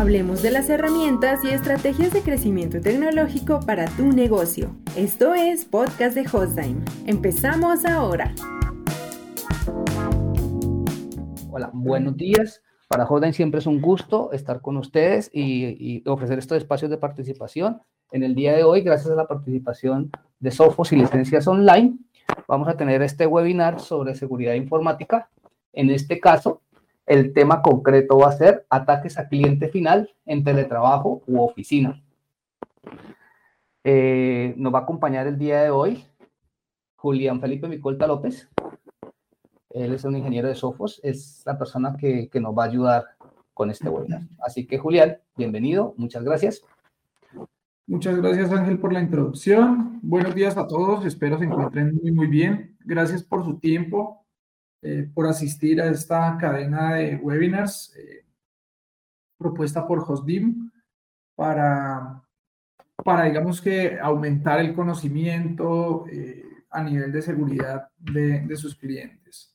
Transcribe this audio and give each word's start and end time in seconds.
Hablemos 0.00 0.40
de 0.40 0.50
las 0.50 0.70
herramientas 0.70 1.44
y 1.44 1.50
estrategias 1.50 2.10
de 2.14 2.22
crecimiento 2.22 2.80
tecnológico 2.80 3.60
para 3.60 3.84
tu 3.84 4.06
negocio. 4.06 4.74
Esto 4.96 5.34
es 5.34 5.66
Podcast 5.66 6.14
de 6.14 6.22
Hostime. 6.22 6.82
Empezamos 7.04 7.84
ahora. 7.84 8.34
Hola, 11.50 11.68
buenos 11.74 12.16
días. 12.16 12.62
Para 12.88 13.04
Hostime 13.04 13.34
siempre 13.34 13.60
es 13.60 13.66
un 13.66 13.82
gusto 13.82 14.32
estar 14.32 14.62
con 14.62 14.78
ustedes 14.78 15.30
y, 15.34 16.02
ofrecer 16.08 16.38
estos 16.38 16.56
espacios 16.56 16.90
de 16.90 16.96
participación. 16.96 17.82
En 18.10 18.22
el 18.22 18.34
día 18.34 18.56
de 18.56 18.64
hoy, 18.64 18.80
gracias 18.80 19.10
a 19.10 19.16
la 19.16 19.26
participación 19.26 20.10
de 20.38 20.50
Sofos 20.50 20.92
y 20.92 20.96
licencias 20.96 21.46
online, 21.46 21.98
vamos 22.48 22.68
a 22.68 22.76
tener 22.78 23.02
este 23.02 23.26
webinar 23.26 23.80
sobre 23.80 24.14
seguridad 24.14 24.54
informática. 24.54 25.28
En 25.74 25.90
este 25.90 26.18
caso, 26.20 26.62
el 27.06 27.32
tema 27.32 27.62
concreto 27.62 28.18
va 28.18 28.28
a 28.28 28.32
ser 28.32 28.66
ataques 28.70 29.18
a 29.18 29.28
cliente 29.28 29.68
final 29.68 30.14
en 30.26 30.44
teletrabajo 30.44 31.22
u 31.26 31.40
oficina. 31.40 32.02
Eh, 33.82 34.54
nos 34.56 34.74
va 34.74 34.80
a 34.80 34.82
acompañar 34.82 35.26
el 35.26 35.38
día 35.38 35.62
de 35.62 35.70
hoy 35.70 36.04
Julián 36.96 37.40
Felipe 37.40 37.68
Micolta 37.68 38.06
López. 38.06 38.48
Él 39.70 39.94
es 39.94 40.04
un 40.04 40.16
ingeniero 40.16 40.48
de 40.48 40.54
Sofos, 40.54 41.00
es 41.02 41.42
la 41.46 41.56
persona 41.56 41.96
que, 41.96 42.28
que 42.28 42.40
nos 42.40 42.56
va 42.56 42.64
a 42.64 42.66
ayudar 42.66 43.04
con 43.54 43.70
este 43.70 43.88
webinar. 43.88 44.22
Así 44.44 44.66
que 44.66 44.78
Julián, 44.78 45.18
bienvenido, 45.36 45.94
muchas 45.96 46.24
gracias. 46.24 46.62
Muchas 47.86 48.16
gracias 48.16 48.52
Ángel 48.52 48.78
por 48.78 48.92
la 48.92 49.00
introducción. 49.00 49.98
Buenos 50.02 50.34
días 50.34 50.56
a 50.56 50.66
todos, 50.66 51.04
espero 51.04 51.38
se 51.38 51.44
encuentren 51.44 51.98
muy, 52.00 52.12
muy 52.12 52.26
bien. 52.26 52.76
Gracias 52.84 53.22
por 53.22 53.44
su 53.44 53.58
tiempo. 53.58 54.19
Eh, 54.82 55.10
por 55.12 55.26
asistir 55.26 55.78
a 55.82 55.90
esta 55.90 56.38
cadena 56.38 56.94
de 56.94 57.16
webinars 57.16 57.94
eh, 57.98 58.24
propuesta 59.36 59.86
por 59.86 59.98
HostDim 59.98 60.70
para, 61.34 62.22
para, 63.04 63.24
digamos 63.24 63.60
que, 63.60 63.98
aumentar 64.00 64.58
el 64.58 64.74
conocimiento 64.74 66.06
eh, 66.10 66.44
a 66.70 66.82
nivel 66.82 67.12
de 67.12 67.20
seguridad 67.20 67.90
de, 67.98 68.40
de, 68.40 68.56
sus 68.56 68.74
clientes. 68.74 69.54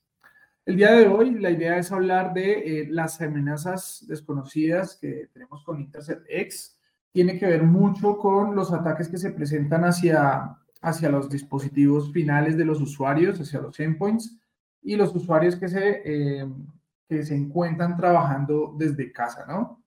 El 0.64 0.76
día 0.76 0.92
de 0.92 1.08
hoy 1.08 1.32
la 1.40 1.50
idea 1.50 1.80
es 1.80 1.92
hablar 1.92 2.32
de 2.32 2.88
las 2.92 3.20
amenazas 3.20 4.06
desconocidas 4.08 4.96
que 4.96 5.30
tenemos 5.34 5.64
con 5.64 5.82
Intercept 5.82 6.28
X. 6.30 6.78
Tiene 7.12 7.40
que 7.40 7.48
ver 7.48 7.64
mucho 7.64 8.20
con 8.20 8.56
los 8.56 8.72
ataques 8.72 9.08
que 9.08 9.18
se 9.18 9.32
presentan 9.32 9.86
hacia, 9.86 10.56
hacia 10.82 11.10
los 11.10 11.30
dispositivos 11.32 12.12
finales 12.12 12.58
de 12.58 12.66
los 12.66 12.80
usuarios, 12.80 13.40
hacia 13.40 13.60
los 13.60 13.80
endpoints, 13.80 14.40
y 14.86 14.96
los 14.96 15.14
usuarios 15.16 15.56
que 15.56 15.68
se, 15.68 16.02
eh, 16.06 16.48
que 17.10 17.24
se 17.24 17.36
encuentran 17.36 17.98
trabajando 17.98 18.76
desde 18.78 19.12
casa, 19.12 19.46
¿no? 19.48 19.84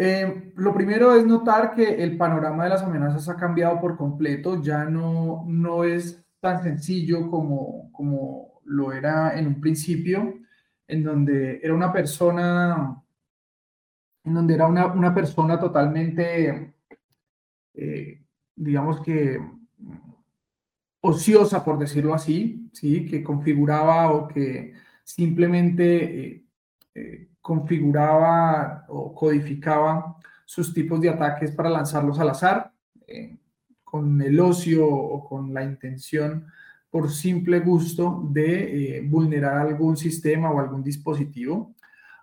Eh, 0.00 0.52
lo 0.54 0.72
primero 0.72 1.16
es 1.16 1.26
notar 1.26 1.74
que 1.74 2.00
el 2.04 2.16
panorama 2.16 2.62
de 2.62 2.70
las 2.70 2.82
amenazas 2.82 3.28
ha 3.28 3.36
cambiado 3.36 3.80
por 3.80 3.96
completo, 3.96 4.62
ya 4.62 4.84
no, 4.84 5.44
no 5.48 5.82
es 5.82 6.24
tan 6.38 6.62
sencillo 6.62 7.28
como, 7.28 7.90
como 7.90 8.60
lo 8.64 8.92
era 8.92 9.36
en 9.36 9.48
un 9.48 9.60
principio, 9.60 10.38
en 10.86 11.02
donde 11.02 11.58
era 11.60 11.74
una 11.74 11.92
persona, 11.92 13.02
en 14.22 14.34
donde 14.34 14.54
era 14.54 14.68
una, 14.68 14.86
una 14.86 15.12
persona 15.12 15.58
totalmente, 15.58 16.74
eh, 17.74 18.22
digamos 18.54 19.00
que 19.00 19.40
ociosa, 21.00 21.64
por 21.64 21.78
decirlo 21.78 22.14
así, 22.14 22.68
¿sí? 22.72 23.06
que 23.06 23.22
configuraba 23.22 24.12
o 24.12 24.28
que 24.28 24.72
simplemente 25.04 26.20
eh, 26.20 26.44
eh, 26.94 27.28
configuraba 27.40 28.84
o 28.88 29.14
codificaba 29.14 30.16
sus 30.44 30.74
tipos 30.74 31.00
de 31.00 31.10
ataques 31.10 31.52
para 31.52 31.70
lanzarlos 31.70 32.18
al 32.18 32.30
azar, 32.30 32.72
eh, 33.06 33.38
con 33.84 34.20
el 34.20 34.38
ocio 34.40 34.86
o 34.86 35.24
con 35.26 35.54
la 35.54 35.62
intención 35.62 36.46
por 36.90 37.10
simple 37.10 37.60
gusto 37.60 38.22
de 38.30 39.06
vulnerar 39.08 39.58
algún 39.58 39.96
sistema 39.96 40.50
o 40.50 40.58
algún 40.58 40.82
dispositivo. 40.82 41.74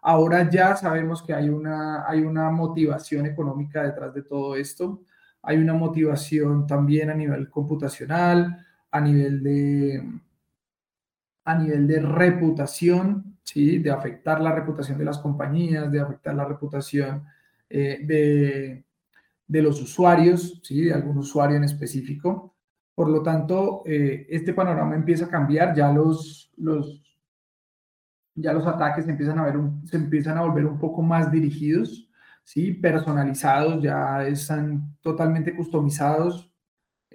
Ahora 0.01 0.47
ya 0.49 0.75
sabemos 0.75 1.23
que 1.23 1.33
hay 1.33 1.49
una, 1.49 2.07
hay 2.07 2.21
una 2.21 2.51
motivación 2.51 3.25
económica 3.25 3.83
detrás 3.83 4.13
de 4.13 4.23
todo 4.23 4.55
esto, 4.55 5.01
hay 5.41 5.57
una 5.57 5.73
motivación 5.73 6.67
también 6.67 7.09
a 7.09 7.15
nivel 7.15 7.49
computacional, 7.49 8.64
a 8.95 9.01
nivel 9.01 9.43
de, 9.43 10.09
a 11.43 11.55
nivel 11.55 11.85
de 11.85 11.99
reputación, 11.99 13.37
¿sí? 13.43 13.79
de 13.79 13.91
afectar 13.91 14.39
la 14.39 14.53
reputación 14.53 14.97
de 14.97 15.03
las 15.03 15.17
compañías, 15.17 15.91
de 15.91 15.99
afectar 15.99 16.33
la 16.33 16.45
reputación 16.45 17.25
eh, 17.69 17.99
de, 18.05 18.85
de, 19.47 19.61
los 19.61 19.81
usuarios, 19.81 20.61
¿sí? 20.63 20.85
de 20.85 20.93
algún 20.93 21.17
usuario 21.17 21.57
en 21.57 21.65
específico. 21.65 22.55
Por 22.95 23.09
lo 23.09 23.21
tanto, 23.21 23.83
eh, 23.85 24.27
este 24.29 24.53
panorama 24.53 24.95
empieza 24.95 25.25
a 25.25 25.29
cambiar, 25.29 25.75
ya 25.75 25.91
los, 25.91 26.53
los, 26.55 27.03
ya 28.33 28.53
los 28.53 28.65
ataques 28.65 29.09
empiezan 29.09 29.39
a, 29.39 29.43
ver 29.43 29.57
se 29.83 29.97
empiezan 29.97 30.37
a 30.37 30.43
volver 30.43 30.65
un 30.65 30.79
poco 30.79 31.01
más 31.01 31.29
dirigidos, 31.29 32.09
¿sí? 32.45 32.71
personalizados, 32.71 33.83
ya 33.83 34.25
están 34.25 34.95
totalmente 35.01 35.53
customizados 35.53 36.54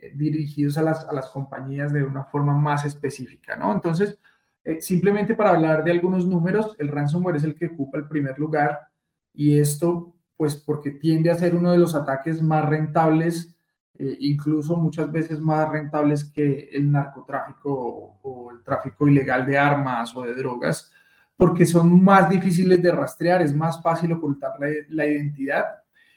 eh, 0.02 0.12
dirigidos 0.14 0.78
a 0.78 0.82
las, 0.82 1.06
a 1.06 1.12
las 1.12 1.28
compañías 1.28 1.92
de 1.92 2.02
una 2.02 2.24
forma 2.24 2.54
más 2.54 2.86
específica, 2.86 3.54
¿no? 3.56 3.70
Entonces, 3.72 4.18
eh, 4.64 4.80
simplemente 4.80 5.34
para 5.34 5.50
hablar 5.50 5.84
de 5.84 5.90
algunos 5.90 6.26
números, 6.26 6.74
el 6.78 6.88
ransomware 6.88 7.36
es 7.36 7.44
el 7.44 7.54
que 7.54 7.66
ocupa 7.66 7.98
el 7.98 8.08
primer 8.08 8.38
lugar 8.38 8.80
y 9.34 9.58
esto, 9.58 10.14
pues 10.36 10.56
porque 10.56 10.92
tiende 10.92 11.30
a 11.30 11.34
ser 11.34 11.54
uno 11.54 11.72
de 11.72 11.78
los 11.78 11.94
ataques 11.94 12.40
más 12.40 12.66
rentables, 12.66 13.54
eh, 13.98 14.16
incluso 14.20 14.74
muchas 14.76 15.12
veces 15.12 15.38
más 15.38 15.68
rentables 15.68 16.24
que 16.24 16.70
el 16.72 16.90
narcotráfico 16.90 17.70
o, 17.70 18.20
o 18.22 18.50
el 18.52 18.62
tráfico 18.62 19.06
ilegal 19.06 19.44
de 19.44 19.58
armas 19.58 20.16
o 20.16 20.22
de 20.22 20.34
drogas, 20.34 20.90
porque 21.36 21.66
son 21.66 22.02
más 22.02 22.30
difíciles 22.30 22.82
de 22.82 22.92
rastrear, 22.92 23.42
es 23.42 23.54
más 23.54 23.82
fácil 23.82 24.12
ocultar 24.12 24.52
la, 24.58 24.68
la 24.88 25.06
identidad 25.06 25.64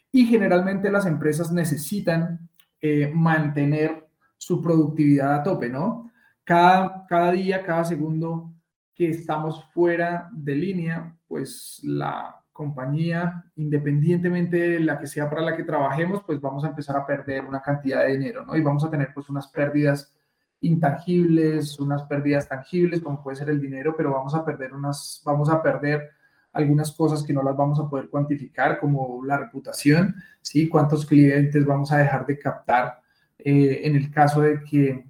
y 0.10 0.26
generalmente 0.26 0.92
las 0.92 1.06
empresas 1.06 1.52
necesitan 1.52 2.50
eh, 2.86 3.10
mantener 3.14 4.10
su 4.36 4.62
productividad 4.62 5.36
a 5.36 5.42
tope, 5.42 5.70
¿no? 5.70 6.12
Cada, 6.44 7.06
cada 7.08 7.32
día, 7.32 7.64
cada 7.64 7.86
segundo 7.86 8.52
que 8.94 9.08
estamos 9.08 9.64
fuera 9.74 10.30
de 10.34 10.54
línea, 10.54 11.16
pues 11.26 11.80
la 11.84 12.44
compañía, 12.52 13.46
independientemente 13.56 14.58
de 14.58 14.80
la 14.82 15.00
que 15.00 15.08
sea 15.08 15.30
para 15.30 15.44
la 15.44 15.56
que 15.56 15.64
trabajemos, 15.64 16.24
pues 16.26 16.42
vamos 16.42 16.66
a 16.66 16.68
empezar 16.68 16.98
a 16.98 17.06
perder 17.06 17.46
una 17.46 17.62
cantidad 17.62 18.02
de 18.02 18.18
dinero, 18.18 18.46
¿no? 18.46 18.54
Y 18.54 18.62
vamos 18.62 18.84
a 18.84 18.90
tener 18.90 19.14
pues 19.14 19.30
unas 19.30 19.48
pérdidas 19.48 20.14
intangibles, 20.60 21.80
unas 21.80 22.04
pérdidas 22.04 22.50
tangibles, 22.50 23.00
como 23.00 23.24
puede 23.24 23.38
ser 23.38 23.50
el 23.50 23.62
dinero, 23.62 23.96
pero 23.96 24.12
vamos 24.12 24.36
a 24.36 24.44
perder 24.44 24.74
unas, 24.74 25.22
vamos 25.24 25.50
a 25.50 25.64
perder 25.64 26.10
algunas 26.54 26.92
cosas 26.92 27.24
que 27.24 27.34
no 27.34 27.44
las 27.44 27.58
vamos 27.58 27.80
a 27.80 27.90
poder 27.90 28.10
cuantificar, 28.10 28.80
como 28.80 29.26
la 29.26 29.38
reputación, 29.38 30.16
¿sí? 30.42 30.70
Cuántos 30.70 31.06
clientes 31.06 31.66
vamos 31.66 31.92
a 31.92 31.98
dejar 31.98 32.26
de 32.26 32.38
captar 32.38 33.02
eh, 33.40 33.82
en 33.84 33.96
el 33.96 34.12
caso 34.12 34.42
de 34.42 34.64
que, 34.64 35.04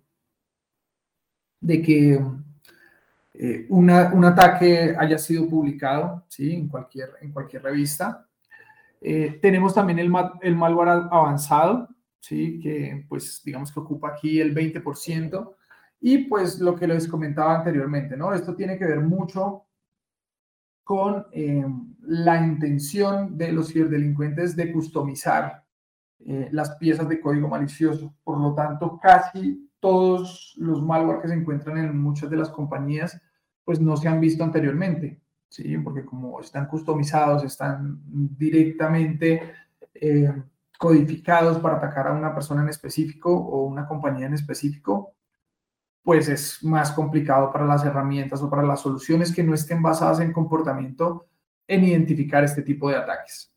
de 1.60 1.82
que 1.82 2.22
eh, 3.34 3.66
un 3.70 3.90
ataque 3.90 4.96
haya 4.98 5.18
sido 5.18 5.50
publicado, 5.50 6.26
¿sí? 6.30 6.54
En 6.54 6.70
cualquier, 6.70 7.12
en 7.22 7.32
cualquier 7.32 7.64
revista. 7.64 8.26
Eh, 9.02 9.38
tenemos 9.42 9.74
también 9.74 10.00
el, 10.00 10.12
el 10.42 10.56
malware 10.56 11.08
avanzado, 11.12 11.90
¿sí? 12.20 12.60
Que 12.62 13.06
pues 13.10 13.42
digamos 13.44 13.72
que 13.72 13.82
ocupa 13.82 14.10
aquí 14.10 14.40
el 14.40 14.56
20%. 14.56 15.56
Y 16.00 16.20
pues 16.26 16.60
lo 16.60 16.76
que 16.76 16.88
les 16.88 17.08
comentaba 17.08 17.58
anteriormente, 17.58 18.16
¿no? 18.16 18.34
Esto 18.34 18.56
tiene 18.56 18.78
que 18.78 18.86
ver 18.86 19.02
mucho 19.02 19.66
con 20.84 21.28
eh, 21.32 21.66
la 22.02 22.46
intención 22.46 23.38
de 23.38 23.52
los 23.52 23.70
ciberdelincuentes 23.70 24.56
de 24.56 24.72
customizar 24.72 25.64
eh, 26.20 26.50
las 26.52 26.76
piezas 26.76 27.08
de 27.10 27.20
código 27.20 27.48
malicioso. 27.48 28.14
Por 28.24 28.40
lo 28.40 28.54
tanto, 28.54 29.00
casi 29.02 29.70
todos 29.80 30.56
los 30.58 30.82
malware 30.82 31.22
que 31.22 31.28
se 31.28 31.34
encuentran 31.34 31.78
en 31.78 31.98
muchas 31.98 32.30
de 32.30 32.38
las 32.38 32.50
compañías, 32.50 33.22
pues 33.66 33.82
no 33.82 33.98
se 33.98 34.08
han 34.08 34.20
visto 34.22 34.44
anteriormente, 34.44 35.22
¿sí? 35.50 35.78
Porque 35.78 36.06
como 36.06 36.40
están 36.40 36.68
customizados, 36.68 37.44
están 37.44 38.00
directamente 38.06 39.54
eh, 39.94 40.34
codificados 40.78 41.60
para 41.60 41.78
atacar 41.78 42.08
a 42.08 42.14
una 42.14 42.34
persona 42.34 42.62
en 42.62 42.70
específico 42.70 43.34
o 43.34 43.64
una 43.66 43.88
compañía 43.88 44.28
en 44.28 44.34
específico, 44.34 45.16
pues 46.04 46.28
es 46.28 46.64
más 46.64 46.92
complicado 46.92 47.52
para 47.52 47.66
las 47.66 47.86
herramientas 47.86 48.42
o 48.42 48.50
para 48.50 48.64
las 48.64 48.82
soluciones 48.82 49.34
que 49.34 49.44
no 49.44 49.54
estén 49.54 49.82
basadas 49.82 50.20
en 50.20 50.34
comportamiento 50.34 51.28
en 51.68 51.86
identificar 51.86 52.44
este 52.44 52.62
tipo 52.62 52.90
de 52.90 52.98
ataques. 52.98 53.54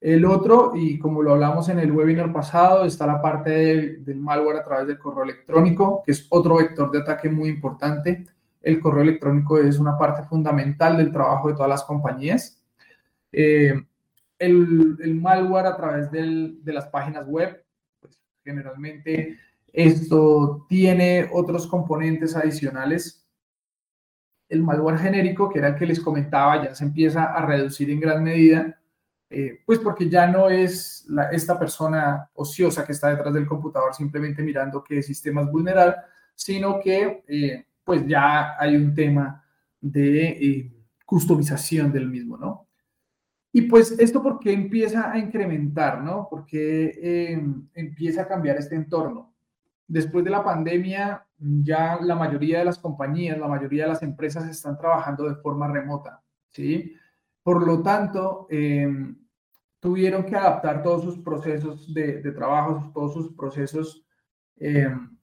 El 0.00 0.24
otro, 0.26 0.72
y 0.76 0.98
como 0.98 1.22
lo 1.22 1.32
hablamos 1.32 1.68
en 1.70 1.80
el 1.80 1.90
webinar 1.90 2.32
pasado, 2.32 2.84
está 2.84 3.06
la 3.06 3.20
parte 3.20 3.50
del, 3.50 4.16
malware 4.16 4.58
a 4.58 4.64
través 4.64 4.86
del 4.86 4.98
correo 4.98 5.24
electrónico, 5.24 6.02
que 6.04 6.12
es 6.12 6.26
otro 6.28 6.58
vector 6.58 6.90
de 6.92 7.00
ataque 7.00 7.28
muy 7.28 7.48
importante. 7.48 8.24
El 8.62 8.80
correo 8.80 9.02
electrónico 9.02 9.58
es 9.58 9.78
una 9.78 9.98
parte 9.98 10.22
fundamental 10.24 10.98
del 10.98 11.10
trabajo 11.10 11.48
de 11.48 11.54
todas 11.54 11.70
las 11.70 11.84
compañías. 11.84 12.62
Eh, 13.32 13.74
el, 14.38 15.18
malware 15.20 15.66
a 15.66 15.76
través 15.76 16.12
de 16.12 16.72
las 16.72 16.86
páginas 16.86 17.26
web, 17.26 17.64
pues 18.00 18.20
generalmente 18.44 19.36
esto 19.72 20.66
tiene 20.68 21.28
otros 21.32 21.66
componentes 21.66 22.34
adicionales. 22.34 23.26
El 24.48 24.62
malware 24.62 24.98
genérico, 24.98 25.50
que 25.50 25.58
era 25.58 25.68
el 25.68 25.76
que 25.76 25.86
les 25.86 26.00
comentaba, 26.00 26.64
ya 26.64 26.74
se 26.74 26.84
empieza 26.84 27.24
a 27.24 27.44
reducir 27.44 27.90
en 27.90 28.00
gran 28.00 28.22
medida, 28.22 28.80
eh, 29.30 29.60
pues 29.66 29.78
porque 29.78 30.08
ya 30.08 30.26
no 30.26 30.48
es 30.48 31.06
esta 31.32 31.58
persona 31.58 32.30
ociosa 32.32 32.86
que 32.86 32.92
está 32.92 33.10
detrás 33.10 33.34
del 33.34 33.46
computador 33.46 33.94
simplemente 33.94 34.42
mirando 34.42 34.82
qué 34.82 35.02
sistema 35.02 35.42
es 35.42 35.50
vulnerable, 35.50 35.96
sino 36.34 36.80
que 36.80 37.24
eh, 37.28 37.66
pues 37.84 38.06
ya 38.06 38.58
hay 38.58 38.74
un 38.74 38.94
tema 38.94 39.44
de 39.80 40.28
eh, 40.28 40.72
customización 41.04 41.92
del 41.92 42.08
mismo, 42.08 42.38
¿no? 42.38 42.66
Y 43.52 43.62
pues 43.62 43.98
esto 43.98 44.22
porque 44.22 44.52
empieza 44.52 45.10
a 45.10 45.18
incrementar, 45.18 46.02
¿no? 46.02 46.26
Porque 46.30 47.40
empieza 47.74 48.22
a 48.22 48.28
cambiar 48.28 48.56
este 48.58 48.76
entorno 48.76 49.34
después 49.88 50.24
de 50.24 50.30
la 50.30 50.44
pandemia, 50.44 51.26
ya 51.38 51.98
la 52.00 52.14
mayoría 52.14 52.60
de 52.60 52.66
las 52.66 52.78
compañías, 52.78 53.38
la 53.38 53.48
mayoría 53.48 53.84
de 53.84 53.90
las 53.90 54.02
empresas 54.02 54.48
están 54.48 54.78
trabajando 54.78 55.28
de 55.28 55.36
forma 55.36 55.66
remota, 55.66 56.22
¿sí? 56.50 56.94
Por 57.42 57.66
lo 57.66 57.82
tanto, 57.82 58.46
em, 58.50 59.16
tuvieron 59.80 60.24
que 60.24 60.36
adaptar 60.36 60.82
todos 60.82 61.02
sus 61.02 61.18
procesos 61.18 61.92
de, 61.94 62.20
trabajo, 62.32 62.90
todos 62.92 63.14
sus 63.14 63.32
procesos 63.34 64.04
em, 64.60 65.16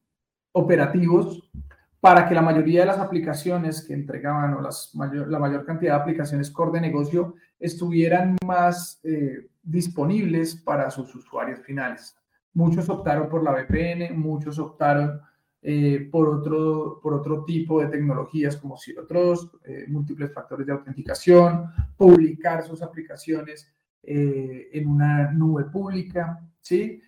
operativos 0.54 1.52
para 2.00 2.28
que 2.28 2.36
la 2.36 2.42
mayoría 2.42 2.82
de 2.82 2.86
las 2.86 3.00
aplicaciones 3.00 3.86
que 3.86 3.94
entregaban 3.94 4.54
o 4.54 4.62
la 4.62 5.40
mayor 5.40 5.66
cantidad 5.66 5.96
de 5.96 6.02
aplicaciones 6.02 6.52
core 6.52 6.74
de 6.74 6.82
negocio 6.82 7.36
estuvieran 7.60 8.38
más 8.46 9.00
eh, 9.04 9.50
disponibles 9.64 10.56
para 10.56 10.90
sus 10.92 11.14
usuarios 11.16 11.60
finales. 11.62 12.16
Muchos 12.56 12.90
optaron 12.90 13.30
por 13.30 13.44
la 13.44 13.52
VPN, 13.52 14.18
muchos 14.18 14.58
optaron 14.60 15.22
eh, 15.68 16.08
por, 16.12 16.30
otro, 16.30 17.00
por 17.02 17.16
otro 17.16 17.44
tipo 17.44 17.82
de 17.82 17.88
tecnologías 17.88 18.56
como 18.56 18.78
si 18.78 18.96
otros 18.96 19.50
eh, 19.64 19.86
múltiples 19.88 20.32
factores 20.32 20.68
de 20.68 20.74
autenticación, 20.74 21.72
publicar 21.98 22.62
sus 22.64 22.84
aplicaciones 22.84 23.74
eh, 24.04 24.70
en 24.72 24.88
una 24.88 25.32
nube 25.32 25.64
pública, 25.64 26.40
¿sí? 26.62 27.02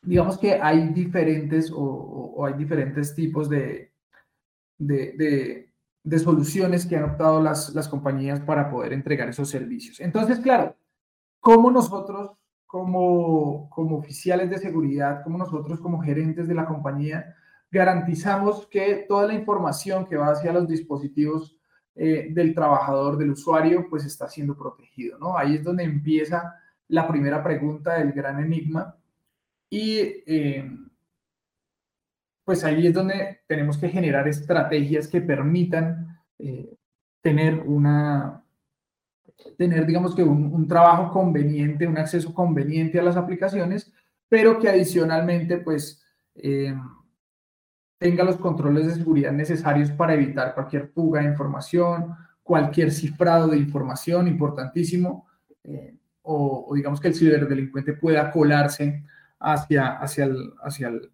digamos 0.00 0.38
que 0.38 0.54
hay 0.54 0.90
diferentes 0.90 1.72
o, 1.74 2.46
hay 2.46 2.54
diferentes 2.54 3.14
tipos 3.14 3.48
de, 3.50 3.92
de, 4.78 5.68
de, 6.02 6.18
soluciones 6.20 6.86
que 6.86 6.96
han 6.96 7.10
optado 7.10 7.42
las, 7.42 7.74
las 7.74 7.88
compañías 7.88 8.40
para 8.40 8.70
poder 8.70 8.92
entregar 8.92 9.28
esos 9.28 9.50
servicios. 9.50 9.98
Entonces, 9.98 10.38
claro, 10.38 10.76
¿cómo 11.40 11.70
nosotros 11.70 12.38
como, 12.74 13.70
como 13.70 13.98
oficiales 13.98 14.50
de 14.50 14.58
seguridad, 14.58 15.22
como 15.22 15.38
nosotros 15.38 15.78
como 15.78 16.02
gerentes 16.02 16.48
de 16.48 16.56
la 16.56 16.66
compañía, 16.66 17.36
garantizamos 17.70 18.66
que 18.66 19.06
toda 19.08 19.28
la 19.28 19.34
información 19.34 20.04
que 20.06 20.16
va 20.16 20.32
hacia 20.32 20.52
los 20.52 20.66
dispositivos 20.66 21.56
eh, 21.94 22.30
del 22.32 22.52
trabajador, 22.52 23.16
del 23.16 23.30
usuario, 23.30 23.86
pues 23.88 24.04
está 24.04 24.28
siendo 24.28 24.56
protegido, 24.56 25.20
¿no? 25.20 25.38
Ahí 25.38 25.54
es 25.54 25.62
donde 25.62 25.84
empieza 25.84 26.52
la 26.88 27.06
primera 27.06 27.44
pregunta 27.44 27.94
del 27.94 28.10
gran 28.10 28.40
enigma 28.40 28.96
y 29.70 30.24
eh, 30.26 30.68
pues 32.42 32.64
ahí 32.64 32.88
es 32.88 32.92
donde 32.92 33.42
tenemos 33.46 33.78
que 33.78 33.88
generar 33.88 34.26
estrategias 34.26 35.06
que 35.06 35.20
permitan 35.20 36.18
eh, 36.40 36.74
tener 37.20 37.60
una, 37.60 38.43
tener, 39.56 39.86
digamos 39.86 40.14
que 40.14 40.22
un, 40.22 40.66
trabajo 40.68 41.12
conveniente, 41.12 41.86
un 41.86 41.98
acceso 41.98 42.32
conveniente 42.34 42.98
a 42.98 43.02
las 43.02 43.16
aplicaciones, 43.16 43.92
pero 44.28 44.58
que 44.58 44.68
adicionalmente, 44.68 45.58
pues, 45.58 46.02
eh, 46.34 46.74
tenga 47.98 48.24
los 48.24 48.36
controles 48.36 48.86
de 48.86 48.94
seguridad 48.94 49.32
necesarios 49.32 49.90
para 49.90 50.14
evitar 50.14 50.54
cualquier 50.54 50.88
fuga 50.88 51.20
de 51.20 51.28
información, 51.28 52.14
cualquier 52.42 52.92
cifrado 52.92 53.48
de 53.48 53.58
información, 53.58 54.28
importantísimo, 54.28 55.26
eh, 55.62 55.96
o, 56.22 56.72
digamos 56.74 57.00
que 57.00 57.08
el 57.08 57.14
ciberdelincuente 57.14 57.94
pueda 57.94 58.30
colarse 58.30 59.04
hacia, 59.38 59.98
hacia, 59.98 60.24
el, 60.24 60.52
hacia, 60.62 60.88
el, 60.88 61.10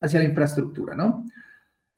hacia 0.00 0.20
la 0.20 0.24
infraestructura, 0.26 0.94
¿no? 0.94 1.24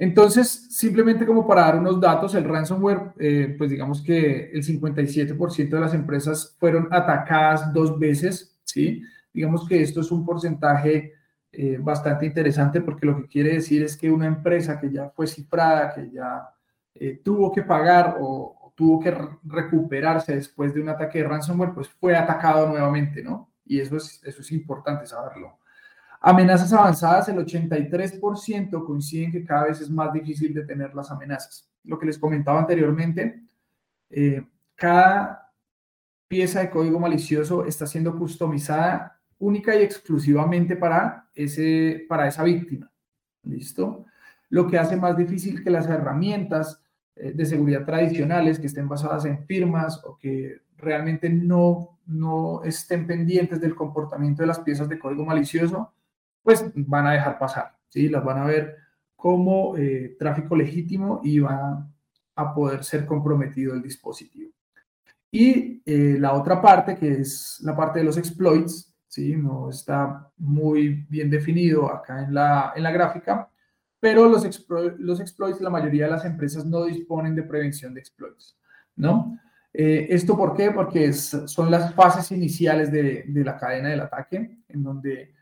Entonces, 0.03 0.67
simplemente 0.69 1.25
como 1.25 1.47
para 1.47 1.61
dar 1.61 1.79
unos 1.79 2.01
datos, 2.01 2.35
el 2.35 2.43
ransomware, 2.43 3.13
eh, 3.21 3.55
pues 3.57 3.71
digamos 3.71 4.03
que 4.03 4.51
el 4.53 4.65
57% 4.65 5.77
de 5.77 5.81
las 5.81 5.95
empresas 5.95 6.57
fueron 6.59 6.89
atacadas 6.91 7.73
dos 7.73 7.97
veces, 7.97 8.59
¿sí? 8.65 9.01
Digamos 9.33 9.65
que 9.69 9.81
esto 9.81 10.01
es 10.01 10.11
un 10.11 10.27
porcentaje 10.27 11.13
eh, 11.53 11.79
bastante 11.81 12.27
interesante 12.27 12.81
porque 12.81 13.07
lo 13.07 13.17
que 13.17 13.29
quiere 13.29 13.53
decir 13.53 13.85
es 13.85 13.97
que 13.97 14.11
una 14.11 14.27
empresa 14.27 14.81
que 14.81 14.91
ya 14.91 15.09
fue 15.11 15.29
cifrada, 15.29 15.95
que 15.95 16.11
ya 16.11 16.49
eh, 16.97 17.21
tuvo 17.23 17.53
que 17.53 17.63
pagar 17.63 18.17
o, 18.21 18.73
tuvo 18.75 18.99
que 18.99 19.17
recuperarse 19.45 20.35
después 20.35 20.75
de 20.75 20.81
un 20.81 20.89
ataque 20.89 21.19
de 21.19 21.29
ransomware, 21.29 21.75
pues 21.75 21.89
fue 21.89 22.17
atacado 22.17 22.67
nuevamente, 22.69 23.23
¿no? 23.23 23.53
Y 23.65 23.79
eso 23.79 23.99
es, 23.99 24.21
eso 24.25 24.41
es 24.41 24.51
importante 24.51 25.07
saberlo. 25.07 25.62
Amenazas 26.25 26.73
avanzadas, 26.73 27.29
el 27.29 27.37
83% 27.39 28.85
coinciden 28.85 29.33
que 29.33 29.45
cada 29.45 29.65
vez 29.65 29.81
es 29.81 29.91
más 29.91 30.13
difícil 30.13 30.55
detener 30.55 30.95
las 30.95 31.11
amenazas. 31.11 31.69
Lo 31.83 31.99
que 31.99 32.07
les 32.07 32.17
comentaba 32.17 32.61
anteriormente, 32.61 33.43
eh, 34.09 34.47
cada 34.77 35.53
pieza 36.29 36.61
de 36.61 36.71
código 36.71 37.01
malicioso 37.01 37.65
está 37.65 37.89
siendo 37.89 38.17
customizada 38.17 39.21
única 39.41 39.75
y 39.75 39.83
exclusivamente 39.83 40.77
para, 40.77 41.29
ese, 41.35 42.07
para 42.09 42.29
esa 42.29 42.45
víctima. 42.45 42.89
¿Listo? 43.43 44.07
Lo 44.49 44.69
que 44.69 44.79
hace 44.79 44.95
más 44.95 45.17
difícil 45.17 45.65
que 45.65 45.71
las 45.71 45.87
herramientas 45.89 46.81
eh, 47.17 47.33
de 47.35 47.47
seguridad 47.47 47.85
tradicionales 47.85 48.61
que 48.61 48.69
estén 48.69 48.89
basadas 48.89 49.25
en 49.25 49.45
firmas 49.45 50.01
o 50.05 50.17
que 50.17 50.61
realmente 50.77 51.29
no, 51.29 51.99
no 52.07 52.63
estén 52.63 53.09
pendientes 53.09 53.61
del 53.61 53.75
comportamiento 53.75 54.45
de 54.45 54.47
las 54.47 54.61
piezas 54.61 54.89
de 54.89 55.01
código 55.01 55.25
malicioso, 55.25 55.93
pues 56.43 56.65
van 56.75 57.07
a 57.07 57.13
dejar 57.13 57.39
pasar, 57.39 57.77
¿sí? 57.89 58.09
Las 58.09 58.25
van 58.25 58.39
a 58.39 58.45
ver 58.45 58.77
como 59.17 59.77
eh, 59.77 60.17
tráfico 60.19 60.57
legítimo 60.57 61.21
y 61.23 61.39
va 61.39 61.89
a 62.35 62.55
poder 62.55 62.83
ser 62.83 63.07
comprometido 63.07 63.75
el 63.75 63.83
dispositivo. 63.83 64.51
Y 65.31 65.83
eh, 65.87 66.17
la 66.19 66.35
otra 66.35 66.61
parte, 66.61 66.97
que 66.97 67.21
es 67.21 67.59
la 67.63 67.75
parte 67.75 68.01
de 68.01 68.05
los 68.05 68.19
exploits, 68.19 68.93
¿sí? 69.07 69.37
No 69.37 69.71
está 69.71 70.31
muy 70.39 71.07
bien 71.09 71.31
definido 71.31 71.93
acá 71.93 72.25
en 72.25 72.35
la, 72.35 72.73
en 72.75 72.83
la 72.83 72.91
gráfica, 72.91 73.49
pero 74.01 74.29
los, 74.29 74.45
los 74.99 75.21
exploits, 75.21 75.61
la 75.61 75.71
mayoría 75.71 76.07
de 76.07 76.11
las 76.11 76.25
empresas 76.25 76.67
no 76.67 76.85
disponen 76.85 77.35
de 77.35 77.45
prevención 77.45 77.95
de 77.95 78.01
exploits, 78.01 78.59
¿no? 78.97 79.39
Eh, 79.73 80.09
¿Esto 80.11 80.37
por 80.37 80.55
qué? 80.55 80.71
Porque 80.71 81.13
son 81.13 81.71
las 81.71 81.95
fases 81.95 82.31
iniciales 82.33 82.91
de, 82.91 83.25
de, 83.27 83.45
la 83.45 83.57
cadena 83.57 83.89
del 83.89 84.01
ataque, 84.01 84.59
en 84.69 84.83
donde 84.83 85.33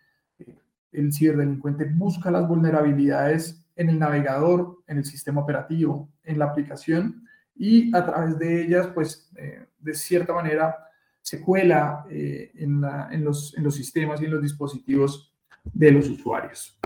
el 0.92 1.12
ciberdelincuente 1.12 1.84
busca 1.84 2.30
las 2.30 2.46
vulnerabilidades 2.46 3.64
en 3.76 3.88
el 3.88 3.98
navegador, 3.98 4.78
en 4.86 4.98
el 4.98 5.04
sistema 5.04 5.40
operativo, 5.40 6.10
en 6.24 6.38
la 6.38 6.46
aplicación 6.46 7.24
y 7.54 7.94
a 7.94 8.04
través 8.04 8.38
de 8.38 8.64
ellas, 8.64 8.88
pues, 8.94 9.30
eh, 9.36 9.66
de 9.78 9.94
cierta 9.94 10.32
manera, 10.32 10.76
se 11.20 11.40
cuela 11.40 12.04
eh, 12.10 12.50
en, 12.54 12.80
los, 13.22 13.54
sistemas 13.70 14.20
y 14.20 14.24
en 14.24 14.30
los 14.32 14.42
dispositivos 14.42 15.32
de 15.64 15.92
los 15.92 16.08
usuarios. 16.08 16.78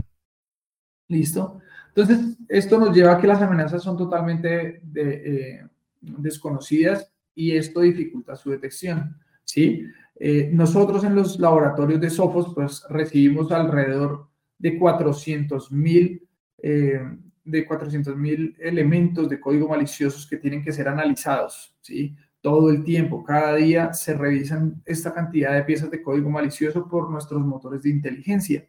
¿Listo? 1.08 1.60
Entonces, 1.94 2.36
esto 2.48 2.78
nos 2.78 2.94
lleva 2.94 3.12
a 3.12 3.20
que 3.20 3.26
las 3.26 3.40
amenazas 3.40 3.82
son 3.82 3.96
totalmente 3.96 4.82
eh, 4.96 5.64
desconocidas 6.00 7.12
y 7.34 7.56
esto 7.56 7.80
dificulta 7.80 8.34
su 8.34 8.50
detección. 8.50 9.16
¿sí? 9.44 9.86
Eh, 10.16 10.50
nosotros 10.52 11.04
en 11.04 11.14
los 11.14 11.38
laboratorios 11.38 12.00
de 12.00 12.10
Sophos, 12.10 12.52
pues 12.54 12.84
recibimos 12.88 13.50
alrededor 13.50 14.28
de 14.58 14.78
400 14.78 15.72
mil 15.72 16.28
eh, 16.58 17.00
de 17.44 17.66
400 17.66 18.16
mil 18.16 18.56
elementos 18.58 19.28
de 19.28 19.38
código 19.38 19.68
maliciosos 19.68 20.26
que 20.26 20.38
tienen 20.38 20.62
que 20.62 20.72
ser 20.72 20.88
analizados, 20.88 21.76
¿sí? 21.80 22.16
Todo 22.40 22.70
el 22.70 22.82
tiempo, 22.82 23.22
cada 23.22 23.54
día 23.54 23.92
se 23.92 24.14
revisan 24.14 24.82
esta 24.86 25.12
cantidad 25.12 25.52
de 25.52 25.62
piezas 25.64 25.90
de 25.90 26.02
código 26.02 26.30
malicioso 26.30 26.88
por 26.88 27.10
nuestros 27.10 27.44
motores 27.44 27.82
de 27.82 27.90
inteligencia. 27.90 28.66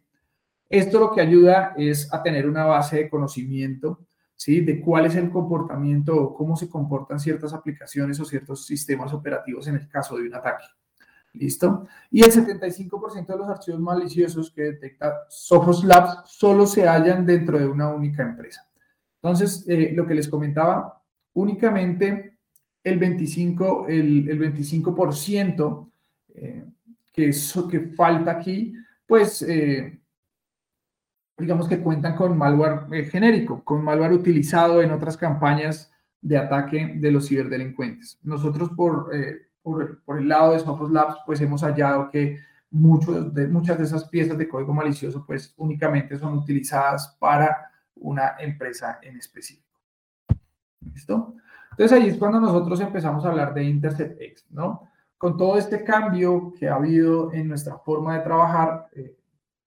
Esto 0.68 1.00
lo 1.00 1.12
que 1.12 1.20
ayuda 1.20 1.74
es 1.76 2.12
a 2.12 2.22
tener 2.22 2.46
una 2.46 2.64
base 2.64 2.96
de 2.96 3.08
conocimiento, 3.08 4.06
¿sí? 4.34 4.60
De 4.60 4.80
cuál 4.80 5.06
es 5.06 5.16
el 5.16 5.30
comportamiento 5.30 6.14
o 6.14 6.34
cómo 6.34 6.56
se 6.56 6.68
comportan 6.68 7.18
ciertas 7.18 7.54
aplicaciones 7.54 8.20
o 8.20 8.24
ciertos 8.24 8.66
sistemas 8.66 9.12
operativos 9.14 9.66
en 9.68 9.76
el 9.76 9.88
caso 9.88 10.16
de 10.16 10.26
un 10.28 10.34
ataque. 10.34 10.64
¿Listo? 11.36 11.86
Y 12.10 12.22
el 12.22 12.32
75% 12.32 13.26
de 13.26 13.36
los 13.36 13.48
archivos 13.48 13.80
maliciosos 13.80 14.50
que 14.50 14.62
detecta 14.62 15.26
Sophos 15.28 15.84
Labs 15.84 16.30
solo 16.30 16.66
se 16.66 16.88
hallan 16.88 17.26
dentro 17.26 17.58
de 17.58 17.66
una 17.66 17.88
única 17.88 18.22
empresa. 18.22 18.66
Entonces, 19.22 19.64
eh, 19.68 19.92
lo 19.94 20.06
que 20.06 20.14
les 20.14 20.28
comentaba, 20.28 21.02
únicamente 21.34 22.38
el 22.82 23.00
25%, 23.00 23.86
el, 23.88 24.28
el 24.30 24.40
25% 24.40 25.90
eh, 26.34 26.64
que, 27.12 27.28
eso, 27.28 27.68
que 27.68 27.80
falta 27.80 28.30
aquí, 28.30 28.74
pues 29.06 29.42
eh, 29.42 30.00
digamos 31.36 31.68
que 31.68 31.80
cuentan 31.80 32.16
con 32.16 32.36
malware 32.36 33.10
genérico, 33.10 33.62
con 33.62 33.84
malware 33.84 34.12
utilizado 34.12 34.80
en 34.80 34.92
otras 34.92 35.16
campañas 35.16 35.92
de 36.20 36.38
ataque 36.38 36.94
de 36.96 37.10
los 37.10 37.28
ciberdelincuentes. 37.28 38.18
Nosotros 38.22 38.70
por, 38.76 39.10
por, 39.66 40.00
por, 40.04 40.18
el 40.18 40.28
lado 40.28 40.52
de 40.52 40.60
Sophos 40.60 40.92
Labs, 40.92 41.16
pues 41.26 41.40
hemos 41.40 41.62
hallado 41.62 42.08
que 42.08 42.38
muchos 42.70 43.34
de, 43.34 43.48
muchas 43.48 43.76
de 43.78 43.84
esas 43.84 44.08
piezas 44.08 44.38
de 44.38 44.48
código 44.48 44.72
malicioso, 44.72 45.24
pues 45.26 45.52
únicamente 45.56 46.16
son 46.16 46.34
utilizadas 46.34 47.16
para 47.18 47.72
una 47.96 48.36
empresa 48.38 49.00
en 49.02 49.16
específico. 49.16 49.80
¿Listo? 50.94 51.34
Entonces 51.72 51.98
ahí 51.98 52.08
es 52.10 52.16
cuando 52.16 52.38
nosotros 52.38 52.78
empezamos 52.80 53.24
a 53.24 53.28
hablar 53.30 53.54
de 53.54 53.64
Intercept 53.64 54.20
X, 54.20 54.46
¿no? 54.50 54.88
Con 55.18 55.36
todo 55.36 55.58
este 55.58 55.82
cambio 55.82 56.52
que 56.56 56.68
ha 56.68 56.76
habido 56.76 57.32
en 57.32 57.48
nuestra 57.48 57.76
forma 57.78 58.16
de 58.16 58.20
trabajar, 58.20 58.86
eh, 58.92 59.16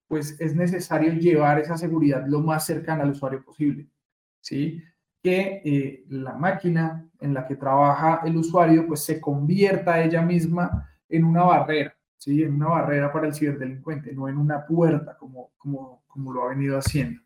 pues 0.07 0.39
es 0.39 0.55
necesario 0.55 1.11
llevar 1.11 1.59
esa 1.59 1.75
seguridad 1.75 2.25
lo 2.25 2.39
más 2.39 2.65
cercana 2.65 3.03
al 3.03 3.11
usuario 3.11 3.43
posible, 3.43 3.89
¿sí? 4.39 4.81
Que 5.21 5.61
eh, 5.63 6.05
la 6.09 6.33
máquina 6.33 7.07
en 7.19 7.33
la 7.33 7.45
que 7.45 7.55
trabaja 7.55 8.21
el 8.25 8.37
usuario, 8.37 8.87
pues 8.87 9.03
se 9.03 9.19
convierta 9.19 10.01
ella 10.01 10.21
misma 10.21 10.89
en 11.09 11.25
una 11.25 11.43
barrera, 11.43 11.95
¿sí? 12.17 12.43
En 12.43 12.55
una 12.55 12.67
barrera 12.67 13.11
para 13.11 13.27
el 13.27 13.33
ciberdelincuente, 13.33 14.13
no 14.13 14.29
en 14.29 14.37
una 14.37 14.65
puerta 14.65 15.17
como, 15.17 15.51
como, 15.57 16.03
como 16.07 16.31
lo 16.31 16.43
ha 16.43 16.49
venido 16.49 16.77
haciendo. 16.77 17.21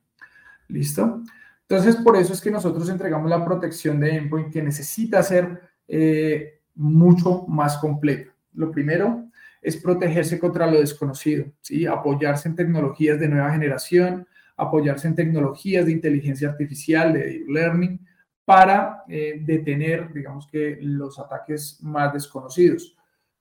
¿Listo? 0.67 1.21
Entonces, 1.67 1.95
por 1.97 2.17
eso 2.17 2.33
es 2.33 2.41
que 2.41 2.51
nosotros 2.51 2.89
entregamos 2.89 3.29
la 3.29 3.43
protección 3.43 3.99
de 3.99 4.15
endpoint 4.15 4.51
que 4.51 4.61
necesita 4.61 5.23
ser 5.23 5.61
eh, 5.87 6.61
mucho 6.75 7.45
más 7.47 7.77
completa. 7.77 8.31
Lo 8.53 8.71
primero 8.71 9.25
es 9.61 9.77
protegerse 9.77 10.39
contra 10.39 10.67
lo 10.67 10.79
desconocido, 10.79 11.45
¿sí? 11.61 11.85
apoyarse 11.85 12.49
en 12.49 12.55
tecnologías 12.55 13.19
de 13.19 13.29
nueva 13.29 13.51
generación, 13.51 14.27
apoyarse 14.55 15.07
en 15.07 15.15
tecnologías 15.15 15.85
de 15.85 15.91
inteligencia 15.91 16.49
artificial, 16.49 17.13
de 17.13 17.25
deep 17.25 17.49
learning, 17.49 17.99
para 18.45 19.03
eh, 19.07 19.41
detener, 19.41 20.11
digamos 20.13 20.47
que, 20.47 20.77
los 20.81 21.19
ataques 21.19 21.79
más 21.81 22.13
desconocidos. 22.13 22.95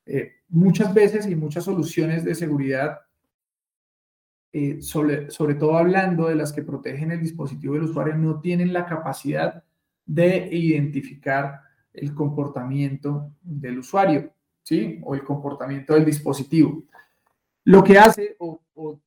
Eh, 0.07 0.33
muchas 0.49 0.93
veces 0.95 1.27
y 1.27 1.35
muchas 1.35 1.65
soluciones 1.65 2.25
de 2.25 2.35
seguridad 2.35 3.01
eh, 4.55 4.83
sobre, 4.83 5.31
sobre 5.31 5.55
todo 5.55 5.79
hablando 5.79 6.29
de 6.29 6.35
las 6.35 6.53
que 6.53 6.63
protegen 6.63 7.11
el 7.11 7.21
dispositivo 7.21 7.75
del 7.75 7.85
usuario, 7.85 8.15
no 8.17 8.41
tienen 8.41 8.73
la 8.73 8.85
capacidad 8.85 9.65
de 10.05 10.49
identificar 10.53 11.61
el 11.95 12.15
comportamiento 12.15 13.33
del 13.41 13.79
usuario, 13.79 14.33
¿sí? 14.63 15.01
O 15.05 15.15
el 15.15 15.25
comportamiento 15.25 15.95
del 15.95 16.05
dispositivo. 16.05 16.85
Lo 17.65 17.83
que 17.83 17.99
hace, 17.99 18.37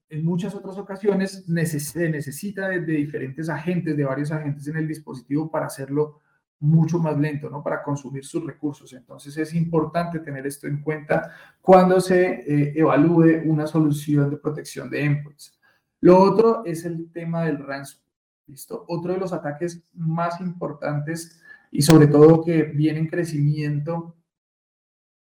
en 0.09 0.23
muchas 0.25 0.53
otras 0.55 0.77
ocasiones, 0.77 1.45
se 1.45 2.09
necesita 2.09 2.69
de, 2.69 2.81
de, 2.81 2.93
diferentes 2.93 3.49
agentes, 3.49 3.97
de 3.97 4.03
varios 4.03 4.31
agentes 4.31 4.67
en 4.67 4.77
el 4.77 4.87
dispositivo 4.87 5.49
para 5.49 5.65
hacerlo 5.65 6.21
mucho 6.59 6.99
más 6.99 7.17
lento, 7.17 7.49
¿no? 7.49 7.61
Para 7.63 7.83
consumir 7.83 8.25
sus 8.25 8.45
recursos. 8.45 8.93
Entonces 8.93 9.37
es 9.37 9.53
importante 9.53 10.19
tener 10.19 10.45
esto 10.47 10.67
en 10.67 10.81
cuenta 10.81 11.31
cuando 11.61 11.99
se 11.99 12.25
eh, 12.25 12.73
evalúe 12.75 13.41
una 13.45 13.67
solución 13.67 14.29
de 14.29 14.37
protección 14.37 14.89
de 14.89 15.03
endpoints. 15.03 15.59
Lo 16.01 16.19
otro 16.19 16.63
es 16.65 16.85
el 16.85 17.11
tema 17.11 17.45
del 17.45 17.59
ransom. 17.59 18.01
¿Listo? 18.47 18.85
Otro 18.87 19.13
de 19.13 19.19
los 19.19 19.33
ataques 19.33 19.83
más 19.93 20.39
importantes 20.39 21.41
y 21.71 21.81
sobre 21.81 22.07
todo 22.07 22.43
que 22.43 22.63
viene 22.63 22.99
en 22.99 23.07
crecimiento 23.07 24.15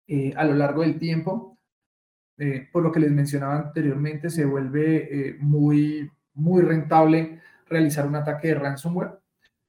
eh, 0.07 0.33
a 0.35 0.43
lo 0.43 0.55
largo 0.55 0.81
del 0.81 0.97
tiempo, 0.97 1.54
eh, 2.37 2.67
por 2.71 2.83
lo 2.83 2.91
que 2.91 2.99
les 2.99 3.11
mencionaba 3.11 3.57
anteriormente, 3.57 4.29
se 4.29 4.45
vuelve 4.45 5.37
muy, 5.39 6.09
muy 6.33 6.61
rentable 6.61 7.39
realizar 7.67 8.07
un 8.07 8.15
ataque 8.15 8.49
de 8.49 8.55
ransomware 8.55 9.19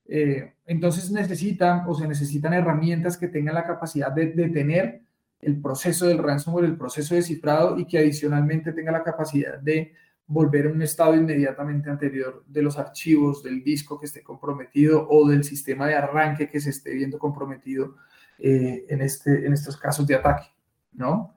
eh, 0.09 0.55
entonces 0.67 1.11
necesitan 1.11 1.85
o 1.87 1.95
se 1.95 2.07
necesitan 2.07 2.53
herramientas 2.53 3.17
que 3.17 3.29
tengan 3.29 3.55
la 3.55 3.67
capacidad 3.67 4.13
de 4.13 4.27
detener 4.27 5.03
el 5.41 5.61
proceso 5.61 6.07
del 6.07 6.19
ransomware, 6.19 6.65
el 6.65 6.77
proceso 6.77 7.15
de 7.15 7.23
cifrado 7.23 7.79
y 7.79 7.87
que 7.87 7.99
adicionalmente 7.99 8.73
tenga 8.73 8.93
la 8.93 9.03
capacidad 9.03 9.59
de 9.59 9.93
volver 10.27 10.67
a 10.67 10.71
un 10.71 10.83
estado 10.83 11.15
inmediatamente 11.15 11.91
anterior 11.91 12.45
de 12.47 12.63
los 12.63 12.79
archivos 12.79 13.43
del 13.43 13.63
disco 13.63 13.99
que 13.99 14.07
esté 14.07 14.23
comprometido 14.23 15.07
o 15.09 15.29
del 15.29 15.45
sistema 15.45 15.87
de 15.87 15.95
arranque 15.95 16.49
que 16.49 16.61
se 16.61 16.71
esté 16.71 16.95
viendo 16.95 17.19
comprometido 17.19 17.97
eh, 18.39 18.87
en, 18.89 19.03
este, 19.03 19.47
en 19.47 19.53
estos 19.53 19.77
casos 19.77 20.07
de 20.07 20.17
ataque, 20.17 20.49
¿no? 20.93 21.36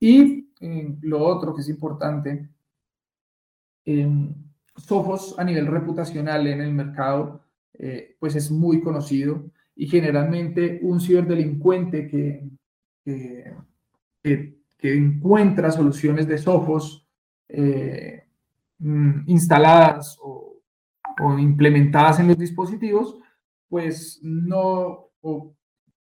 Y 0.00 0.50
eh, 0.60 0.96
lo 1.02 1.24
otro 1.24 1.54
que 1.54 1.62
es 1.62 1.68
importante, 1.68 2.48
eh, 3.84 4.28
Sophos 4.76 5.34
a 5.38 5.44
nivel 5.44 5.66
reputacional 5.66 6.46
en 6.46 6.60
el 6.60 6.72
mercado 6.72 7.40
eh, 7.80 8.16
pues 8.18 8.36
es 8.36 8.50
muy 8.50 8.80
conocido 8.80 9.50
y 9.74 9.86
generalmente 9.86 10.80
un 10.82 11.00
ciberdelincuente 11.00 12.08
que, 12.08 12.48
que, 14.22 14.54
encuentra 14.80 15.70
soluciones 15.70 16.26
de 16.28 16.38
Sophos 16.38 17.06
eh, 17.48 18.24
mm, 18.78 19.22
instaladas 19.26 20.18
o, 20.20 20.60
implementadas 21.38 22.20
en 22.20 22.28
los 22.28 22.38
dispositivos, 22.38 23.18
pues 23.68 24.20
no 24.22 25.10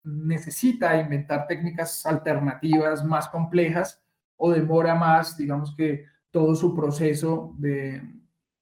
necesita 0.04 1.00
inventar 1.00 1.46
técnicas 1.46 2.04
alternativas 2.06 3.04
más 3.04 3.28
complejas 3.28 4.02
o 4.36 4.50
demora 4.50 4.94
más, 4.94 5.36
digamos 5.36 5.74
que 5.76 6.04
todo 6.30 6.54
su 6.54 6.74
proceso 6.74 7.54
de, 7.58 8.02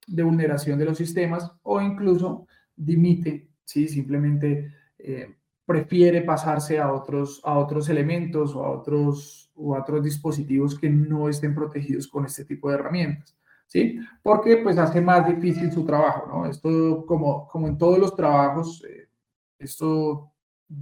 vulneración 0.07 0.79
de 0.79 0.87
los 0.87 0.99
sistemas 0.99 1.51
o 1.63 1.81
incluso 1.81 2.47
dimite, 2.75 3.51
¿sí? 3.65 3.89
simplemente 3.89 4.73
eh, 4.99 5.37
prefiere 5.65 6.23
pasarse 6.23 6.81
a 6.81 6.93
otros, 6.93 7.41
a 7.45 7.59
otros 7.59 7.89
elementos 7.89 8.55
o 8.55 8.65
a 8.65 8.71
otros, 8.71 9.53
o 9.55 9.77
otros 9.77 10.03
dispositivos 10.03 10.79
que 10.79 10.89
no 10.89 11.29
estén 11.29 11.55
protegidos 11.55 12.09
con 12.09 12.25
este 12.25 12.45
tipo 12.45 12.69
de 12.69 12.77
herramientas. 12.77 13.39
¿sí? 13.69 14.01
Porque 14.23 14.57
pues 14.57 14.79
hace 14.79 15.01
más 15.01 15.29
difícil 15.29 15.71
su 15.71 15.85
trabajo, 15.85 16.27
¿no? 16.27 16.47
Esto 16.47 17.05
como, 17.07 17.47
como 17.47 17.69
en 17.69 17.79
todos 17.79 17.99
los 17.99 18.17
trabajos, 18.17 18.83
eh, 18.89 19.09
esto 19.59 20.33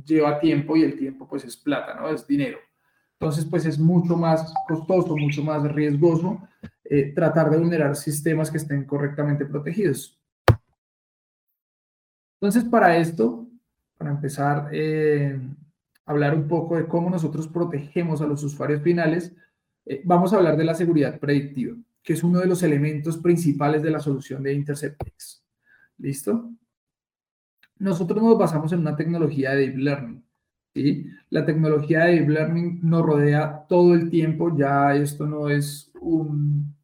lleva 0.04 0.40
tiempo 0.40 0.76
y 0.76 0.82
el 0.82 0.96
tiempo 0.98 1.28
pues 1.28 1.44
es 1.44 1.56
plata, 1.56 1.94
¿no? 1.94 2.08
Es 2.08 2.26
dinero. 2.26 2.58
Entonces 3.18 3.44
pues 3.44 3.64
es 3.66 3.78
mucho 3.78 4.16
más 4.16 4.52
costoso, 4.68 5.16
mucho 5.16 5.42
más 5.42 5.62
riesgoso 5.72 6.40
eh, 6.88 7.12
tratar 7.12 7.50
de 7.50 7.58
vulnerar 7.58 7.96
sistemas 7.96 8.50
que 8.50 8.58
estén 8.58 8.84
correctamente 8.84 9.44
protegidos. 9.44 10.20
Entonces, 12.40 12.64
para 12.64 12.96
esto, 12.96 13.48
para 13.96 14.10
empezar 14.10 14.68
eh, 14.72 15.40
hablar 16.04 16.34
un 16.34 16.46
poco 16.46 16.76
de 16.76 16.86
cómo 16.86 17.10
nosotros 17.10 17.48
protegemos 17.48 18.20
a 18.20 18.26
los 18.26 18.44
usuarios 18.44 18.82
finales, 18.82 19.34
eh, 19.84 20.02
vamos 20.04 20.32
a 20.32 20.36
hablar 20.36 20.56
de 20.56 20.64
la 20.64 20.74
seguridad 20.74 21.18
predictiva, 21.18 21.74
que 22.02 22.12
es 22.12 22.22
uno 22.22 22.38
de 22.38 22.46
los 22.46 22.62
elementos 22.62 23.16
principales 23.18 23.82
de 23.82 23.90
la 23.90 23.98
solución 24.00 24.42
de 24.42 24.52
InterceptX. 24.52 25.42
¿Listo? 25.98 26.52
Nosotros 27.78 28.22
nos 28.22 28.38
basamos 28.38 28.72
en 28.72 28.80
una 28.80 28.96
tecnología 28.96 29.52
de 29.52 29.68
Deep 29.68 29.76
Learning. 29.78 30.24
¿sí? 30.74 31.06
La 31.30 31.44
tecnología 31.44 32.04
de 32.04 32.12
Deep 32.12 32.28
Learning 32.28 32.80
nos 32.82 33.04
rodea 33.04 33.64
todo 33.68 33.94
el 33.94 34.10
tiempo, 34.10 34.56
ya 34.56 34.94
esto 34.94 35.26
no 35.26 35.48
es 35.48 35.92
un, 36.00 36.74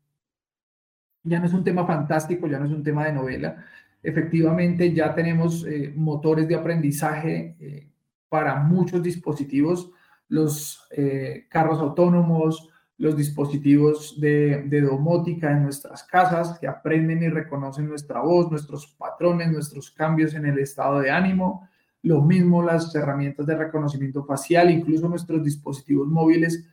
ya 1.22 1.38
no 1.40 1.46
es 1.46 1.52
un 1.52 1.64
tema 1.64 1.86
fantástico, 1.86 2.46
ya 2.46 2.58
no 2.58 2.66
es 2.66 2.72
un 2.72 2.82
tema 2.82 3.06
de 3.06 3.12
novela, 3.12 3.64
efectivamente 4.02 4.92
ya 4.92 5.14
tenemos 5.14 5.64
eh, 5.66 5.92
motores 5.94 6.48
de 6.48 6.56
aprendizaje 6.56 7.56
eh, 7.60 7.88
para 8.28 8.56
muchos 8.56 9.02
dispositivos, 9.02 9.90
los 10.28 10.86
eh, 10.90 11.46
carros 11.48 11.78
autónomos, 11.78 12.71
los 13.02 13.16
dispositivos 13.16 14.20
de, 14.20 14.80
domótica 14.80 15.50
en 15.50 15.64
nuestras 15.64 16.04
casas 16.04 16.58
que 16.58 16.68
aprenden 16.68 17.22
y 17.22 17.28
reconocen 17.28 17.88
nuestra 17.88 18.20
voz, 18.20 18.50
nuestros 18.50 18.86
patrones, 18.86 19.50
nuestros 19.50 19.90
cambios 19.90 20.34
en 20.34 20.46
el 20.46 20.58
estado 20.58 21.00
de 21.00 21.10
ánimo. 21.10 21.68
Lo 22.02 22.22
mismo 22.22 22.62
las 22.62 22.94
herramientas 22.94 23.46
de 23.46 23.56
reconocimiento 23.56 24.24
facial, 24.24 24.70
incluso 24.70 25.08
nuestros 25.08 25.42
dispositivos 25.42 26.08
móviles, 26.08 26.64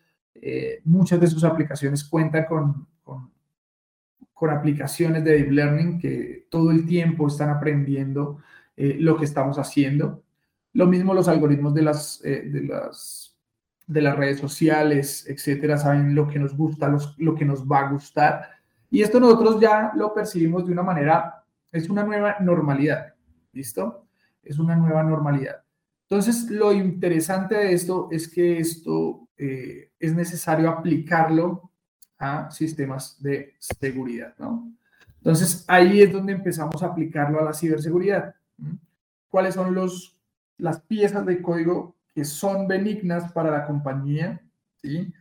muchas 0.83 1.19
de 1.19 1.27
sus 1.27 1.43
aplicaciones 1.43 2.03
cuentan 2.03 2.45
con, 2.45 2.87
con 3.03 3.31
con 4.39 4.51
aplicaciones 4.51 5.25
de 5.25 5.33
Deep 5.33 5.51
Learning 5.51 5.99
que 5.99 6.47
todo 6.49 6.71
el 6.71 6.85
tiempo 6.85 7.27
están 7.27 7.49
aprendiendo 7.49 8.37
eh, 8.77 8.95
lo 8.97 9.17
que 9.17 9.25
estamos 9.25 9.59
haciendo. 9.59 10.23
Lo 10.71 10.87
mismo 10.87 11.13
los 11.13 11.27
algoritmos 11.27 11.73
de 11.73 11.81
las, 11.81 12.23
eh, 12.23 12.43
de 12.45 12.61
las, 12.63 13.28
de 13.89 14.03
las 14.03 14.15
redes 14.15 14.39
sociales, 14.39 15.25
etcétera, 15.27 15.75
saben 15.75 16.13
lo 16.13 16.27
que 16.27 16.37
nos 16.37 16.55
gusta, 16.55 16.95
lo 17.17 17.33
que 17.33 17.43
nos 17.43 17.65
va 17.65 17.79
a 17.79 17.91
gustar. 17.91 18.47
Y 18.91 19.01
esto 19.01 19.19
nosotros 19.19 19.59
ya 19.59 19.91
lo 19.95 20.13
percibimos 20.13 20.67
de 20.67 20.73
una 20.73 20.83
manera, 20.83 21.43
es 21.71 21.89
una 21.89 22.03
nueva 22.03 22.35
normalidad, 22.39 23.15
¿listo? 23.51 24.05
Es 24.43 24.59
una 24.59 24.75
nueva 24.75 25.01
normalidad. 25.01 25.63
Entonces, 26.07 26.51
lo 26.51 26.71
interesante 26.71 27.55
de 27.55 27.73
esto 27.73 28.09
es 28.11 28.27
que 28.27 28.59
esto 28.59 29.27
eh, 29.35 29.89
es 29.99 30.13
necesario 30.13 30.69
aplicarlo 30.69 31.71
a 32.19 32.51
sistemas 32.51 33.19
de 33.19 33.55
seguridad, 33.57 34.35
¿no? 34.37 34.71
Entonces, 35.17 35.65
ahí 35.67 36.03
es 36.03 36.13
donde 36.13 36.33
empezamos 36.33 36.83
a 36.83 36.87
aplicarlo 36.87 37.39
a 37.39 37.43
la 37.43 37.53
ciberseguridad. 37.53 38.35
¿Cuáles 39.29 39.55
son 39.55 39.73
los, 39.73 40.15
las 40.57 40.79
piezas 40.81 41.25
de 41.25 41.41
código 41.41 41.95
que 42.13 42.25
son 42.25 42.67
benignas 42.67 43.31
para 43.31 43.51
la 43.51 43.65
compañía, 43.65 44.41
¿sí? 44.81 45.13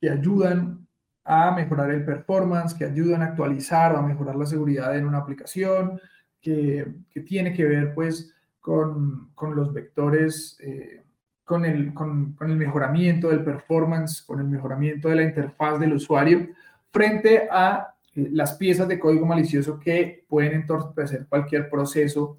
que 0.00 0.10
ayudan 0.10 0.86
a 1.24 1.52
mejorar 1.52 1.90
el 1.90 2.04
performance, 2.04 2.74
que 2.74 2.84
ayudan 2.84 3.22
a 3.22 3.26
actualizar 3.26 3.94
o 3.94 3.98
a 3.98 4.02
mejorar 4.02 4.36
la 4.36 4.46
seguridad 4.46 4.96
en 4.96 5.06
una 5.06 5.18
aplicación, 5.18 6.00
que, 6.40 6.94
que 7.08 7.20
tiene 7.20 7.54
que 7.54 7.64
ver 7.64 7.94
pues 7.94 8.34
con, 8.60 9.30
con 9.34 9.56
los 9.56 9.72
vectores, 9.72 10.58
eh, 10.60 11.02
con, 11.44 11.64
el, 11.64 11.94
con, 11.94 12.32
con, 12.32 12.50
el 12.50 12.56
mejoramiento 12.56 13.30
del 13.30 13.42
performance, 13.42 14.22
con 14.22 14.40
el 14.40 14.46
mejoramiento 14.46 15.08
de 15.08 15.16
la 15.16 15.22
interfaz 15.22 15.80
del 15.80 15.94
usuario, 15.94 16.48
frente 16.90 17.48
a 17.50 17.94
eh, 18.14 18.28
las 18.32 18.54
piezas 18.54 18.86
de 18.88 18.98
código 18.98 19.24
malicioso 19.24 19.78
que 19.80 20.24
pueden 20.28 20.52
entorpecer 20.52 21.26
cualquier 21.26 21.70
proceso 21.70 22.38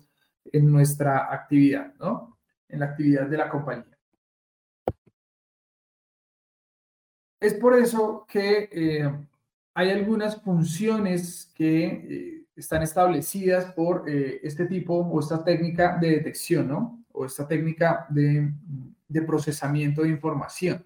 en 0.51 0.71
nuestra 0.71 1.33
actividad, 1.33 1.93
¿no? 1.99 2.34
En 2.69 2.79
la 2.79 2.87
actividad 2.87 3.27
de 3.27 3.37
la 3.37 3.49
compañía. 3.49 3.95
Es 7.45 7.53
por 7.53 7.77
eso 7.77 8.25
que 8.27 8.69
eh, 8.71 9.11
hay 9.75 9.91
algunas 9.91 10.41
funciones 10.41 11.51
que 11.53 11.85
eh, 11.85 12.45
están 12.55 12.81
establecidas 12.81 13.71
por 13.73 14.09
eh, 14.09 14.39
este 14.41 14.65
tipo 14.65 14.95
o 14.95 15.19
esta 15.19 15.43
técnica 15.43 15.97
de 15.97 16.09
detección, 16.09 16.67
¿no? 16.67 17.03
O 17.11 17.25
esta 17.25 17.47
técnica 17.47 18.07
de, 18.09 18.51
de 19.07 19.21
procesamiento 19.21 20.01
de 20.01 20.09
información. 20.09 20.83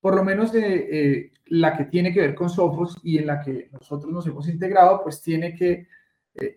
Por 0.00 0.14
lo 0.14 0.22
menos 0.22 0.52
de 0.52 1.32
la 1.46 1.76
que 1.76 1.86
tiene 1.86 2.12
que 2.12 2.20
ver 2.20 2.34
con 2.36 2.50
Sophos 2.50 3.00
y 3.02 3.18
en 3.18 3.26
la 3.26 3.40
que 3.40 3.68
nosotros 3.72 4.12
nos 4.12 4.26
hemos 4.28 4.48
integrado, 4.48 5.02
pues 5.02 5.20
tiene 5.20 5.54
que, 5.56 5.88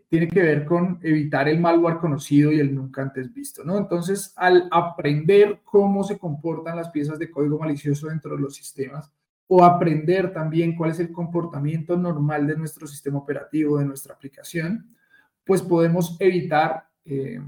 tiene 0.09 0.27
que 0.27 0.41
ver 0.41 0.65
con 0.65 1.00
evitar 1.01 1.48
el 1.48 1.59
malware 1.59 1.98
conocido 1.98 2.51
y 2.51 2.59
el 2.59 2.75
nunca 2.75 3.01
antes 3.01 3.33
visto, 3.33 3.63
¿no? 3.63 3.77
Entonces, 3.77 4.33
al 4.36 4.67
aprender 4.71 5.62
cómo 5.63 6.03
se 6.03 6.17
comportan 6.17 6.75
las 6.75 6.89
piezas 6.89 7.17
de 7.19 7.31
código 7.31 7.57
malicioso 7.57 8.07
dentro 8.07 8.36
de 8.36 8.41
los 8.41 8.55
sistemas, 8.55 9.12
o 9.51 9.63
aprender 9.63 10.31
también 10.31 10.75
cuál 10.75 10.91
es 10.91 11.00
el 11.00 11.12
comportamiento 11.12 11.98
normal 11.98 12.45
de 12.45 12.55
nuestro 12.55 12.86
sistema 12.88 13.17
operativo, 13.17 13.79
de 13.79 13.86
nuestra 13.86 14.13
aplicación, 14.13 14.95
pues 15.43 15.63
podemos 15.63 16.17
evitar 16.19 16.83
eh, 17.03 17.41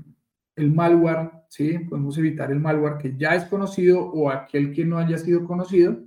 el 0.56 0.72
malware, 0.72 1.30
¿sí? 1.48 1.78
Podemos 1.78 2.18
evitar 2.18 2.52
el 2.52 2.60
malware 2.60 2.98
que 2.98 3.16
ya 3.16 3.36
es 3.36 3.46
conocido 3.46 4.04
o 4.04 4.32
aquel 4.32 4.74
que 4.74 4.84
no 4.84 4.98
haya 4.98 5.20
sido 5.20 5.46
conocido 5.46 6.00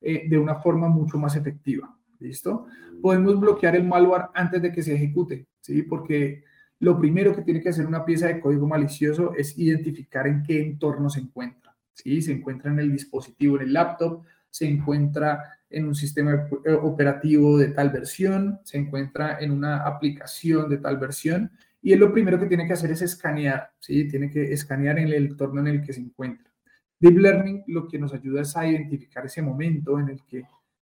eh, 0.00 0.26
de 0.28 0.38
una 0.38 0.56
forma 0.56 0.88
mucho 0.88 1.18
más 1.18 1.36
efectiva, 1.36 1.94
¿listo? 2.20 2.66
Podemos 3.02 3.38
bloquear 3.38 3.76
el 3.76 3.84
malware 3.84 4.28
antes 4.32 4.62
de 4.62 4.72
que 4.72 4.82
se 4.82 4.94
ejecute, 4.94 5.46
¿sí? 5.64 5.82
Porque 5.82 6.44
lo 6.80 6.98
primero 6.98 7.34
que 7.34 7.42
tiene 7.42 7.62
que 7.62 7.70
hacer 7.70 7.86
una 7.86 8.04
pieza 8.04 8.26
de 8.26 8.40
código 8.40 8.66
malicioso 8.66 9.32
es 9.34 9.58
identificar 9.58 10.26
en 10.26 10.42
qué 10.42 10.60
entorno 10.60 11.08
se 11.08 11.20
encuentra, 11.20 11.74
¿sí? 11.94 12.20
Se 12.20 12.32
encuentra 12.32 12.70
en 12.70 12.80
el 12.80 12.92
dispositivo, 12.92 13.56
en 13.56 13.62
el 13.62 13.72
laptop, 13.72 14.24
se 14.50 14.66
encuentra 14.66 15.58
en 15.70 15.86
un 15.86 15.94
sistema 15.94 16.46
eh, 16.64 16.72
operativo 16.72 17.56
de 17.56 17.68
tal 17.68 17.90
versión, 17.90 18.60
se 18.64 18.78
encuentra 18.78 19.38
en 19.40 19.50
una 19.50 19.78
aplicación 19.78 20.68
de 20.68 20.78
tal 20.78 20.98
versión, 20.98 21.50
y 21.80 21.92
él 21.92 22.00
lo 22.00 22.12
primero 22.12 22.38
que 22.38 22.46
tiene 22.46 22.66
que 22.66 22.74
hacer 22.74 22.90
es 22.90 23.02
escanear, 23.02 23.70
¿sí? 23.78 24.06
Tiene 24.06 24.30
que 24.30 24.52
escanear 24.52 24.98
en 24.98 25.08
el 25.08 25.14
entorno 25.14 25.60
en 25.60 25.68
el 25.68 25.82
que 25.82 25.94
se 25.94 26.00
encuentra. 26.00 26.52
Deep 27.00 27.18
Learning 27.18 27.64
lo 27.68 27.88
que 27.88 27.98
nos 27.98 28.12
ayuda 28.12 28.42
es 28.42 28.56
a 28.56 28.66
identificar 28.66 29.24
ese 29.24 29.42
momento 29.42 29.98
en 29.98 30.10
el 30.10 30.22
que, 30.24 30.38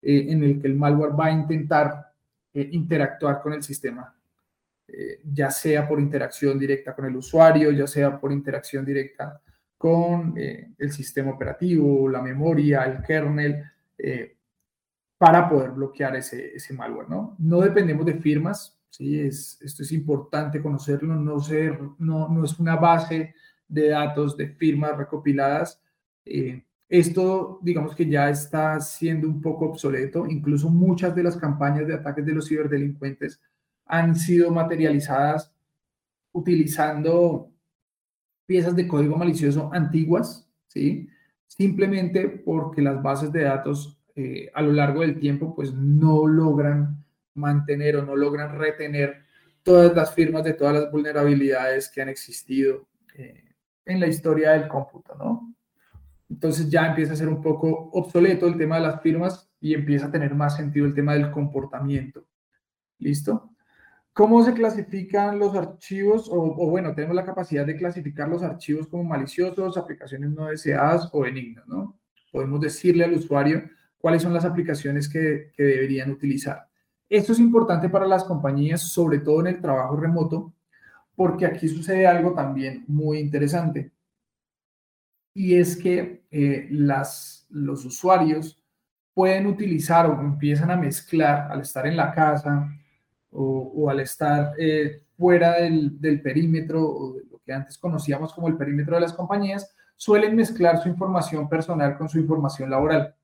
eh, 0.02 0.26
en 0.30 0.44
el, 0.44 0.62
que 0.62 0.68
el 0.68 0.76
malware 0.76 1.20
va 1.20 1.26
a 1.28 1.32
intentar 1.32 2.14
eh, 2.54 2.70
interactuar 2.72 3.42
con 3.42 3.54
el 3.54 3.64
sistema, 3.64 4.14
ya 5.24 5.50
sea 5.52 5.88
por 5.88 6.00
interacción 6.00 6.60
directa 6.60 6.94
con 6.94 7.06
el 7.06 7.16
usuario, 7.16 7.72
ya 7.72 7.88
sea 7.88 8.20
por 8.20 8.32
interacción 8.32 8.86
directa 8.86 9.42
con 9.82 10.36
eh, 10.38 10.74
el 10.78 10.92
sistema 10.92 11.32
operativo, 11.32 12.08
la 12.08 12.22
memoria, 12.22 12.84
el 12.84 13.02
kernel, 13.02 13.64
eh, 13.98 14.38
para 15.18 15.50
poder 15.50 15.72
bloquear 15.72 16.16
ese, 16.18 16.56
ese, 16.56 16.76
malware, 16.76 17.10
¿no? 17.10 17.36
No 17.40 17.62
dependemos 17.62 18.06
de 18.06 18.14
firmas, 18.14 18.80
¿sí? 18.92 19.20
Es, 19.20 19.60
esto 19.60 19.82
es 19.82 19.92
importante 19.92 20.62
conocerlo, 20.62 21.16
no, 21.16 21.40
ser, 21.40 21.80
no, 21.98 22.30
no 22.30 22.46
es 22.46 22.60
una 22.60 22.76
base 22.76 23.34
de 23.68 23.90
datos 23.90 24.38
de 24.38 24.50
firmas 24.50 24.96
recopiladas. 24.96 25.82
Eh, 26.26 26.64
esto, 26.88 27.58
digamos 27.64 27.96
que 27.96 28.08
ya 28.08 28.30
está 28.30 28.80
siendo 28.82 29.28
un 29.28 29.42
poco 29.42 29.66
obsoleto, 29.66 30.28
incluso 30.28 30.70
muchas 30.70 31.16
de 31.16 31.24
las 31.24 31.38
campañas 31.38 31.88
de 31.88 31.96
ataques 31.96 32.24
de 32.24 32.34
los 32.34 32.48
ciberdelincuentes 32.48 33.42
han 33.92 34.16
sido 34.16 34.52
materializadas 34.52 35.54
utilizando 36.32 37.52
piezas 38.46 38.74
de 38.74 38.88
código 38.88 39.18
malicioso 39.18 39.70
antiguas, 39.74 40.50
¿sí? 40.68 41.10
Simplemente 41.46 42.30
porque 42.30 42.82
las 42.82 43.04
bases 43.04 43.34
de 43.34 43.44
datos 43.44 44.00
eh, 44.16 44.50
a 44.54 44.62
lo 44.62 44.72
largo 44.72 45.02
del 45.02 45.20
tiempo 45.20 45.54
pues 45.54 45.74
no 45.74 46.26
logran 46.26 47.04
mantener 47.34 47.98
o 47.98 48.06
no 48.06 48.16
logran 48.16 48.58
retener 48.58 49.24
todas 49.62 49.94
las 49.94 50.16
firmas 50.16 50.46
de 50.46 50.54
todas 50.54 50.74
las 50.74 50.90
vulnerabilidades 50.90 51.90
que 51.90 52.02
han 52.02 52.10
existido 52.10 52.88
eh, 53.16 53.44
en 53.84 54.00
la 54.00 54.08
historia 54.08 54.52
del 54.52 54.70
cómputo, 54.70 55.16
¿no? 55.16 55.54
Entonces 56.30 56.70
ya 56.70 56.88
empieza 56.88 57.12
a 57.12 57.18
ser 57.18 57.28
un 57.28 57.42
poco 57.42 57.90
obsoleto 57.92 58.48
el 58.48 58.58
tema 58.58 58.78
de 58.78 58.84
las 58.84 59.02
firmas 59.02 59.52
y 59.60 59.74
empieza 59.74 60.06
a 60.06 60.12
tener 60.12 60.34
más 60.34 60.56
sentido 60.56 60.86
el 60.86 60.94
tema 60.94 61.14
del 61.14 61.30
comportamiento. 61.30 62.26
¿Listo? 63.00 63.51
¿Cómo 64.14 64.44
se 64.44 64.54
clasifican 64.54 65.40
los 65.40 65.56
archivos? 65.56 66.28
O, 66.30 66.70
bueno, 66.70 66.94
tenemos 66.94 67.16
la 67.16 67.26
capacidad 67.26 67.66
de 67.66 67.78
clasificar 67.78 68.28
los 68.28 68.44
archivos 68.44 68.88
como 68.88 69.04
maliciosos, 69.04 69.78
aplicaciones 69.78 70.32
no 70.32 70.48
deseadas 70.48 71.10
o 71.14 71.22
benignas, 71.22 71.66
¿no? 71.68 71.98
Podemos 72.32 72.60
decirle 72.60 73.06
al 73.06 73.14
usuario 73.14 73.64
cuáles 73.98 74.22
son 74.22 74.34
las 74.34 74.46
aplicaciones 74.46 75.08
que, 75.08 75.52
que 75.56 75.64
deberían 75.64 76.12
utilizar. 76.12 76.68
Esto 77.10 77.34
es 77.34 77.40
importante 77.40 77.90
para 77.90 78.06
las 78.06 78.24
compañías, 78.24 78.82
sobre 78.82 79.20
todo 79.20 79.42
en 79.42 79.48
el 79.48 79.62
trabajo 79.62 79.96
remoto, 79.96 80.54
porque 81.16 81.46
aquí 81.46 81.68
sucede 81.68 82.08
algo 82.08 82.34
también 82.34 82.84
muy 82.88 83.20
interesante. 83.20 83.92
Y 85.34 85.56
es 85.56 85.78
que 85.78 86.24
eh, 86.32 86.68
las, 86.72 87.46
los 87.50 87.86
usuarios 87.86 88.62
pueden 89.14 89.46
utilizar 89.48 90.06
o 90.08 90.20
empiezan 90.20 90.72
a 90.72 90.78
mezclar 90.78 91.52
al 91.52 91.62
estar 91.62 91.86
en 91.86 91.98
la 91.98 92.12
casa, 92.12 92.70
o, 93.32 93.90
al 93.90 94.00
estar 94.02 94.54
eh, 94.58 95.04
fuera 95.18 95.54
del, 95.62 96.00
del, 96.00 96.22
perímetro 96.22 96.82
o 96.88 97.14
de 97.14 97.24
lo 97.32 97.40
que 97.40 97.54
antes 97.54 97.78
conocíamos 97.78 98.34
como 98.34 98.48
el 98.48 98.58
perímetro 98.58 98.96
de 98.96 99.02
las 99.02 99.14
compañías, 99.14 99.74
suelen 99.96 100.36
mezclar 100.36 100.82
su 100.82 100.90
información 100.90 101.48
personal 101.48 101.98
con 101.98 102.10
su 102.10 102.20
información 102.20 102.70
laboral. 102.70 103.16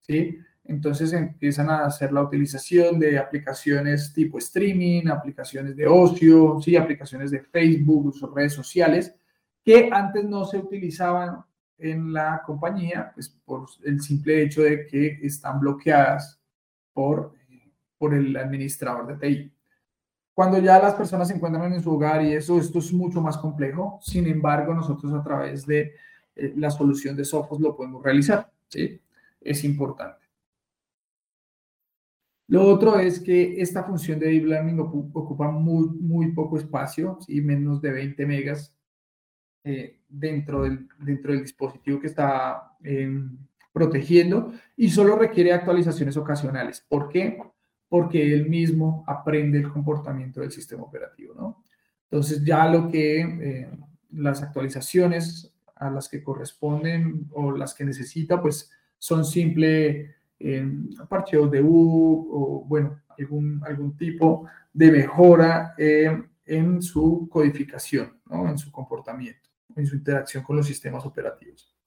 ¿sí? 0.00 0.38
Entonces 0.64 1.12
empiezan 1.14 1.70
a 1.70 1.86
hacer 1.86 2.12
la 2.12 2.22
utilización 2.22 2.98
de 2.98 3.18
aplicaciones 3.18 4.12
tipo 4.12 4.38
streaming, 4.38 5.08
aplicaciones 5.08 5.74
de 5.74 5.86
ocio, 5.86 6.60
¿sí? 6.60 6.76
aplicaciones 6.76 7.30
de 7.30 7.40
Facebook, 7.40 8.14
sus 8.14 8.32
redes 8.34 8.52
sociales, 8.52 9.14
que 9.64 9.88
antes 9.90 10.24
no 10.24 10.44
se 10.44 10.58
utilizaban 10.58 11.42
en 11.78 12.12
la 12.12 12.42
compañía, 12.44 13.10
pues 13.14 13.28
por 13.44 13.66
el 13.84 14.00
simple 14.02 14.42
hecho 14.42 14.62
de 14.62 14.86
que 14.86 15.18
están 15.22 15.60
bloqueadas 15.60 16.38
por 16.92 17.32
por 17.98 18.14
el 18.14 18.36
administrador 18.36 19.06
de 19.06 19.16
TI. 19.16 19.52
Cuando 20.32 20.58
ya 20.58 20.78
las 20.78 20.94
personas 20.94 21.28
se 21.28 21.34
encuentran 21.34 21.72
en 21.72 21.82
su 21.82 21.92
hogar 21.92 22.22
y 22.22 22.32
eso, 22.32 22.58
esto 22.58 22.78
es 22.78 22.92
mucho 22.92 23.20
más 23.20 23.36
complejo, 23.38 23.98
sin 24.00 24.26
embargo, 24.26 24.72
nosotros 24.72 25.12
a 25.12 25.22
través 25.22 25.66
de 25.66 25.94
eh, 26.36 26.52
la 26.56 26.70
solución 26.70 27.16
de 27.16 27.24
Sophos 27.24 27.60
lo 27.60 27.76
podemos 27.76 28.02
realizar, 28.02 28.50
¿sí? 28.68 29.00
Es 29.40 29.64
importante. 29.64 30.28
Lo 32.48 32.66
otro 32.66 32.98
es 32.98 33.20
que 33.20 33.60
esta 33.60 33.84
función 33.84 34.18
de 34.18 34.28
Deep 34.28 34.46
Learning 34.46 34.80
ocupa 34.80 35.50
muy, 35.50 35.88
muy 35.88 36.32
poco 36.32 36.56
espacio, 36.56 37.18
¿sí? 37.20 37.42
menos 37.42 37.82
de 37.82 37.92
20 37.92 38.24
megas 38.24 38.74
eh, 39.64 40.00
dentro, 40.08 40.62
del, 40.62 40.88
dentro 40.98 41.32
del 41.32 41.42
dispositivo 41.42 42.00
que 42.00 42.06
está 42.06 42.74
em, 42.82 43.36
protegiendo 43.70 44.52
y 44.76 44.88
solo 44.88 45.16
requiere 45.16 45.52
actualizaciones 45.52 46.16
ocasionales. 46.16 46.86
¿Por 46.88 47.10
qué? 47.10 47.38
Porque 47.88 48.34
él 48.34 48.48
mismo 48.48 49.04
aprende 49.06 49.58
el 49.58 49.70
comportamiento 49.70 50.40
del 50.40 50.50
sistema 50.50 50.82
operativo, 50.82 51.34
¿no? 51.34 51.64
Entonces 52.10 52.44
ya 52.44 52.68
lo 52.68 52.88
que 52.88 53.20
eh, 53.20 53.70
las 54.12 54.42
actualizaciones 54.42 55.52
a 55.76 55.90
las 55.90 56.08
que 56.08 56.22
corresponden 56.22 57.28
o 57.32 57.52
las 57.52 57.74
que 57.74 57.84
necesita, 57.84 58.40
pues 58.40 58.70
son 58.98 59.24
simple 59.24 60.16
eh, 60.40 60.66
de 60.66 61.62
U 61.62 62.28
o, 62.30 62.64
bueno, 62.66 63.00
algún, 63.16 63.62
algún 63.64 63.96
tipo 63.96 64.46
de 64.72 64.90
mejora 64.90 65.74
eh, 65.76 66.22
en 66.46 66.82
su 66.82 67.28
codificación, 67.30 68.18
¿no? 68.26 68.48
En 68.48 68.58
su 68.58 68.72
comportamiento, 68.72 69.50
en 69.76 69.86
su 69.86 69.96
interacción 69.96 70.42
con 70.42 70.56
los 70.56 70.66
sistemas 70.66 71.04
operativos. 71.04 71.77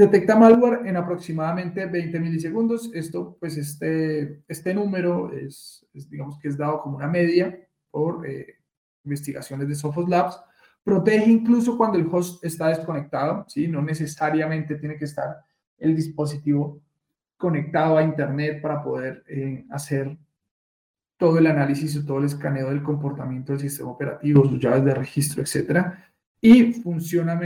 Detecta 0.00 0.34
malware 0.34 0.88
en 0.88 0.96
aproximadamente 0.96 1.84
20 1.84 2.20
milisegundos. 2.20 2.90
Esto, 2.94 3.36
pues 3.38 3.58
este, 3.58 4.42
este 4.48 4.72
número 4.72 5.30
es, 5.30 5.86
digamos 5.92 6.38
que 6.38 6.48
es 6.48 6.56
dado 6.56 6.80
como 6.80 6.96
una 6.96 7.06
media 7.06 7.54
por 7.90 8.26
eh, 8.26 8.60
investigaciones 9.04 9.68
de 9.68 9.74
Sophos 9.74 10.08
Labs. 10.08 10.40
Protege 10.82 11.30
incluso 11.30 11.76
cuando 11.76 11.98
el 11.98 12.08
host 12.10 12.42
está 12.42 12.68
desconectado, 12.68 13.44
¿sí? 13.46 13.68
No 13.68 13.82
necesariamente 13.82 14.76
tiene 14.76 14.96
que 14.96 15.04
estar 15.04 15.36
el 15.76 15.94
dispositivo 15.94 16.80
conectado 17.36 17.98
a 17.98 18.02
Internet 18.02 18.62
para 18.62 18.82
poder 18.82 19.22
eh, 19.28 19.66
hacer 19.68 20.16
todo 21.18 21.36
el 21.36 21.46
análisis 21.46 21.94
o 21.98 22.06
todo 22.06 22.20
el 22.20 22.24
escaneo 22.24 22.70
del 22.70 22.82
comportamiento 22.82 23.52
del 23.52 23.60
sistema 23.60 23.90
operativo, 23.90 24.48
sus 24.48 24.58
llaves 24.58 24.82
de 24.82 24.94
registro, 24.94 25.42
etcétera, 25.42 26.10
y 26.40 26.72
funciona, 26.72 27.38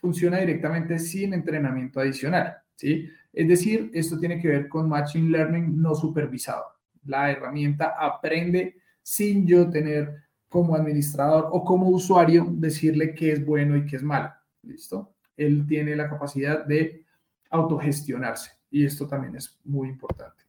funciona 0.00 0.38
directamente 0.38 0.98
sin 0.98 1.34
entrenamiento 1.34 2.00
adicional, 2.00 2.56
¿sí? 2.74 3.08
Es 3.32 3.48
decir, 3.48 3.90
esto 3.94 4.18
tiene 4.18 4.40
que 4.40 4.48
ver 4.48 4.68
con 4.68 4.88
Machine 4.88 5.30
Learning 5.30 5.80
no 5.80 5.94
supervisado. 5.94 6.64
La 7.04 7.30
herramienta 7.30 7.94
aprende 7.98 8.76
sin 9.02 9.46
yo 9.46 9.70
tener 9.70 10.14
como 10.48 10.74
administrador 10.74 11.48
o 11.52 11.64
como 11.64 11.88
usuario 11.88 12.46
decirle 12.50 13.14
qué 13.14 13.32
es 13.32 13.44
bueno 13.44 13.76
y 13.76 13.86
qué 13.86 13.96
es 13.96 14.02
malo. 14.02 14.32
¿Listo? 14.62 15.14
Él 15.36 15.64
tiene 15.66 15.94
la 15.94 16.08
capacidad 16.08 16.66
de 16.66 17.04
autogestionarse 17.50 18.50
y 18.70 18.84
esto 18.84 19.06
también 19.06 19.36
es 19.36 19.58
muy 19.64 19.88
importante. 19.88 20.44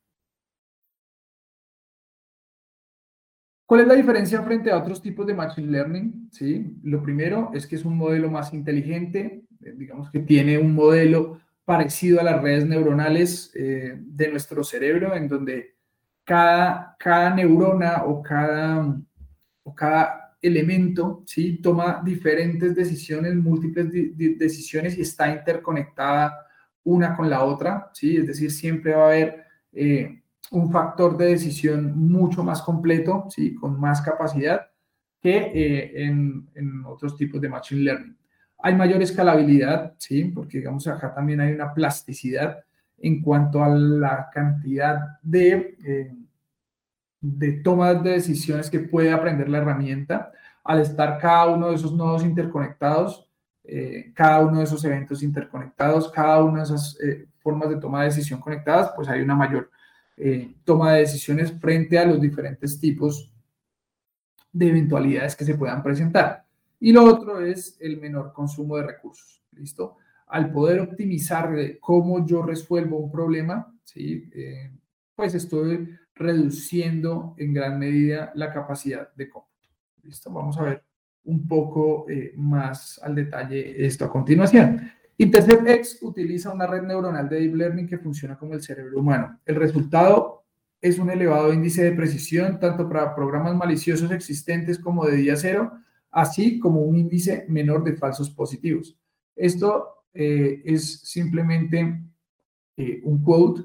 ¿Cuál 3.71 3.83
es 3.83 3.87
la 3.87 3.95
diferencia 3.95 4.41
frente 4.41 4.69
a 4.69 4.77
otros 4.77 5.01
tipos 5.01 5.25
de 5.25 5.33
Machine 5.33 5.71
Learning? 5.71 6.27
¿Sí? 6.29 6.75
Lo 6.83 7.01
primero 7.01 7.51
es 7.53 7.65
que 7.65 7.77
es 7.77 7.85
un 7.85 7.95
modelo 7.95 8.29
más 8.29 8.53
inteligente, 8.53 9.45
eh, 9.61 9.73
digamos 9.77 10.11
que 10.11 10.19
tiene 10.19 10.57
un 10.57 10.75
modelo 10.75 11.39
parecido 11.63 12.19
a 12.19 12.23
las 12.23 12.41
redes 12.41 12.65
neuronales 12.65 13.49
eh, 13.55 13.95
de 13.97 14.27
nuestro 14.27 14.61
cerebro, 14.65 15.15
en 15.15 15.29
donde 15.29 15.77
cada, 16.25 16.97
cada 16.99 17.33
neurona 17.33 18.03
o 18.03 18.21
cada, 18.21 18.93
o 19.63 19.73
cada 19.73 20.35
elemento 20.41 21.23
¿sí? 21.25 21.61
toma 21.61 22.01
diferentes 22.03 22.75
decisiones, 22.75 23.35
múltiples 23.35 23.87
decisiones 24.37 24.97
y 24.97 25.01
está 25.03 25.33
interconectada 25.33 26.45
una 26.83 27.15
con 27.15 27.29
la 27.29 27.45
otra, 27.45 27.89
¿sí? 27.93 28.17
Es 28.17 28.27
decir, 28.27 28.51
siempre 28.51 28.93
va 28.95 29.03
a 29.03 29.07
haber 29.07 29.45
eh, 29.71 30.20
un 30.51 30.69
factor 30.69 31.17
de 31.17 31.27
decisión 31.27 31.97
mucho 31.97 32.43
más 32.43 32.61
completo, 32.61 33.25
¿sí? 33.29 33.55
Con 33.55 33.79
más 33.79 34.01
capacidad 34.01 34.67
que 35.21 35.37
eh, 35.37 36.05
en, 36.05 36.85
otros 36.85 37.15
tipos 37.15 37.39
de 37.39 37.49
Machine 37.49 37.81
Learning. 37.81 38.17
Hay 38.59 38.75
mayor 38.75 39.01
escalabilidad, 39.01 39.93
¿sí? 39.97 40.25
Porque, 40.25 40.59
digamos, 40.59 40.87
acá 40.87 41.13
también 41.13 41.39
hay 41.39 41.53
una 41.53 41.73
plasticidad 41.73 42.63
en 42.97 43.21
cuanto 43.21 43.63
a 43.63 43.69
la 43.69 44.29
cantidad 44.31 45.19
de, 45.21 45.77
eh, 45.85 46.13
de 47.21 47.51
tomas 47.63 48.03
de 48.03 48.11
decisiones 48.11 48.69
que 48.69 48.79
puede 48.79 49.11
aprender 49.11 49.47
la 49.47 49.59
herramienta. 49.59 50.31
Al 50.65 50.81
estar 50.81 51.17
cada 51.17 51.47
uno 51.47 51.69
de 51.69 51.75
esos 51.75 51.93
nodos 51.93 52.23
interconectados, 52.23 53.25
eh, 53.63 54.11
cada 54.13 54.41
uno 54.41 54.57
de 54.57 54.65
esos 54.65 54.83
eventos 54.83 55.23
interconectados, 55.23 56.11
cada 56.11 56.43
una 56.43 56.57
de 56.57 56.63
esas 56.65 56.97
formas 57.39 57.69
de 57.69 57.77
toma 57.77 58.01
de 58.01 58.09
decisión 58.09 58.41
conectadas, 58.41 58.91
pues 58.95 59.07
hay 59.07 59.21
una 59.21 59.35
mayor 59.35 59.71
eh, 60.23 60.55
toma 60.63 60.93
de 60.93 61.01
decisiones 61.01 61.51
frente 61.59 61.97
a 61.97 62.05
los 62.05 62.21
diferentes 62.21 62.79
tipos 62.79 63.33
de 64.51 64.67
eventualidades 64.67 65.35
que 65.35 65.45
se 65.45 65.55
puedan 65.55 65.81
presentar. 65.81 66.45
Y 66.79 66.91
lo 66.91 67.05
otro 67.05 67.41
es 67.41 67.77
el 67.79 67.99
menor 67.99 68.33
consumo 68.33 68.77
de 68.77 68.83
recursos. 68.83 69.43
¿Listo? 69.51 69.97
Al 70.27 70.51
poder 70.51 70.79
optimizar 70.79 71.53
cómo 71.79 72.25
yo 72.25 72.41
resuelvo 72.41 72.97
un 72.97 73.11
problema, 73.11 73.75
¿sí? 73.83 74.29
pues 75.15 75.35
estoy 75.35 75.89
reduciendo 76.15 77.35
en 77.37 77.53
gran 77.53 77.77
medida 77.77 78.31
la 78.35 78.51
capacidad 78.51 79.13
de 79.13 79.29
cómputo. 79.29 79.69
¿Listo? 80.03 80.31
Vamos 80.31 80.57
a 80.57 80.63
ver 80.63 80.83
un 81.25 81.47
poco 81.47 82.09
eh, 82.09 82.33
más 82.35 82.99
al 83.03 83.15
detalle 83.15 83.85
esto 83.85 84.05
a 84.05 84.09
continuación. 84.09 84.91
InterceptX 85.17 85.99
utiliza 86.01 86.51
una 86.51 86.67
red 86.67 86.83
neuronal 86.83 87.29
de 87.29 87.39
Deep 87.39 87.55
Learning 87.55 87.87
que 87.87 87.97
funciona 87.97 88.37
como 88.37 88.53
el 88.53 88.61
cerebro 88.61 88.99
humano. 88.99 89.39
El 89.45 89.55
resultado 89.55 90.45
es 90.81 90.97
un 90.97 91.11
elevado 91.11 91.53
índice 91.53 91.83
de 91.83 91.91
precisión 91.91 92.59
tanto 92.59 92.89
para 92.89 93.13
programas 93.13 93.55
maliciosos 93.55 94.11
existentes 94.11 94.79
como 94.79 95.05
de 95.05 95.17
día 95.17 95.35
cero, 95.35 95.73
así 96.09 96.59
como 96.59 96.81
un 96.81 96.97
índice 96.97 97.45
menor 97.47 97.83
de 97.83 97.95
falsos 97.95 98.31
positivos. 98.31 98.97
Esto 99.35 100.05
eh, 100.13 100.61
es 100.65 101.01
simplemente 101.01 102.03
eh, 102.77 103.01
un 103.03 103.23
quote 103.23 103.61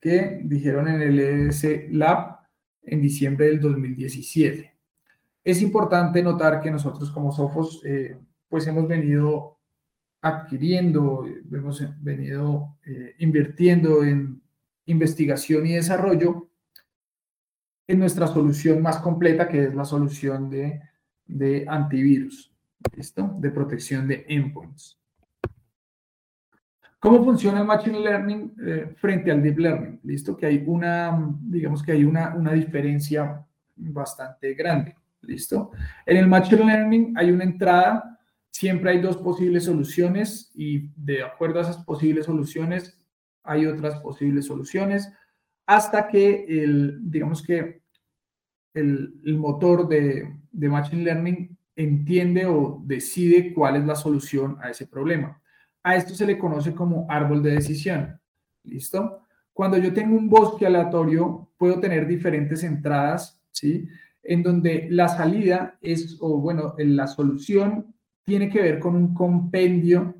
que 0.00 0.40
dijeron 0.44 0.88
en 0.88 1.02
el 1.02 1.18
ES 1.18 1.90
Lab 1.90 2.38
en 2.82 3.02
diciembre 3.02 3.46
del 3.46 3.60
2017. 3.60 4.72
Es 5.44 5.62
importante 5.62 6.22
notar 6.22 6.60
que 6.60 6.70
nosotros 6.70 7.10
como 7.10 7.32
Sofos, 7.32 7.82
eh, 7.84 8.18
pues 8.48 8.66
hemos 8.66 8.88
venido 8.88 9.55
adquiriendo, 10.28 11.26
hemos 11.52 11.82
venido 12.02 12.76
eh, 12.84 13.14
invirtiendo 13.18 14.04
en 14.04 14.40
investigación 14.86 15.66
y 15.66 15.74
desarrollo 15.74 16.48
en 17.86 17.98
nuestra 17.98 18.26
solución 18.26 18.82
más 18.82 18.98
completa, 18.98 19.48
que 19.48 19.64
es 19.64 19.74
la 19.74 19.84
solución 19.84 20.50
de, 20.50 20.80
de 21.26 21.64
antivirus, 21.68 22.52
¿listo? 22.96 23.34
De 23.38 23.50
protección 23.50 24.08
de 24.08 24.24
endpoints. 24.28 24.98
¿Cómo 26.98 27.24
funciona 27.24 27.60
el 27.60 27.66
Machine 27.66 28.00
Learning 28.00 28.54
eh, 28.66 28.94
frente 28.96 29.30
al 29.30 29.42
Deep 29.42 29.58
Learning? 29.58 30.00
Listo, 30.02 30.36
que 30.36 30.46
hay 30.46 30.64
una, 30.66 31.16
digamos 31.42 31.82
que 31.82 31.92
hay 31.92 32.04
una, 32.04 32.34
una 32.34 32.52
diferencia 32.52 33.46
bastante 33.76 34.54
grande. 34.54 34.96
¿Listo? 35.22 35.70
En 36.04 36.16
el 36.16 36.26
Machine 36.26 36.64
Learning 36.64 37.14
hay 37.16 37.30
una 37.30 37.44
entrada, 37.44 38.15
siempre 38.50 38.90
hay 38.90 39.00
dos 39.00 39.16
posibles 39.18 39.64
soluciones 39.64 40.50
y 40.54 40.90
de 40.96 41.22
acuerdo 41.22 41.58
a 41.58 41.62
esas 41.62 41.84
posibles 41.84 42.26
soluciones 42.26 42.98
hay 43.42 43.66
otras 43.66 44.00
posibles 44.00 44.46
soluciones 44.46 45.12
hasta 45.66 46.08
que 46.08 46.44
el, 46.48 46.98
digamos 47.02 47.42
que 47.42 47.82
el, 48.74 49.12
motor 49.38 49.88
de, 49.88 50.36
Machine 50.52 51.02
Learning 51.04 51.56
entiende 51.74 52.46
o 52.46 52.82
decide 52.84 53.52
cuál 53.52 53.76
es 53.76 53.84
la 53.84 53.94
solución 53.94 54.58
a 54.60 54.70
ese 54.70 54.86
problema. 54.86 55.40
A 55.82 55.96
esto 55.96 56.14
se 56.14 56.26
le 56.26 56.38
conoce 56.38 56.74
como 56.74 57.06
árbol 57.10 57.42
de 57.42 57.52
decisión. 57.52 58.20
¿Listo? 58.64 59.22
Cuando 59.52 59.78
yo 59.78 59.92
tengo 59.92 60.16
un 60.16 60.28
bosque 60.28 60.66
aleatorio, 60.66 61.50
puedo 61.56 61.80
tener 61.80 62.06
diferentes 62.06 62.62
entradas, 62.62 63.40
¿sí? 63.50 63.88
en 64.22 64.42
donde 64.42 64.88
la 64.90 65.08
salida 65.08 65.78
es, 65.80 66.16
o 66.20 66.38
bueno, 66.38 66.74
la 66.78 67.06
solución 67.06 67.94
tiene 68.26 68.50
que 68.50 68.60
ver 68.60 68.80
con 68.80 68.96
un 68.96 69.14
compendio 69.14 70.14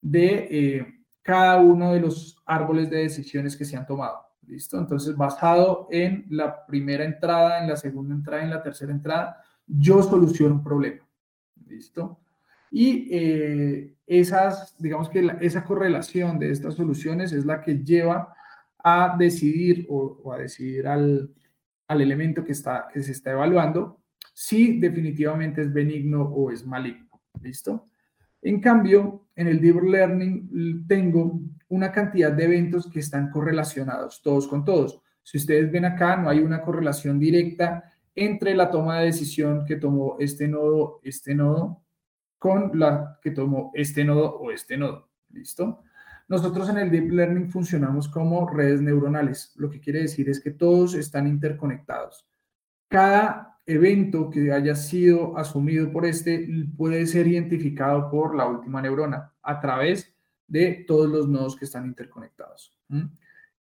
de 0.00 0.48
eh, 0.50 0.86
cada 1.22 1.60
uno 1.60 1.92
de 1.92 2.00
los 2.00 2.36
árboles 2.44 2.90
de 2.90 2.98
decisiones 2.98 3.56
que 3.56 3.64
se 3.64 3.76
han 3.76 3.86
tomado. 3.86 4.18
¿Listo? 4.48 4.76
Entonces, 4.76 5.16
basado 5.16 5.86
en 5.90 6.26
la 6.28 6.66
primera 6.66 7.04
entrada, 7.04 7.62
en 7.62 7.68
la 7.68 7.76
segunda 7.76 8.14
entrada, 8.14 8.42
en 8.42 8.50
la 8.50 8.62
tercera 8.62 8.90
entrada, 8.90 9.40
yo 9.64 10.02
soluciono 10.02 10.56
un 10.56 10.64
problema. 10.64 11.08
¿Listo? 11.68 12.18
Y 12.72 13.08
eh, 13.12 13.94
esas, 14.06 14.74
digamos 14.78 15.08
que 15.08 15.30
esa 15.40 15.64
correlación 15.64 16.40
de 16.40 16.50
estas 16.50 16.74
soluciones 16.74 17.32
es 17.32 17.46
la 17.46 17.60
que 17.60 17.78
lleva 17.78 18.34
a 18.82 19.14
decidir 19.16 19.86
o 19.88 20.32
a 20.32 20.38
decidir 20.38 20.88
al, 20.88 21.32
al 21.86 22.00
elemento 22.00 22.44
que, 22.44 22.52
está, 22.52 22.88
que 22.92 23.02
se 23.02 23.12
está 23.12 23.30
evaluando 23.30 24.00
si 24.34 24.80
definitivamente 24.80 25.60
es 25.60 25.72
benigno 25.72 26.22
o 26.22 26.50
es 26.50 26.66
maligno. 26.66 27.11
¿Listo? 27.40 27.86
En 28.42 28.60
cambio, 28.60 29.28
en 29.36 29.46
el 29.46 29.60
Deep 29.60 29.82
Learning 29.82 30.84
tengo 30.86 31.40
una 31.68 31.92
cantidad 31.92 32.32
de 32.32 32.44
eventos 32.44 32.90
que 32.90 33.00
están 33.00 33.30
correlacionados 33.30 34.20
todos 34.20 34.48
con 34.48 34.64
todos. 34.64 35.00
Si 35.22 35.38
ustedes 35.38 35.70
ven 35.70 35.84
acá, 35.84 36.16
no 36.16 36.28
hay 36.28 36.40
una 36.40 36.60
correlación 36.62 37.18
directa 37.18 37.92
entre 38.14 38.54
la 38.54 38.70
toma 38.70 38.98
de 38.98 39.06
decisión 39.06 39.64
que 39.64 39.76
tomó 39.76 40.16
este 40.18 40.48
nodo, 40.48 41.00
este 41.02 41.34
nodo, 41.34 41.82
con 42.38 42.72
la 42.74 43.18
que 43.22 43.30
tomó 43.30 43.70
este 43.74 44.04
nodo 44.04 44.36
o 44.38 44.50
este 44.50 44.76
nodo. 44.76 45.08
¿Listo? 45.30 45.82
Nosotros 46.28 46.68
en 46.68 46.78
el 46.78 46.90
Deep 46.90 47.10
Learning 47.10 47.48
funcionamos 47.48 48.08
como 48.08 48.48
redes 48.48 48.80
neuronales. 48.80 49.52
Lo 49.56 49.70
que 49.70 49.80
quiere 49.80 50.00
decir 50.00 50.28
es 50.28 50.40
que 50.40 50.50
todos 50.50 50.94
están 50.94 51.26
interconectados. 51.26 52.26
Cada 52.88 53.51
evento 53.66 54.30
que 54.30 54.52
haya 54.52 54.74
sido 54.74 55.36
asumido 55.36 55.90
por 55.92 56.04
este 56.04 56.48
puede 56.76 57.06
ser 57.06 57.26
identificado 57.26 58.10
por 58.10 58.34
la 58.34 58.46
última 58.46 58.82
neurona 58.82 59.32
a 59.42 59.60
través 59.60 60.14
de 60.46 60.84
todos 60.86 61.08
los 61.08 61.28
nodos 61.28 61.56
que 61.56 61.64
están 61.64 61.86
interconectados. 61.86 62.76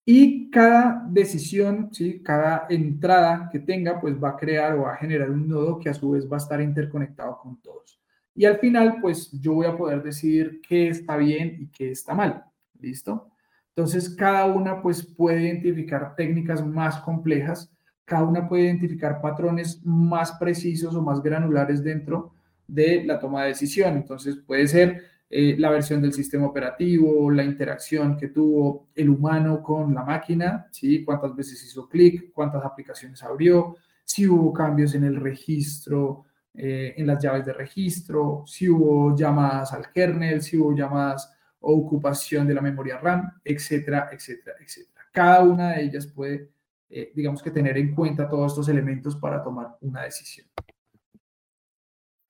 Y 0.06 0.50
cada 0.50 1.06
decisión, 1.08 1.90
¿sí? 1.92 2.24
cada 2.24 2.66
entrada 2.70 3.48
que 3.52 3.60
tenga, 3.60 4.02
pues 4.02 4.16
va 4.16 4.30
a 4.30 4.38
crear 4.38 4.74
o 4.74 4.82
va 4.84 4.94
a 4.94 4.98
generar 4.98 5.30
un 5.30 5.48
nodo 5.48 5.78
que 5.78 5.90
a 5.90 5.94
su 5.94 6.12
vez 6.12 6.28
va 6.28 6.38
a 6.38 6.40
estar 6.40 6.60
interconectado 6.62 7.38
con 7.38 7.62
todos. 7.62 8.02
Y 8.34 8.46
al 8.46 8.58
final, 8.58 8.98
pues 9.02 9.32
yo 9.40 9.54
voy 9.54 9.68
a 9.68 9.78
poder 9.78 10.02
decidir 10.02 10.62
qué 10.68 10.88
está 10.88 11.16
bien 11.18 11.58
y 11.60 11.68
qué 11.68 11.92
está 11.92 12.16
mal. 12.16 12.44
¿Listo? 12.80 13.30
Entonces, 13.76 14.10
cada 14.10 14.46
una 14.46 14.82
pues 14.82 15.06
puede 15.06 15.44
identificar 15.44 16.16
técnicas 16.16 16.66
más 16.66 17.00
complejas, 17.02 17.72
cada 18.10 18.24
una 18.24 18.48
puede 18.48 18.64
identificar 18.64 19.22
patrones 19.22 19.80
más 19.86 20.32
precisos 20.34 20.96
o 20.96 21.02
más 21.02 21.22
granulares 21.22 21.84
dentro 21.84 22.34
de 22.68 23.04
la 23.06 23.20
toma 23.20 23.44
de 23.44 23.50
decisión. 23.50 23.96
Entonces, 23.98 24.36
puede 24.36 24.68
ser 24.68 25.04
eh, 25.30 25.56
la 25.60 25.70
versión 25.70 26.02
del 26.02 26.12
sistema 26.12 26.48
operativo, 26.48 27.30
la 27.30 27.44
interacción 27.44 28.18
que 28.18 28.30
tuvo 28.30 28.88
el 28.96 29.10
humano 29.10 29.62
con 29.62 29.94
la 29.94 30.04
máquina, 30.04 30.68
¿sí? 30.72 31.06
cuántas 31.06 31.36
veces 31.36 31.64
hizo 31.64 31.88
clic, 31.88 32.34
cuántas 32.34 32.66
aplicaciones 32.66 33.22
abrió, 33.22 33.78
si 34.04 34.28
hubo 34.28 34.52
cambios 34.52 34.96
en 34.96 35.04
el 35.04 35.18
registro, 35.18 36.26
eh, 36.56 36.96
en 36.98 37.06
las 37.06 37.22
llaves 37.22 37.46
de 37.46 37.54
registro, 37.54 38.44
si 38.48 38.68
hubo 38.68 39.16
llamadas 39.16 39.72
al 39.72 39.92
kernel, 39.92 40.42
si 40.42 40.58
hubo 40.58 40.76
llamadas 40.76 41.32
o 41.60 41.74
ocupación 41.76 42.48
de 42.48 42.56
la 42.56 42.62
memoria 42.62 42.98
RAM, 42.98 43.32
etcétera, 43.46 44.10
etcétera, 44.12 44.58
etcétera. 44.60 45.06
Cada 45.12 45.44
una 45.44 45.74
de 45.74 45.84
ellas 45.84 46.08
puede, 46.08 46.50
eh, 46.90 47.12
digamos 47.16 47.44
que 47.44 47.52
tener 47.52 47.78
en 47.78 47.94
cuenta 47.94 48.28
todos 48.28 48.52
estos 48.52 48.70
elementos 48.70 49.16
para 49.16 49.44
tomar 49.44 49.78
una 49.82 50.04
decisión. 50.04 50.48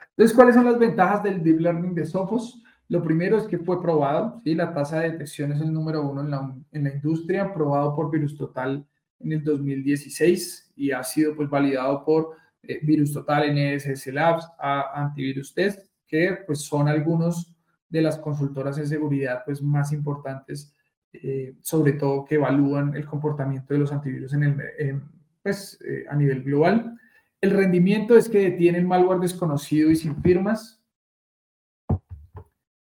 Entonces, 0.10 0.36
¿cuáles 0.36 0.56
son 0.56 0.66
las 0.66 0.78
ventajas 0.78 1.24
del 1.24 1.42
Deep 1.42 1.62
Learning 1.62 1.96
de 1.96 2.06
Sophos? 2.06 2.62
Lo 2.90 3.04
primero 3.04 3.38
es 3.38 3.46
que 3.46 3.58
fue 3.58 3.82
probado, 3.82 4.42
¿sí? 4.44 4.56
la 4.56 4.74
tasa 4.74 5.00
de 5.00 5.12
detección 5.12 5.52
es 5.52 5.62
el 5.62 5.72
número 5.72 6.02
uno 6.02 6.22
en 6.22 6.32
la, 6.32 6.56
en 6.72 6.84
la 6.84 6.94
industria, 6.94 7.54
probado 7.54 7.96
por 7.96 8.12
Virus 8.12 8.36
Total 8.36 8.86
en 9.20 9.32
el 9.32 9.44
2016 9.44 10.74
y 10.76 10.92
ha 10.92 11.04
sido 11.04 11.36
pues 11.36 11.50
validado 11.50 12.04
por 12.04 12.36
eh, 12.64 12.80
Virus 12.84 13.14
Total, 13.14 13.54
NSS 13.54 14.08
Labs, 14.08 14.46
a 14.58 15.04
Antivirus 15.04 15.54
Test, 15.54 15.88
que 16.08 16.40
pues 16.46 16.62
son 16.62 16.88
algunos 16.88 17.56
de 17.88 18.02
las 18.02 18.18
consultoras 18.18 18.76
de 18.76 18.88
seguridad 18.88 19.44
pues 19.46 19.62
más 19.62 19.92
importantes, 19.92 20.74
eh, 21.12 21.56
sobre 21.62 21.94
todo 21.94 22.24
que 22.24 22.36
evalúan 22.36 22.96
el 22.96 23.06
comportamiento 23.06 23.74
de 23.74 23.80
los 23.80 23.92
antivirus 23.92 24.34
en 24.34 24.44
el, 24.44 25.02
pues, 25.42 25.80
eh, 25.84 26.06
a 26.08 26.16
nivel 26.16 26.44
global. 26.44 27.00
El 27.42 27.52
rendimiento 27.52 28.16
es 28.16 28.30
que 28.30 28.52
detienen 28.52 28.88
malware 28.88 29.20
desconocido 29.20 29.90
y 29.90 29.96
sin 29.96 30.16
firmas, 30.22 30.80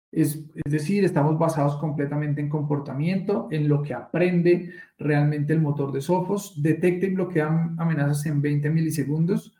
es, 0.09 0.41
decir, 0.63 1.03
estamos 1.03 1.38
basados 1.39 1.75
completamente 1.77 2.39
en 2.39 2.47
comportamiento, 2.47 3.47
en 3.51 3.67
lo 3.67 3.81
que 3.81 3.95
aprende 3.95 4.71
realmente 4.97 5.53
el 5.53 5.59
motor 5.59 5.91
de 5.91 6.01
Sophos, 6.01 6.62
detecta 6.62 7.07
y 7.07 7.15
bloquea 7.15 7.73
amenazas 7.77 8.25
en 8.27 8.39
20 8.39 8.69
milisegundos. 8.69 9.57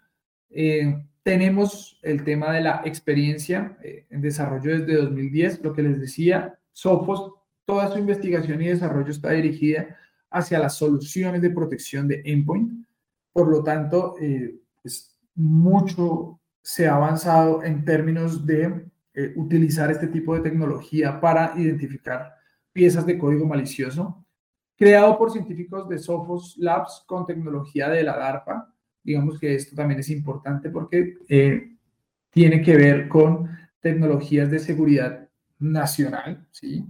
Eh, 0.52 1.04
tenemos 1.23 1.99
el 2.04 2.23
tema 2.23 2.54
de 2.54 2.62
la 2.62 2.82
experiencia 2.86 3.78
en 3.82 4.21
desarrollo 4.21 4.78
desde 4.80 4.95
2010, 4.95 5.63
lo 5.63 5.73
que 5.73 5.82
les 5.82 5.99
decía, 5.99 6.60
Sophos, 6.71 7.34
toda 7.65 7.91
su 7.91 7.99
investigación 7.99 8.62
y 8.62 8.67
desarrollo 8.67 9.12
está 9.12 9.32
dirigida 9.32 9.95
hacia 10.30 10.60
las 10.60 10.76
soluciones 10.78 11.41
de 11.41 11.49
protección 11.49 12.08
de 12.08 12.21
endpoint. 12.26 12.86
Por 13.32 13.47
lo 13.47 13.63
tanto, 13.63 14.15
eh, 14.19 14.56
pues, 14.82 15.17
mucho 15.36 16.39
se 16.62 16.88
ha 16.88 16.95
avanzado 16.95 17.63
en 17.63 17.84
términos 17.84 18.45
de 18.45 18.86
eh, 19.13 19.34
utilizar 19.36 19.91
este 19.91 20.08
tipo 20.08 20.34
de 20.34 20.41
tecnología 20.41 21.19
para 21.19 21.54
identificar 21.56 22.34
piezas 22.71 23.06
de 23.06 23.17
código 23.17 23.45
malicioso, 23.45 24.26
creado 24.76 25.17
por 25.17 25.32
científicos 25.32 25.88
de 25.88 25.99
Sophos 25.99 26.56
Labs 26.58 27.04
con 27.06 27.26
tecnología 27.26 27.89
de 27.89 28.04
la 28.04 28.17
DARPA. 28.17 28.73
Digamos 29.04 29.39
que 29.39 29.56
esto 29.56 29.76
también 29.76 29.99
es 29.99 30.10
importante 30.10 30.69
porque 30.69 31.17
eh, 31.30 31.76
tiene 32.32 32.62
que 32.62 32.76
ver 32.76 33.08
con 33.08 33.49
tecnologías 33.80 34.49
de 34.49 34.60
seguridad 34.60 35.30
nacional, 35.60 36.47
¿sí? 36.52 36.86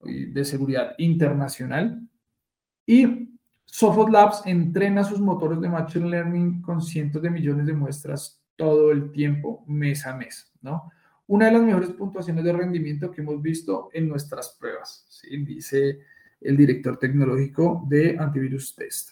De 0.00 0.44
seguridad 0.44 0.94
internacional. 0.98 2.08
Y 2.86 3.38
Sophos 3.64 4.10
Labs 4.10 4.42
entrena 4.46 5.04
sus 5.04 5.20
motores 5.20 5.60
de 5.60 5.68
Machine 5.68 6.08
Learning 6.08 6.62
con 6.62 6.80
cientos 6.80 7.20
de 7.22 7.30
millones 7.30 7.66
de 7.66 7.74
muestras 7.74 8.42
todo 8.56 8.90
el 8.90 9.12
tiempo, 9.12 9.64
mes 9.66 10.06
a 10.06 10.16
mes, 10.16 10.52
¿no? 10.62 10.90
una 11.28 11.46
de 11.46 11.52
las 11.52 11.62
mejores 11.62 11.90
puntuaciones 11.90 12.42
de 12.42 12.52
rendimiento 12.52 13.10
que 13.10 13.20
hemos 13.20 13.40
visto 13.40 13.90
en 13.92 14.08
nuestras 14.08 14.56
pruebas, 14.58 15.06
¿sí? 15.10 15.36
dice 15.44 16.00
el 16.40 16.56
director 16.56 16.98
tecnológico 16.98 17.84
de 17.86 18.16
Antivirus 18.18 18.74
Test. 18.74 19.10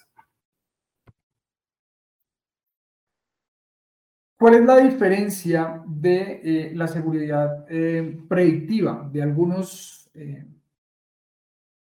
¿Cuál 4.39 4.55
es 4.55 4.65
la 4.65 4.79
diferencia 4.79 5.83
de 5.87 6.41
eh, 6.43 6.73
la 6.75 6.89
seguridad 6.89 7.67
eh, 7.69 8.19
predictiva 8.29 9.09
de 9.13 9.23
algunos, 9.23 10.11
eh, 10.15 10.47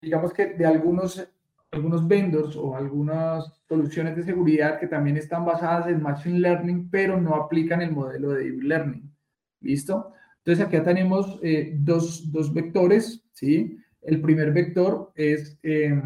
digamos 0.07 0.33
que 0.33 0.55
de 0.55 0.64
algunos, 0.64 1.29
algunos 1.73 2.07
vendors 2.07 2.55
o 2.55 2.77
algunas 2.77 3.61
soluciones 3.69 4.14
de 4.14 4.23
seguridad 4.23 4.79
que 4.79 4.87
también 4.87 5.16
están 5.16 5.45
basadas 5.45 5.88
en 5.88 6.01
Machine 6.01 6.38
Learning, 6.38 6.88
pero 6.88 7.21
no 7.21 7.35
aplican 7.35 7.83
el 7.83 7.90
modelo 7.90 8.31
de 8.31 8.45
Deep 8.45 8.62
Learning? 8.62 9.12
¿Listo? 9.61 10.12
Entonces, 10.38 10.64
acá 10.64 10.85
tenemos 10.85 11.40
eh, 11.42 11.75
dos, 11.77 12.31
dos, 12.31 12.55
vectores, 12.55 13.25
¿sí? 13.33 13.77
El 14.01 14.21
primer 14.21 14.53
vector 14.53 15.11
es 15.16 15.59
eh, 15.64 16.01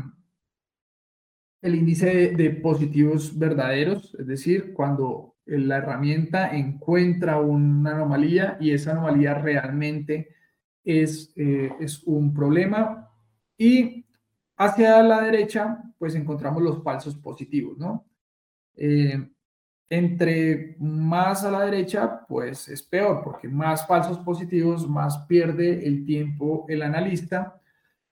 el 1.60 1.74
índice 1.74 2.30
de, 2.30 2.50
positivos 2.52 3.38
verdaderos, 3.38 4.16
es 4.18 4.26
decir, 4.26 4.72
cuando 4.72 5.36
la 5.44 5.76
herramienta 5.76 6.56
encuentra 6.56 7.38
una 7.38 7.96
anomalía 7.96 8.56
y 8.60 8.70
esa 8.70 8.92
anomalía 8.92 9.34
realmente 9.34 10.28
es, 10.84 11.34
eh, 11.36 11.70
es 11.80 12.02
un 12.04 12.32
problema. 12.32 13.09
Y 13.60 14.06
hacia 14.56 15.02
la 15.02 15.20
derecha, 15.20 15.82
pues 15.98 16.14
encontramos 16.14 16.62
los 16.62 16.82
falsos 16.82 17.14
positivos, 17.16 17.76
¿no? 17.76 18.06
entre 19.90 20.76
más 20.78 21.44
a 21.44 21.50
la 21.50 21.66
derecha, 21.66 22.24
pues 22.26 22.68
es 22.68 22.82
peor, 22.82 23.20
porque 23.22 23.48
más 23.48 23.86
falsos 23.86 24.18
positivos, 24.20 24.88
más 24.88 25.26
pierde 25.26 25.86
el 25.86 26.06
tiempo 26.06 26.64
el 26.68 26.80
analista 26.80 27.60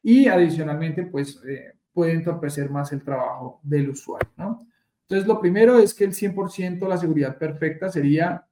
y 0.02 0.26
adicionalmente, 0.26 1.04
pues 1.04 1.40
eh, 1.48 1.76
puede 1.94 2.12
entorpecer 2.12 2.68
más 2.68 2.92
el 2.92 3.02
trabajo 3.02 3.61
del 3.62 3.88
usuario, 3.88 4.28
¿no? 4.37 4.58
Entonces, 5.02 5.26
lo 5.26 5.40
primero 5.40 5.78
es 5.78 5.94
que 5.94 6.04
el 6.04 6.12
100% 6.12 6.87
la 6.87 6.98
seguridad 6.98 7.38
perfecta 7.38 7.88
sería 7.88 8.46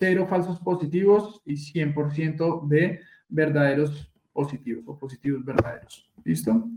cero 0.00 0.26
falsos 0.28 0.58
positivos 0.58 1.42
y 1.44 1.54
100% 1.54 2.66
de 2.66 3.00
verdaderos 3.28 4.10
positivos 4.34 4.84
o 4.86 4.98
positivos 4.98 5.42
verdaderos. 5.42 6.10
¿Listo? 6.24 6.68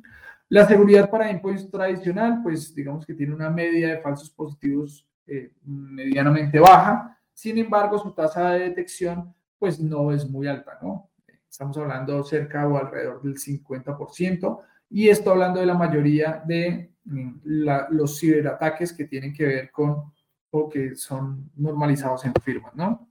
La 0.48 0.66
seguridad 0.66 1.10
para 1.10 1.30
endpoints 1.30 1.70
tradicional, 1.70 2.40
pues 2.42 2.74
digamos 2.74 3.06
que 3.06 3.14
tiene 3.14 3.36
una 3.36 3.50
media 3.50 3.90
de 3.90 4.02
falsos 4.02 4.30
positivos 4.30 5.06
eh, 5.26 5.52
medianamente 5.66 6.58
baja, 6.58 7.20
sin 7.34 7.58
embargo 7.58 8.00
su 8.00 8.14
tasa 8.14 8.52
de 8.52 8.60
detección 8.70 9.34
pues 9.60 9.80
no 9.80 10.14
es 10.14 10.30
muy 10.30 10.48
alta, 10.48 10.78
¿no? 10.82 11.10
Estamos 11.50 11.78
hablando 11.78 12.24
cerca 12.24 12.66
o 12.68 12.78
alrededor 12.78 13.22
del 13.22 13.36
50% 13.36 14.60
y 14.90 15.10
esto 15.10 15.32
hablando 15.32 15.60
de 15.60 15.66
la 15.66 15.74
mayoría 15.74 16.42
de 16.46 16.92
mm, 17.04 17.32
los 17.90 18.20
ciberataques 18.20 18.94
que 18.94 19.06
tienen 19.06 19.34
que 19.34 19.46
ver 19.46 19.72
con 19.72 20.14
o 20.52 20.70
que 20.70 20.96
son 20.96 21.52
normalizados 21.56 22.24
en 22.26 22.34
firmas, 22.42 22.74
¿no? 22.76 23.10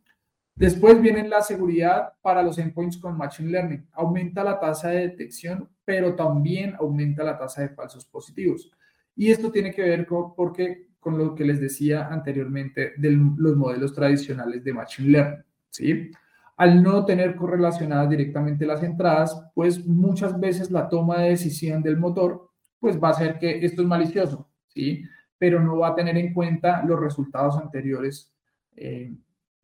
Después 0.57 0.99
viene 1.03 1.29
la 1.29 1.43
seguridad 1.43 2.15
para 2.23 2.43
los 2.43 2.57
endpoints 2.57 2.97
con 2.97 3.15
Machine 3.15 3.51
Learning. 3.51 3.87
Aumenta 3.93 4.43
la 4.43 4.59
tasa 4.59 4.89
de 4.89 5.09
detección, 5.09 5.69
pero 5.85 6.15
también 6.15 6.75
aumenta 6.79 7.23
la 7.23 7.37
tasa 7.37 7.61
de 7.61 7.69
falsos 7.69 8.07
positivos. 8.07 8.71
Y 9.15 9.31
esto 9.31 9.51
tiene 9.51 9.71
que 9.71 9.83
ver 9.83 10.07
con 10.07 10.35
porque 10.35 10.89
con 10.99 11.19
lo 11.19 11.35
que 11.35 11.45
les 11.45 11.61
decía 11.61 12.09
anteriormente 12.09 12.95
de 12.97 13.11
los 13.11 13.55
modelos 13.55 13.93
tradicionales 13.93 14.65
de 14.65 14.73
Machine 14.73 15.11
Learning, 15.11 15.45
¿sí? 15.69 16.11
Al 16.57 16.83
no 16.83 17.05
tener 17.05 17.37
correlacionadas 17.37 18.09
directamente 18.09 18.65
las 18.65 18.83
entradas, 18.83 19.39
pues 19.55 19.87
muchas 19.87 20.41
veces 20.41 20.71
la 20.71 20.89
toma 20.89 21.21
de 21.21 21.31
decisión 21.31 21.83
del 21.83 21.99
motor, 21.99 22.51
pues 22.81 22.99
va 22.99 23.11
a 23.11 23.15
ser 23.15 23.39
que 23.39 23.63
esto 23.65 23.83
es 23.83 23.89
malicioso, 23.89 24.51
¿sí? 24.69 25.05
Pero 25.37 25.61
no 25.61 25.77
va 25.77 25.89
a 25.89 25.95
tener 25.95 26.17
en 26.17 26.33
cuenta 26.33 26.83
los 26.83 26.99
resultados 26.99 27.59
anteriores 27.59 28.33
eh, 28.75 29.15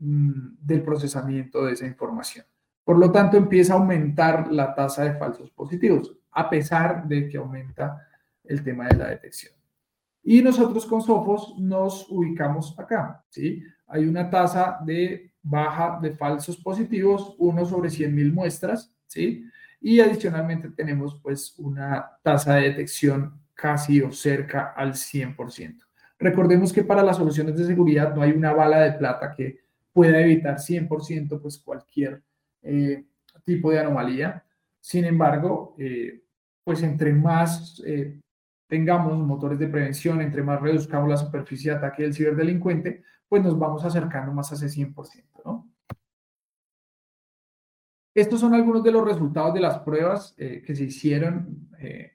del 0.02 0.82
procesamiento 0.82 1.64
de 1.64 1.74
esa 1.74 1.86
información. 1.86 2.44
Por 2.84 2.98
lo 2.98 3.12
tanto, 3.12 3.36
empieza 3.36 3.74
a 3.74 3.76
aumentar 3.76 4.50
la 4.52 4.74
tasa 4.74 5.04
de 5.04 5.14
falsos 5.14 5.50
positivos, 5.50 6.16
a 6.32 6.50
pesar 6.50 7.06
de 7.06 7.28
que 7.28 7.36
aumenta 7.36 8.08
el 8.42 8.64
tema 8.64 8.88
de 8.88 8.96
la 8.96 9.08
detección. 9.08 9.54
Y 10.24 10.42
nosotros 10.42 10.86
con 10.86 11.02
Sophos 11.02 11.54
nos 11.58 12.06
ubicamos 12.10 12.76
acá, 12.78 13.24
¿sí? 13.28 13.62
Hay 13.86 14.06
una 14.06 14.28
tasa 14.28 14.78
de 14.84 15.32
baja 15.42 15.98
de 16.02 16.12
falsos 16.12 16.56
positivos, 16.56 17.34
1 17.38 17.66
sobre 17.66 17.90
100 17.90 18.14
mil 18.14 18.32
muestras, 18.32 18.92
¿sí? 19.06 19.44
Y 19.80 20.00
adicionalmente 20.00 20.70
tenemos 20.70 21.20
pues 21.22 21.54
una 21.58 22.18
tasa 22.22 22.54
de 22.54 22.70
detección 22.70 23.40
casi 23.54 24.00
o 24.00 24.10
cerca 24.10 24.72
al 24.76 24.94
100%. 24.94 25.84
Recordemos 26.18 26.72
que 26.72 26.84
para 26.84 27.02
las 27.02 27.16
soluciones 27.16 27.56
de 27.56 27.66
seguridad 27.66 28.14
no 28.14 28.22
hay 28.22 28.30
una 28.30 28.52
bala 28.52 28.80
de 28.80 28.92
plata 28.92 29.34
que 29.36 29.58
pueda 29.92 30.20
evitar 30.20 30.58
100% 30.58 31.40
pues 31.40 31.58
cualquier 31.58 32.22
eh, 32.62 33.04
tipo 33.44 33.70
de 33.70 33.80
anomalía. 33.80 34.44
Sin 34.80 35.04
embargo, 35.04 35.74
eh, 35.78 36.22
pues 36.64 36.82
entre 36.82 37.12
más 37.12 37.82
tengamos 38.66 39.18
motores 39.18 39.58
de 39.58 39.68
prevención, 39.68 40.20
entre 40.20 40.42
más 40.42 40.60
reduzcamos 40.60 41.08
la 41.08 41.16
superficie 41.16 41.70
de 41.70 41.76
ataque 41.76 42.02
del 42.02 42.14
ciberdelincuente, 42.14 43.04
pues 43.28 43.42
nos 43.42 43.58
vamos 43.58 43.84
acercando 43.84 44.32
más 44.32 44.50
a 44.52 44.54
ese 44.54 44.68
100%, 44.68 45.42
¿no? 45.44 45.68
Estos 48.14 48.40
son 48.40 48.54
algunos 48.54 48.82
de 48.82 48.92
los 48.92 49.04
resultados 49.04 49.54
de 49.54 49.60
las 49.60 49.78
pruebas 49.78 50.34
que 50.36 50.74
se 50.74 50.84
hicieron 50.84 51.70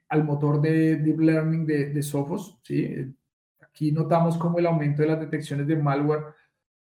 al 0.08 0.24
motor 0.24 0.60
de 0.60 0.96
Deep 0.96 1.18
Learning 1.18 1.66
de, 1.66 1.86
de 1.86 2.02
Sophos. 2.02 2.58
¿sí? 2.62 3.12
Aquí 3.60 3.90
notamos 3.90 4.38
cómo 4.38 4.58
el 4.58 4.66
aumento 4.66 5.02
de 5.02 5.08
las 5.08 5.20
detecciones 5.20 5.66
de 5.66 5.76
malware 5.76 6.24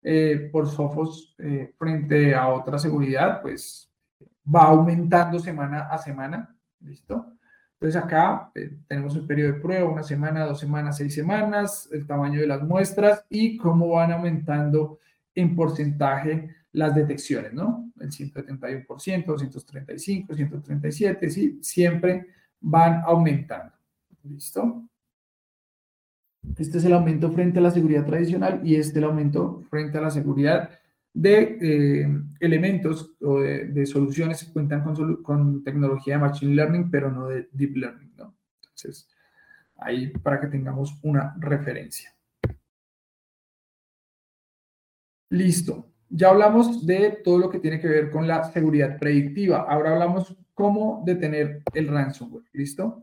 eh, 0.03 0.49
por 0.53 0.69
Sophos 0.69 1.35
eh, 1.39 1.75
frente 1.79 2.35
a 2.35 2.49
otra 2.49 2.79
seguridad, 2.79 3.43
pues 3.43 3.91
va 4.55 4.65
aumentando 4.65 5.39
semana 5.39 5.89
a 5.89 5.99
semana. 5.99 6.57
¿Listo? 6.81 7.37
Entonces 7.79 8.03
acá 8.03 8.51
eh, 8.55 8.79
tenemos 8.89 9.15
el 9.17 9.27
periodo 9.27 9.53
de 9.53 9.61
prueba, 9.61 9.89
una 9.89 10.03
semana, 10.03 10.47
dos 10.47 10.61
semanas, 10.61 10.97
seis 10.97 11.15
semanas, 11.15 11.89
el 11.93 12.07
tamaño 12.07 12.41
de 12.41 12.47
las 12.47 12.63
muestras 12.63 13.25
y 13.29 13.57
cómo 13.57 13.89
van 13.89 14.13
aumentando 14.13 14.99
en 15.35 15.55
porcentaje 15.55 16.55
las 16.73 16.95
detecciones, 16.95 17.53
¿no? 17.53 17.91
El 18.01 18.11
171%, 18.11 18.87
235, 19.27 20.35
137, 20.35 21.31
sí, 21.31 21.59
siempre 21.63 22.27
van 22.61 23.03
aumentando. 23.05 23.73
¿Listo? 24.25 24.89
Este 26.59 26.79
es 26.79 26.85
el 26.85 26.93
aumento 26.93 27.31
frente 27.31 27.59
a 27.59 27.63
la 27.63 27.71
seguridad 27.71 28.07
tradicional 28.07 28.61
y 28.65 28.77
este 28.77 28.93
es 28.93 28.97
el 28.97 29.05
aumento 29.05 29.63
frente 29.69 29.99
a 29.99 30.03
la 30.03 30.11
seguridad 30.11 30.71
de 31.13 31.59
eh, 31.61 32.23
elementos 32.41 33.15
o 33.23 33.41
de, 33.41 33.87
soluciones 33.87 34.45
que 34.45 34.53
cuentan 34.53 34.83
con, 35.23 35.65
tecnología 35.65 36.15
de 36.15 36.21
Machine 36.21 36.55
Learning, 36.55 36.91
pero 36.91 37.11
no 37.11 37.29
de 37.29 37.49
Deep 37.53 37.77
Learning. 37.77 38.11
Entonces, 38.11 39.09
ahí 39.79 40.09
para 40.09 40.41
que 40.41 40.49
tengamos 40.49 40.99
una 41.03 41.35
referencia. 41.39 42.15
Listo. 45.31 45.87
Ya 46.09 46.29
hablamos 46.29 46.87
de 46.87 47.19
todo 47.25 47.39
lo 47.39 47.51
que 47.51 47.59
tiene 47.59 47.81
que 47.81 47.89
ver 47.89 48.11
con 48.11 48.29
la 48.29 48.45
seguridad 48.53 48.99
predictiva. 48.99 49.67
Ahora 49.69 49.93
hablamos 49.93 50.37
cómo 50.55 51.03
detener 51.05 51.63
el 51.75 51.89
ransomware. 51.89 52.45
¿Listo? 52.53 53.03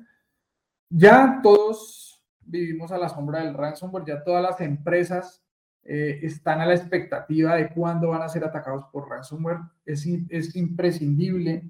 Ya 0.89 1.39
todos 1.41 2.12
vivimos 2.45 2.91
a 2.91 2.97
la 2.97 3.09
sombra 3.09 3.43
del 3.43 3.53
ransomware, 3.53 4.05
ya 4.05 4.23
todas 4.23 4.43
las 4.43 4.61
empresas 4.61 5.43
eh, 5.83 6.19
están 6.23 6.61
a 6.61 6.65
la 6.65 6.75
expectativa 6.75 7.55
de 7.55 7.69
cuándo 7.69 8.09
van 8.09 8.21
a 8.21 8.29
ser 8.29 8.43
atacados 8.43 8.85
por 8.91 9.09
ransomware. 9.09 9.59
Es, 9.85 10.05
es 10.29 10.55
imprescindible 10.55 11.69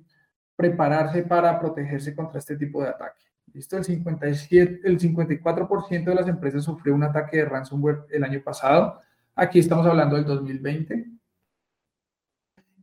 prepararse 0.55 1.23
para 1.23 1.59
protegerse 1.59 2.15
contra 2.15 2.39
este 2.39 2.55
tipo 2.55 2.81
de 2.81 2.89
ataque. 2.89 3.21
¿Listo? 3.53 3.77
El, 3.77 3.83
57, 3.83 4.81
el 4.83 4.99
54% 4.99 6.05
de 6.05 6.15
las 6.15 6.27
empresas 6.27 6.63
sufrió 6.63 6.95
un 6.95 7.03
ataque 7.03 7.37
de 7.37 7.45
ransomware 7.45 8.05
el 8.09 8.23
año 8.23 8.41
pasado. 8.43 8.99
Aquí 9.35 9.59
estamos 9.59 9.85
hablando 9.85 10.15
del 10.15 10.25
2020. 10.25 11.07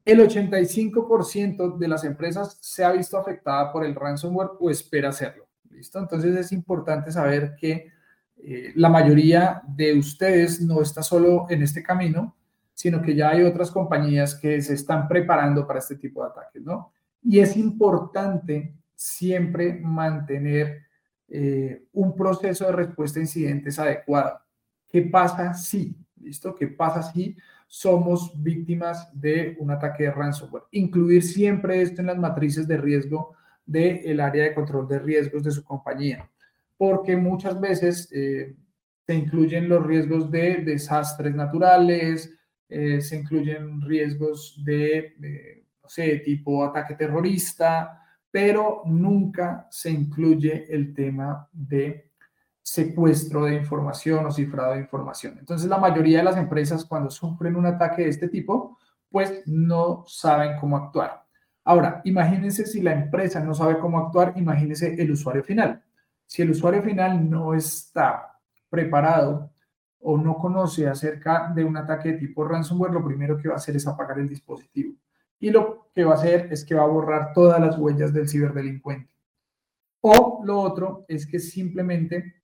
El 0.05 0.21
85% 0.21 1.77
de 1.77 1.89
las 1.89 2.05
empresas 2.05 2.59
se 2.61 2.85
ha 2.85 2.93
visto 2.93 3.19
afectada 3.19 3.73
por 3.73 3.85
el 3.85 3.95
ransomware 3.95 4.51
o 4.59 4.71
espera 4.71 5.11
hacerlo. 5.11 5.50
¿Listo? 5.71 5.99
Entonces 5.99 6.37
es 6.37 6.53
importante 6.53 7.11
saber 7.11 7.55
que 7.57 7.91
eh, 8.37 8.73
la 8.77 8.89
mayoría 8.89 9.63
de 9.67 9.99
ustedes 9.99 10.61
no 10.61 10.83
está 10.83 11.03
solo 11.03 11.47
en 11.49 11.63
este 11.63 11.83
camino, 11.83 12.37
sino 12.75 13.03
que 13.03 13.15
ya 13.15 13.31
hay 13.31 13.43
otras 13.43 13.71
compañías 13.71 14.35
que 14.35 14.61
se 14.63 14.75
están 14.75 15.07
preparando 15.07 15.67
para 15.67 15.79
este 15.79 15.97
tipo 15.97 16.23
de 16.23 16.31
ataques, 16.31 16.63
¿no? 16.63 16.93
Y 17.23 17.41
es 17.41 17.57
importante 17.57 18.75
siempre 18.95 19.75
mantener 19.75 20.87
eh, 21.29 21.85
un 21.93 22.17
proceso 22.17 22.67
de 22.67 22.73
respuesta 22.73 23.19
a 23.19 23.23
incidentes 23.23 23.79
adecuado. 23.79 24.41
¿Qué 24.89 25.03
pasa 25.03 25.55
si, 25.55 25.97
listo? 26.21 26.55
¿Qué 26.55 26.67
pasa 26.69 27.03
si 27.03 27.37
somos 27.67 28.33
víctimas 28.43 29.09
de 29.13 29.57
un 29.61 29.71
ataque 29.71 30.05
de 30.05 30.11
ransomware? 30.13 30.65
Incluir 30.73 31.23
siempre 31.23 31.83
esto 31.83 32.01
en 32.01 32.09
las 32.09 32.19
matrices 32.19 32.67
de 32.67 32.79
riesgo 32.79 33.35
del 33.71 34.21
área 34.21 34.45
de 34.45 34.55
control 34.55 34.89
de 34.89 34.99
riesgos 34.99 35.45
de 35.45 35.51
su 35.51 35.65
compañía, 35.65 36.29
porque 36.77 37.17
muchas 37.17 37.61
veces 37.61 38.09
eh, 38.13 38.57
se 39.07 39.15
incluyen 39.15 39.69
los 39.69 39.87
riesgos 39.87 40.31
de 40.31 40.57
desastres 40.65 41.35
naturales, 41.35 42.33
eh, 42.69 43.01
se 43.01 43.17
incluyen 43.17 43.81
riesgos 43.83 44.63
de, 44.65 45.65
no 45.83 45.89
sé, 45.89 46.19
tipo 46.19 46.65
ataque 46.65 46.95
terrorista, 46.95 48.01
pero 48.31 48.83
nunca 48.87 49.67
se 49.71 49.91
incluye 49.91 50.67
el 50.73 50.95
tema 50.95 51.49
de 51.53 52.11
secuestro 52.63 53.45
de 53.45 53.57
información 53.57 54.27
o 54.27 54.31
cifrado 54.31 54.75
de 54.75 54.81
información. 54.81 55.37
Entonces, 55.39 55.69
la 55.69 55.79
mayoría 55.79 56.19
de 56.19 56.25
las 56.25 56.37
empresas 56.37 56.85
cuando 56.85 57.11
sufren 57.11 57.57
un 57.57 57.67
ataque 57.67 58.03
de 58.03 58.11
este 58.11 58.29
tipo, 58.29 58.79
pues 59.11 59.43
no 59.47 60.05
saben 60.07 60.57
cómo 60.61 60.77
actuar. 60.77 61.25
Ahora, 61.65 62.01
imagínense 62.05 62.67
si 62.67 62.81
la 62.81 62.93
empresa 62.93 63.41
no 63.41 63.55
sabe 63.55 63.79
cómo 63.79 63.99
actuar, 63.99 64.33
imagínense 64.37 64.95
el 64.95 65.11
usuario 65.11 65.45
final. 65.45 65.83
Si 66.27 66.43
el 66.43 66.51
usuario 66.51 66.83
final 66.83 67.29
no 67.29 67.55
está 67.55 68.39
preparado 68.69 69.51
o 70.01 70.17
no 70.17 70.39
conoce 70.39 70.89
acerca 70.89 71.53
de 71.55 71.65
un 71.65 71.77
ataque 71.77 72.13
de 72.13 72.19
tipo 72.19 72.45
ransomware, 72.45 72.93
lo 72.93 73.05
primero 73.05 73.37
que 73.37 73.49
va 73.49 73.55
a 73.55 73.59
hacer 73.59 73.77
es 73.77 73.87
apagar 73.87 74.19
el 74.19 74.29
dispositivo. 74.29 74.95
Y 75.39 75.51
lo 75.51 75.91
que 75.95 76.05
va 76.05 76.13
a 76.13 76.15
hacer 76.15 76.49
es 76.51 76.65
que 76.65 76.75
va 76.75 76.83
a 76.83 76.87
borrar 76.87 77.33
todas 77.33 77.61
las 77.61 77.79
huellas 77.79 78.13
del 78.13 78.29
ciberdelincuente. 78.29 79.15
O 80.03 80.43
lo 80.45 80.61
otro 80.61 81.05
es 81.09 81.27
que 81.27 81.39
simplemente 81.39 82.43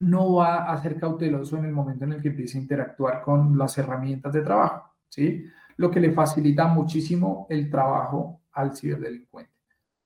no 0.00 0.34
va 0.36 0.70
a 0.70 0.82
ser 0.82 0.98
cauteloso 0.98 1.58
en 1.58 1.66
el 1.66 1.72
momento 1.72 2.04
en 2.04 2.14
el 2.14 2.22
que 2.22 2.28
empiece 2.28 2.58
a 2.58 2.62
interactuar 2.62 3.22
con 3.22 3.56
las 3.56 3.76
herramientas 3.78 4.32
de 4.32 4.42
trabajo, 4.42 4.94
¿sí? 5.08 5.44
Lo 5.80 5.90
que 5.90 5.98
le 5.98 6.12
facilita 6.12 6.66
muchísimo 6.66 7.46
el 7.48 7.70
trabajo 7.70 8.42
al 8.52 8.76
ciberdelincuente. 8.76 9.50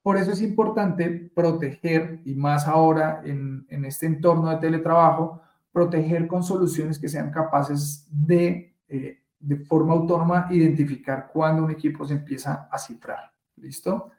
Por 0.03 0.17
eso 0.17 0.31
es 0.31 0.41
importante 0.41 1.33
proteger, 1.35 2.21
y 2.25 2.37
más 2.37 2.69
ahora 2.69 3.23
en, 3.25 3.67
este 3.85 4.07
entorno 4.07 4.51
de 4.51 4.59
teletrabajo, 4.59 5.43
proteger 5.73 6.29
con 6.29 6.45
soluciones 6.45 7.01
que 7.01 7.09
sean 7.09 7.33
capaces 7.33 8.07
de, 8.09 8.77
eh, 8.87 9.19
de 9.41 9.57
forma 9.57 9.95
autónoma, 9.95 10.47
identificar 10.53 11.29
cuando 11.33 11.65
un 11.65 11.73
equipo 11.73 12.05
se 12.05 12.15
empieza 12.15 12.69
a 12.71 12.79
cifrar. 12.79 13.33
¿Listo? 13.57 14.13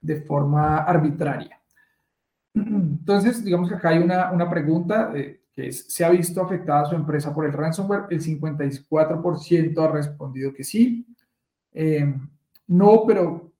De 0.00 0.22
forma 0.22 0.78
arbitraria. 0.78 1.60
Entonces, 2.54 3.44
digamos 3.44 3.68
que 3.68 3.76
acá 3.76 3.90
hay 3.90 3.98
una, 3.98 4.32
una 4.32 4.50
pregunta. 4.50 5.12
Eh, 5.14 5.37
que 5.58 5.72
¿se 5.72 6.04
ha 6.04 6.10
visto 6.10 6.40
afectada 6.40 6.84
su 6.84 6.94
empresa 6.94 7.34
por 7.34 7.44
el 7.44 7.52
ransomware? 7.52 8.04
El 8.10 8.20
54% 8.20 9.84
ha 9.84 9.92
respondido 9.92 10.54
que 10.54 10.62
sí. 10.62 11.04
Eh, 11.72 12.14
no, 12.68 13.02
pero 13.04 13.52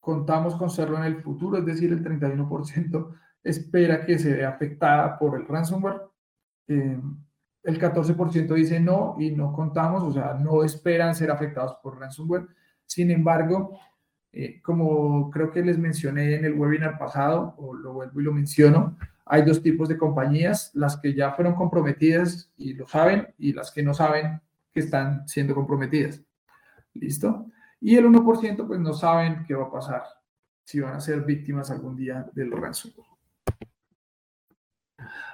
contamos 0.00 0.56
con 0.56 0.68
serlo 0.68 0.98
en 0.98 1.04
el 1.04 1.22
futuro, 1.22 1.58
es 1.58 1.64
decir, 1.64 1.92
el 1.92 2.02
31% 2.02 3.08
espera 3.44 4.04
que 4.04 4.18
se 4.18 4.34
vea 4.34 4.48
afectada 4.48 5.16
por 5.16 5.38
el 5.38 5.46
ransomware. 5.46 6.00
Eh, 6.66 7.00
el 7.62 7.80
14% 7.80 8.52
dice 8.54 8.80
no 8.80 9.14
y 9.20 9.30
no 9.30 9.52
contamos, 9.52 10.02
o 10.02 10.12
sea, 10.12 10.34
no 10.34 10.64
esperan 10.64 11.14
ser 11.14 11.30
afectados 11.30 11.76
por 11.80 12.00
ransomware. 12.00 12.48
Sin 12.84 13.12
embargo, 13.12 13.78
eh, 14.32 14.60
como 14.60 15.30
creo 15.30 15.52
que 15.52 15.62
les 15.62 15.78
mencioné 15.78 16.34
en 16.34 16.46
el 16.46 16.58
webinar 16.58 16.98
pasado, 16.98 17.54
o 17.58 17.74
lo 17.74 17.92
vuelvo 17.92 18.20
y 18.20 18.24
lo 18.24 18.32
menciono, 18.32 18.96
hay 19.26 19.42
dos 19.42 19.62
tipos 19.62 19.88
de 19.88 19.96
compañías, 19.96 20.70
las 20.74 20.96
que 20.98 21.14
ya 21.14 21.32
fueron 21.32 21.54
comprometidas 21.54 22.52
y 22.56 22.74
lo 22.74 22.86
saben, 22.86 23.34
y 23.38 23.52
las 23.52 23.70
que 23.70 23.82
no 23.82 23.94
saben 23.94 24.40
que 24.72 24.80
están 24.80 25.26
siendo 25.26 25.54
comprometidas. 25.54 26.20
¿Listo? 26.94 27.46
Y 27.80 27.96
el 27.96 28.06
1% 28.06 28.66
pues 28.66 28.80
no 28.80 28.92
saben 28.92 29.44
qué 29.46 29.54
va 29.54 29.64
a 29.64 29.70
pasar, 29.70 30.02
si 30.64 30.80
van 30.80 30.94
a 30.94 31.00
ser 31.00 31.22
víctimas 31.22 31.70
algún 31.70 31.96
día 31.96 32.26
del 32.32 32.50
ransomware. 32.52 33.08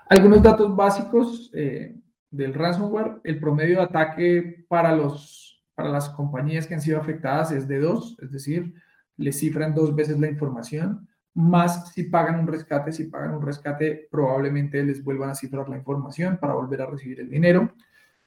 Algunos 0.08 0.42
datos 0.42 0.74
básicos 0.74 1.50
eh, 1.52 1.96
del 2.30 2.54
ransomware. 2.54 3.20
El 3.24 3.38
promedio 3.38 3.76
de 3.76 3.82
ataque 3.84 4.64
para, 4.68 4.94
los, 4.94 5.62
para 5.74 5.88
las 5.88 6.08
compañías 6.08 6.66
que 6.66 6.74
han 6.74 6.80
sido 6.80 6.98
afectadas 6.98 7.52
es 7.52 7.68
de 7.68 7.78
2, 7.78 8.18
es 8.22 8.32
decir, 8.32 8.74
le 9.16 9.32
cifran 9.32 9.74
dos 9.74 9.94
veces 9.94 10.18
la 10.18 10.28
información 10.28 11.08
más 11.34 11.92
si 11.92 12.04
pagan 12.04 12.40
un 12.40 12.46
rescate. 12.46 12.92
Si 12.92 13.04
pagan 13.04 13.34
un 13.34 13.42
rescate, 13.42 14.08
probablemente 14.10 14.82
les 14.82 15.02
vuelvan 15.02 15.30
a 15.30 15.34
cifrar 15.34 15.68
la 15.68 15.76
información 15.76 16.38
para 16.38 16.54
volver 16.54 16.82
a 16.82 16.86
recibir 16.86 17.20
el 17.20 17.30
dinero. 17.30 17.72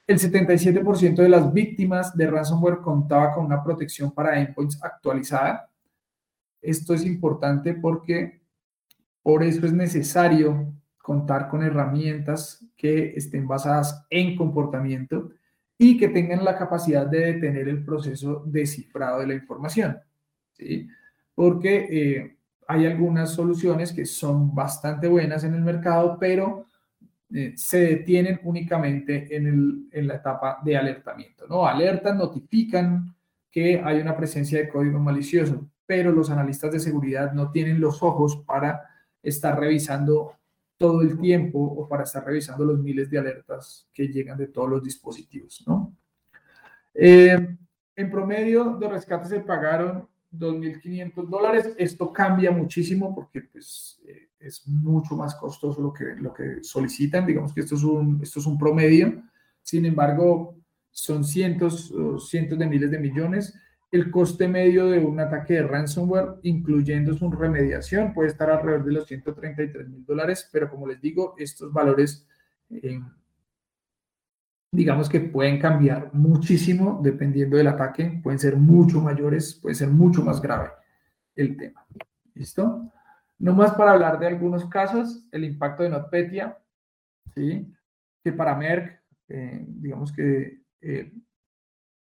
El 0.05 0.19
77% 0.19 1.15
de 1.15 1.29
las 1.29 1.53
víctimas 1.53 2.15
de 2.15 2.29
ransomware 2.29 2.79
contaba 2.79 3.33
con 3.33 3.45
una 3.45 3.63
protección 3.63 4.11
para 4.11 4.39
endpoints 4.39 4.83
actualizada. 4.83 5.69
Esto 6.61 6.93
es 6.93 7.05
importante 7.05 7.73
porque 7.73 8.41
por 9.21 9.43
eso 9.43 9.65
es 9.65 9.73
necesario 9.73 10.73
contar 10.97 11.49
con 11.49 11.63
herramientas 11.63 12.65
que 12.75 13.13
estén 13.15 13.47
basadas 13.47 14.05
en 14.09 14.35
comportamiento 14.35 15.31
y 15.77 15.97
que 15.97 16.09
tengan 16.09 16.43
la 16.45 16.57
capacidad 16.57 17.05
de 17.05 17.33
detener 17.33 17.67
el 17.67 17.83
proceso 17.83 18.43
de 18.45 18.65
cifrado 18.65 19.19
de 19.19 19.27
la 19.27 19.33
información. 19.33 19.99
¿sí? 20.53 20.87
Porque 21.33 21.87
eh, 21.89 22.37
hay 22.67 22.85
algunas 22.85 23.31
soluciones 23.33 23.91
que 23.93 24.05
son 24.05 24.53
bastante 24.53 25.07
buenas 25.07 25.43
en 25.43 25.53
el 25.53 25.61
mercado, 25.61 26.17
pero 26.19 26.67
eh, 27.33 27.53
se 27.55 27.79
detienen 27.79 28.39
únicamente 28.43 29.35
en, 29.35 29.47
el, 29.47 29.87
en, 29.91 30.07
la 30.07 30.15
etapa 30.15 30.59
de 30.63 30.77
alertamiento. 30.77 31.47
¿no? 31.47 31.65
Alertan, 31.65 32.17
notifican 32.17 33.15
que 33.51 33.81
hay 33.83 33.99
una 33.99 34.15
presencia 34.15 34.59
de 34.59 34.69
código 34.69 34.99
malicioso, 34.99 35.69
pero 35.85 36.11
los 36.11 36.29
analistas 36.29 36.71
de 36.71 36.79
seguridad 36.79 37.33
no 37.33 37.51
tienen 37.51 37.79
los 37.79 38.01
ojos 38.03 38.43
para 38.45 38.81
estar 39.21 39.59
revisando 39.59 40.33
todo 40.77 41.01
el 41.01 41.19
tiempo 41.19 41.59
o 41.59 41.87
para 41.87 42.03
estar 42.03 42.25
revisando 42.25 42.65
los 42.65 42.79
miles 42.79 43.09
de 43.09 43.19
alertas 43.19 43.87
que 43.93 44.07
llegan 44.07 44.37
de 44.37 44.47
todos 44.47 44.69
los 44.69 44.83
dispositivos. 44.83 45.63
¿no? 45.65 45.95
Eh, 46.93 47.57
en 47.95 48.11
promedio, 48.11 48.77
los 48.79 48.91
rescates 48.91 49.29
se 49.29 49.39
pagaron 49.39 50.07
2.500 50.33 51.27
dólares. 51.27 51.73
Esto 51.77 52.11
cambia 52.11 52.51
muchísimo 52.51 53.13
porque 53.13 53.41
pues, 53.41 54.01
eh, 54.07 54.29
es 54.39 54.67
mucho 54.67 55.15
más 55.15 55.35
costoso 55.35 55.81
lo 55.81 55.93
que, 55.93 56.15
lo 56.17 56.33
que 56.33 56.63
solicitan. 56.63 57.25
Digamos 57.25 57.53
que 57.53 57.61
esto 57.61 57.75
es, 57.75 57.83
un, 57.83 58.19
esto 58.21 58.39
es 58.39 58.45
un 58.45 58.57
promedio. 58.57 59.23
Sin 59.61 59.85
embargo, 59.85 60.57
son 60.91 61.23
cientos, 61.23 61.93
cientos 62.29 62.59
de 62.59 62.67
miles 62.67 62.91
de 62.91 62.99
millones. 62.99 63.53
El 63.91 64.09
coste 64.09 64.47
medio 64.47 64.87
de 64.87 64.99
un 64.99 65.19
ataque 65.19 65.53
de 65.53 65.63
ransomware, 65.63 66.39
incluyendo 66.41 67.13
su 67.13 67.29
remediación, 67.31 68.13
puede 68.13 68.29
estar 68.29 68.49
alrededor 68.49 68.85
de 68.85 68.93
los 68.93 69.07
133 69.07 69.87
mil 69.87 70.03
dólares, 70.03 70.49
pero 70.51 70.69
como 70.69 70.87
les 70.87 70.99
digo, 70.99 71.35
estos 71.37 71.71
valores, 71.71 72.27
eh, 72.71 72.99
digamos 74.73 75.07
que 75.07 75.19
pueden 75.19 75.59
cambiar 75.59 76.09
muchísimo 76.13 76.99
dependiendo 77.03 77.57
del 77.57 77.67
ataque, 77.67 78.19
pueden 78.23 78.39
ser 78.39 78.57
mucho 78.57 78.99
mayores, 79.01 79.53
puede 79.53 79.75
ser 79.75 79.89
mucho 79.89 80.23
más 80.23 80.41
grave 80.41 80.71
el 81.35 81.55
tema. 81.55 81.85
¿Listo? 82.33 82.91
No 83.37 83.53
más 83.53 83.73
para 83.73 83.91
hablar 83.91 84.17
de 84.17 84.25
algunos 84.25 84.65
casos, 84.65 85.27
el 85.31 85.43
impacto 85.43 85.83
de 85.83 85.89
NotPetya, 85.89 86.57
¿sí? 87.35 87.71
que 88.23 88.33
para 88.33 88.55
Merck, 88.55 88.99
eh, 89.29 89.63
digamos 89.67 90.11
que 90.11 90.63
eh, 90.81 91.13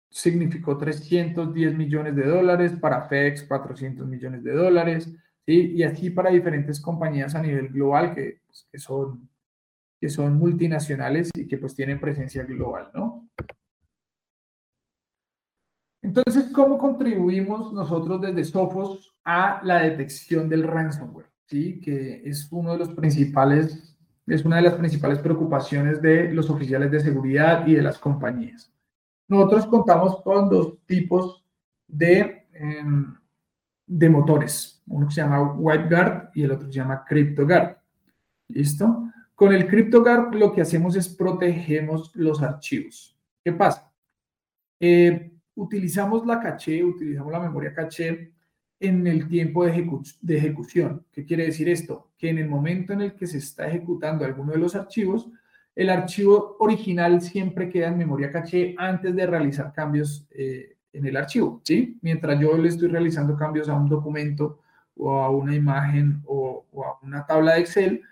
significó 0.08 0.78
310 0.78 1.74
millones 1.74 2.14
de 2.14 2.26
dólares, 2.26 2.74
para 2.80 3.08
FedEx 3.08 3.42
400 3.42 4.06
millones 4.06 4.44
de 4.44 4.52
dólares, 4.52 5.12
¿sí? 5.44 5.72
y 5.74 5.82
así 5.82 6.10
para 6.10 6.30
diferentes 6.30 6.80
compañías 6.80 7.34
a 7.34 7.42
nivel 7.42 7.70
global 7.70 8.14
que, 8.14 8.40
pues, 8.46 8.68
que, 8.70 8.78
son, 8.78 9.28
que 10.02 10.10
son 10.10 10.36
multinacionales 10.36 11.30
y 11.32 11.46
que 11.46 11.58
pues 11.58 11.76
tienen 11.76 12.00
presencia 12.00 12.42
global, 12.42 12.90
¿no? 12.92 13.28
Entonces, 16.02 16.50
¿cómo 16.52 16.76
contribuimos 16.76 17.72
nosotros 17.72 18.20
desde 18.20 18.42
Sophos 18.42 19.14
a 19.24 19.60
la 19.62 19.82
detección 19.82 20.48
del 20.48 20.64
ransomware? 20.64 21.30
¿Sí? 21.46 21.80
Que 21.80 22.20
es 22.28 22.50
uno 22.50 22.72
de 22.72 22.78
los 22.78 22.88
principales, 22.94 23.96
es 24.26 24.44
una 24.44 24.56
de 24.56 24.62
las 24.62 24.74
principales 24.74 25.20
preocupaciones 25.20 26.02
de 26.02 26.32
los 26.32 26.50
oficiales 26.50 26.90
de 26.90 26.98
seguridad 26.98 27.64
y 27.64 27.76
de 27.76 27.82
las 27.82 27.96
compañías. 27.96 28.72
Nosotros 29.28 29.66
contamos 29.66 30.20
con 30.22 30.50
dos 30.50 30.84
tipos 30.84 31.44
de, 31.86 32.48
em, 32.54 33.14
de 33.86 34.10
motores. 34.10 34.82
Uno 34.88 35.08
se 35.12 35.20
llama 35.20 35.52
WipeGuard 35.52 36.30
y 36.34 36.42
el 36.42 36.50
otro 36.50 36.66
se 36.66 36.72
llama 36.72 37.04
CryptoGuard. 37.04 37.76
¿Listo? 38.48 39.12
Con 39.42 39.52
el 39.52 39.66
CryptoGuard 39.66 40.36
lo 40.36 40.52
que 40.52 40.60
hacemos 40.60 40.94
es 40.94 41.08
protegemos 41.08 42.14
los 42.14 42.40
archivos. 42.40 43.18
¿Qué 43.42 43.50
pasa? 43.50 43.92
Eh, 44.78 45.32
utilizamos 45.56 46.24
la 46.24 46.38
caché, 46.38 46.84
utilizamos 46.84 47.32
la 47.32 47.40
memoria 47.40 47.74
caché 47.74 48.34
en 48.78 49.04
el 49.04 49.26
tiempo 49.26 49.64
de, 49.64 49.72
ejecución. 50.28 51.04
¿Qué 51.10 51.24
quiere 51.24 51.46
decir 51.46 51.68
esto? 51.68 52.12
Que 52.16 52.28
en 52.28 52.38
el 52.38 52.48
momento 52.48 52.92
en 52.92 53.00
el 53.00 53.16
que 53.16 53.26
se 53.26 53.38
está 53.38 53.66
ejecutando 53.66 54.24
alguno 54.24 54.52
de 54.52 54.58
los 54.58 54.76
archivos, 54.76 55.28
el 55.74 55.90
archivo 55.90 56.56
original 56.60 57.20
siempre 57.20 57.68
queda 57.68 57.88
en 57.88 57.98
memoria 57.98 58.30
caché 58.30 58.76
antes 58.78 59.12
de 59.12 59.26
realizar 59.26 59.72
cambios 59.72 60.24
eh, 60.30 60.76
en 60.92 61.04
el 61.04 61.16
archivo, 61.16 61.60
¿sí? 61.64 61.98
Mientras 62.00 62.38
yo 62.38 62.56
le 62.56 62.68
estoy 62.68 62.86
realizando 62.86 63.36
cambios 63.36 63.68
a 63.68 63.74
un 63.74 63.88
documento 63.88 64.60
o 64.96 65.16
a 65.20 65.30
una 65.30 65.52
imagen 65.52 66.22
o, 66.26 66.64
a 66.76 67.04
una 67.04 67.26
tabla 67.26 67.54
de 67.54 67.62
Excel, 67.62 68.02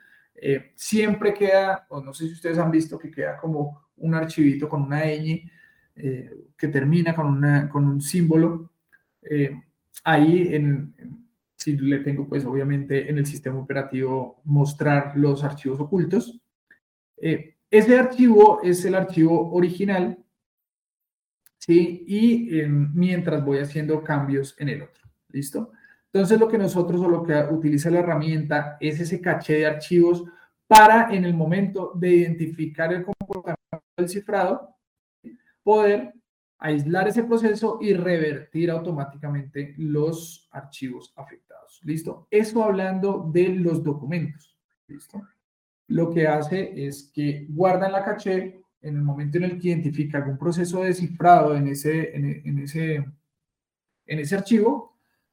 eh, 0.42 0.72
siempre 0.74 1.34
queda, 1.34 1.86
o 1.90 2.00
no 2.00 2.14
sé 2.14 2.26
si 2.26 2.32
ustedes 2.32 2.58
han 2.58 2.70
visto 2.70 2.98
que 2.98 3.10
queda 3.10 3.36
como 3.36 3.88
un 3.96 4.14
archivito 4.14 4.68
con 4.68 4.82
una 4.82 5.04
ñ 5.04 5.50
eh, 5.96 6.30
que 6.56 6.68
termina 6.68 7.14
con, 7.14 7.26
una, 7.26 7.68
con 7.68 7.84
un 7.84 8.00
símbolo. 8.00 8.72
ahí, 10.04 10.54
en, 10.54 10.94
si 11.56 11.76
le 11.76 11.98
tengo, 11.98 12.26
pues 12.26 12.46
obviamente 12.46 13.10
en 13.10 13.18
el 13.18 13.26
sistema 13.26 13.58
operativo 13.58 14.40
mostrar 14.44 15.12
los 15.16 15.44
archivos 15.44 15.78
ocultos, 15.78 16.40
eh, 17.18 17.56
ese 17.70 17.98
archivo 17.98 18.60
es 18.62 18.82
el 18.86 18.94
archivo 18.94 19.52
original, 19.52 20.24
¿sí? 21.58 22.04
Y 22.06 22.62
mientras 22.66 23.44
voy 23.44 23.58
haciendo 23.58 24.02
cambios 24.02 24.56
en 24.58 24.70
el 24.70 24.82
otro, 24.82 25.04
¿listo? 25.28 25.72
Entonces 26.12 26.40
lo 26.40 26.48
que 26.48 26.58
nosotros 26.58 27.00
o 27.00 27.08
lo 27.08 27.22
que 27.22 27.34
utiliza 27.50 27.90
la 27.90 28.00
herramienta 28.00 28.76
es 28.80 29.00
ese 29.00 29.20
caché 29.20 29.54
de 29.54 29.66
archivos 29.66 30.24
para 30.66 31.12
en 31.14 31.24
el 31.24 31.34
momento 31.34 31.92
de 31.94 32.08
identificar 32.08 32.92
el 32.92 33.04
comportamiento 33.04 33.84
del 33.96 34.08
cifrado, 34.08 34.76
poder 35.62 36.14
aislar 36.58 37.08
ese 37.08 37.24
proceso 37.24 37.78
y 37.80 37.94
revertir 37.94 38.70
automáticamente 38.70 39.74
los 39.78 40.48
archivos 40.50 41.12
afectados. 41.16 41.80
¿Listo? 41.84 42.26
Eso 42.30 42.62
hablando 42.62 43.30
de 43.32 43.48
los 43.48 43.82
documentos. 43.82 44.58
¿Listo? 44.86 45.22
lo 45.90 46.10
que 46.10 46.26
hace 46.26 46.86
es 46.86 47.10
que 47.12 47.46
guarda 47.48 47.86
en 47.86 47.92
la 47.92 48.04
caché 48.04 48.62
en 48.80 48.96
el 48.96 49.02
momento 49.02 49.38
en 49.38 49.44
el 49.44 49.60
que 49.60 49.68
identifica 49.68 50.18
algún 50.18 50.38
proceso 50.38 50.82
de 50.82 50.94
cifrado 50.94 51.54
en 51.56 51.68
ese, 51.68 52.16
en, 52.16 52.58
ese, 52.60 53.04
en 54.06 54.18
ese 54.18 54.36
archivo, 54.36 54.89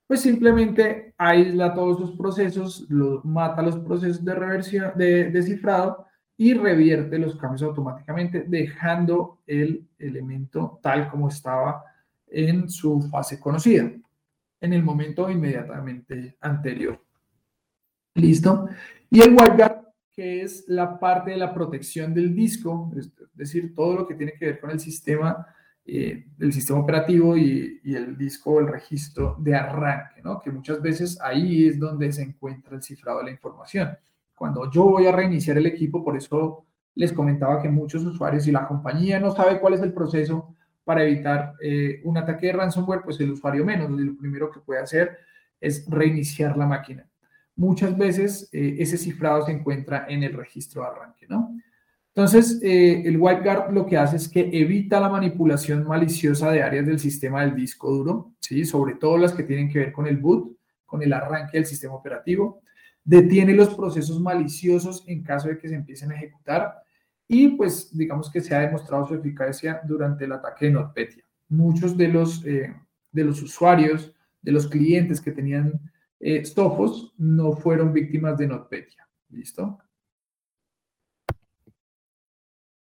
pues 0.08 0.22
simplemente 0.22 1.14
aísla 1.18 1.74
todos 1.74 1.99
los 1.99 2.12
procesos, 2.12 2.86
los, 2.89 3.24
mata 3.26 3.62
los 3.62 3.78
procesos 3.80 4.24
de 4.24 4.34
reversión, 4.34 4.91
de, 4.95 5.30
de 5.30 5.43
cifrado 5.43 6.08
y 6.38 6.53
revierte 6.53 7.20
los 7.20 7.36
cambios 7.36 7.64
automáticamente, 7.64 8.45
dejando 8.47 9.39
el 9.45 9.86
elemento 9.99 10.80
tal 10.82 11.10
como 11.10 11.28
estaba 11.28 11.84
en 12.28 12.70
su 12.70 13.01
fase 13.12 13.39
conocida, 13.39 13.91
en 14.62 14.74
el 14.74 14.84
momento 14.84 15.30
inmediatamente 15.30 16.38
anterior. 16.41 17.03
¿Listo? 18.16 18.70
Y 19.10 19.22
el 19.22 19.36
WireGuard 19.36 19.88
que 20.18 20.41
es 20.41 20.68
la 20.68 20.99
parte 20.99 21.30
de 21.30 21.38
la 21.38 21.53
protección 21.53 22.12
del 22.12 22.34
disco, 22.34 22.91
es 22.97 23.12
decir, 23.36 23.76
todo 23.76 23.97
lo 23.97 24.08
que 24.08 24.16
tiene 24.16 24.34
que 24.34 24.47
ver 24.47 24.60
con 24.60 24.72
el 24.72 24.80
sistema, 24.80 25.45
eh, 25.88 26.26
el 26.40 26.54
sistema 26.54 26.80
operativo 26.80 27.38
y, 27.38 27.80
el 27.86 28.18
disco, 28.18 28.60
el 28.60 28.68
registro 28.68 29.36
de 29.40 29.56
arranque, 29.56 30.22
¿no? 30.22 30.40
que 30.40 30.52
muchas 30.52 30.82
veces 30.82 31.20
ahí 31.22 31.68
es 31.68 31.80
donde 31.80 32.12
se 32.12 32.24
encuentra 32.24 32.76
el 32.76 32.84
cifrado 32.84 33.20
de 33.20 33.26
la 33.26 33.32
información. 33.32 33.98
Cuando 34.36 34.70
yo 34.70 34.84
voy 34.84 35.08
a 35.08 35.12
reiniciar 35.12 35.58
el 35.58 35.66
equipo, 35.66 36.04
por 36.04 36.18
eso 36.18 36.66
les 36.94 37.14
comentaba 37.14 37.62
que 37.62 37.70
muchos 37.70 38.04
usuarios, 38.04 38.48
y 38.48 38.52
la 38.52 38.68
compañía 38.68 39.20
no 39.20 39.32
sabe 39.32 39.60
cuál 39.60 39.74
es 39.74 39.82
el 39.82 39.94
proceso 39.94 40.56
para 40.84 41.04
evitar 41.04 41.54
eh, 41.62 42.02
un 42.04 42.18
ataque 42.18 42.48
de 42.48 42.54
ransomware, 42.54 43.02
pues 43.04 43.20
el 43.20 43.32
usuario 43.32 43.66
menos, 43.66 43.90
lo 43.90 44.18
primero 44.18 44.52
que 44.52 44.60
puede 44.60 44.82
hacer 44.82 45.18
es 45.60 45.90
reiniciar 45.90 46.58
la 46.58 46.66
máquina 46.66 47.08
muchas 47.58 47.98
veces 47.98 48.50
eh, 48.54 48.78
ese 48.80 48.98
cifrado 48.98 49.46
se 49.46 49.52
encuentra 49.52 50.06
en 50.08 50.24
el 50.24 50.34
registro 50.34 50.84
de 50.84 50.88
arranque, 50.88 51.28
¿no? 51.28 51.60
Entonces, 52.18 52.59
eh, 52.63 53.03
el 53.05 53.18
WipeGuard 53.18 53.72
lo 53.72 53.86
que 53.86 53.95
hace 53.95 54.15
es 54.15 54.28
que 54.28 54.49
evita 54.51 54.99
la 54.99 55.07
manipulación 55.07 55.86
maliciosa 55.86 56.49
de 56.49 56.63
áreas 56.63 56.88
del 56.88 56.97
sistema 56.97 57.41
del 57.41 57.55
disco 57.55 57.91
duro, 57.91 58.34
¿sí? 58.39 58.65
sobre 58.65 58.95
todo 58.95 59.20
las 59.20 59.34
que 59.34 59.43
tienen 59.43 59.70
que 59.70 59.78
ver 59.78 59.91
con 59.91 60.07
el 60.07 60.18
boot, 60.18 60.57
con 60.84 61.03
el 61.03 61.13
arranque 61.13 61.59
del 61.59 61.68
sistema 61.68 61.93
operativo, 61.93 62.63
detiene 63.03 63.53
los 63.53 63.76
procesos 63.76 64.20
maliciosos 64.20 65.03
en 65.05 65.22
caso 65.22 65.47
de 65.47 65.59
que 65.59 65.70
se 65.70 65.76
empiecen 65.76 66.11
a 66.11 66.15
ejecutar 66.15 66.82
y 67.28 67.49
pues 67.49 67.95
digamos 67.95 68.32
que 68.32 68.41
se 68.41 68.55
ha 68.55 68.61
demostrado 68.61 69.05
su 69.05 69.13
eficacia 69.13 69.80
durante 69.88 70.26
el 70.26 70.32
ataque 70.32 70.65
de 70.65 70.72
NotPetya. 70.72 71.24
Muchos 71.49 71.95
de 71.95 72.07
los, 72.07 72.43
eh, 72.47 72.74
de 73.11 73.24
los 73.24 73.43
usuarios, 73.43 74.11
de 74.41 74.51
los 74.53 74.68
clientes 74.68 75.22
que 75.22 75.34
tenían 75.34 75.80
eh, 76.20 76.41
no 77.20 77.51
fueron 77.53 77.93
víctimas 77.93 78.39
de 78.39 78.47
NotPetya. 78.47 79.07
¿Listo? 79.30 79.78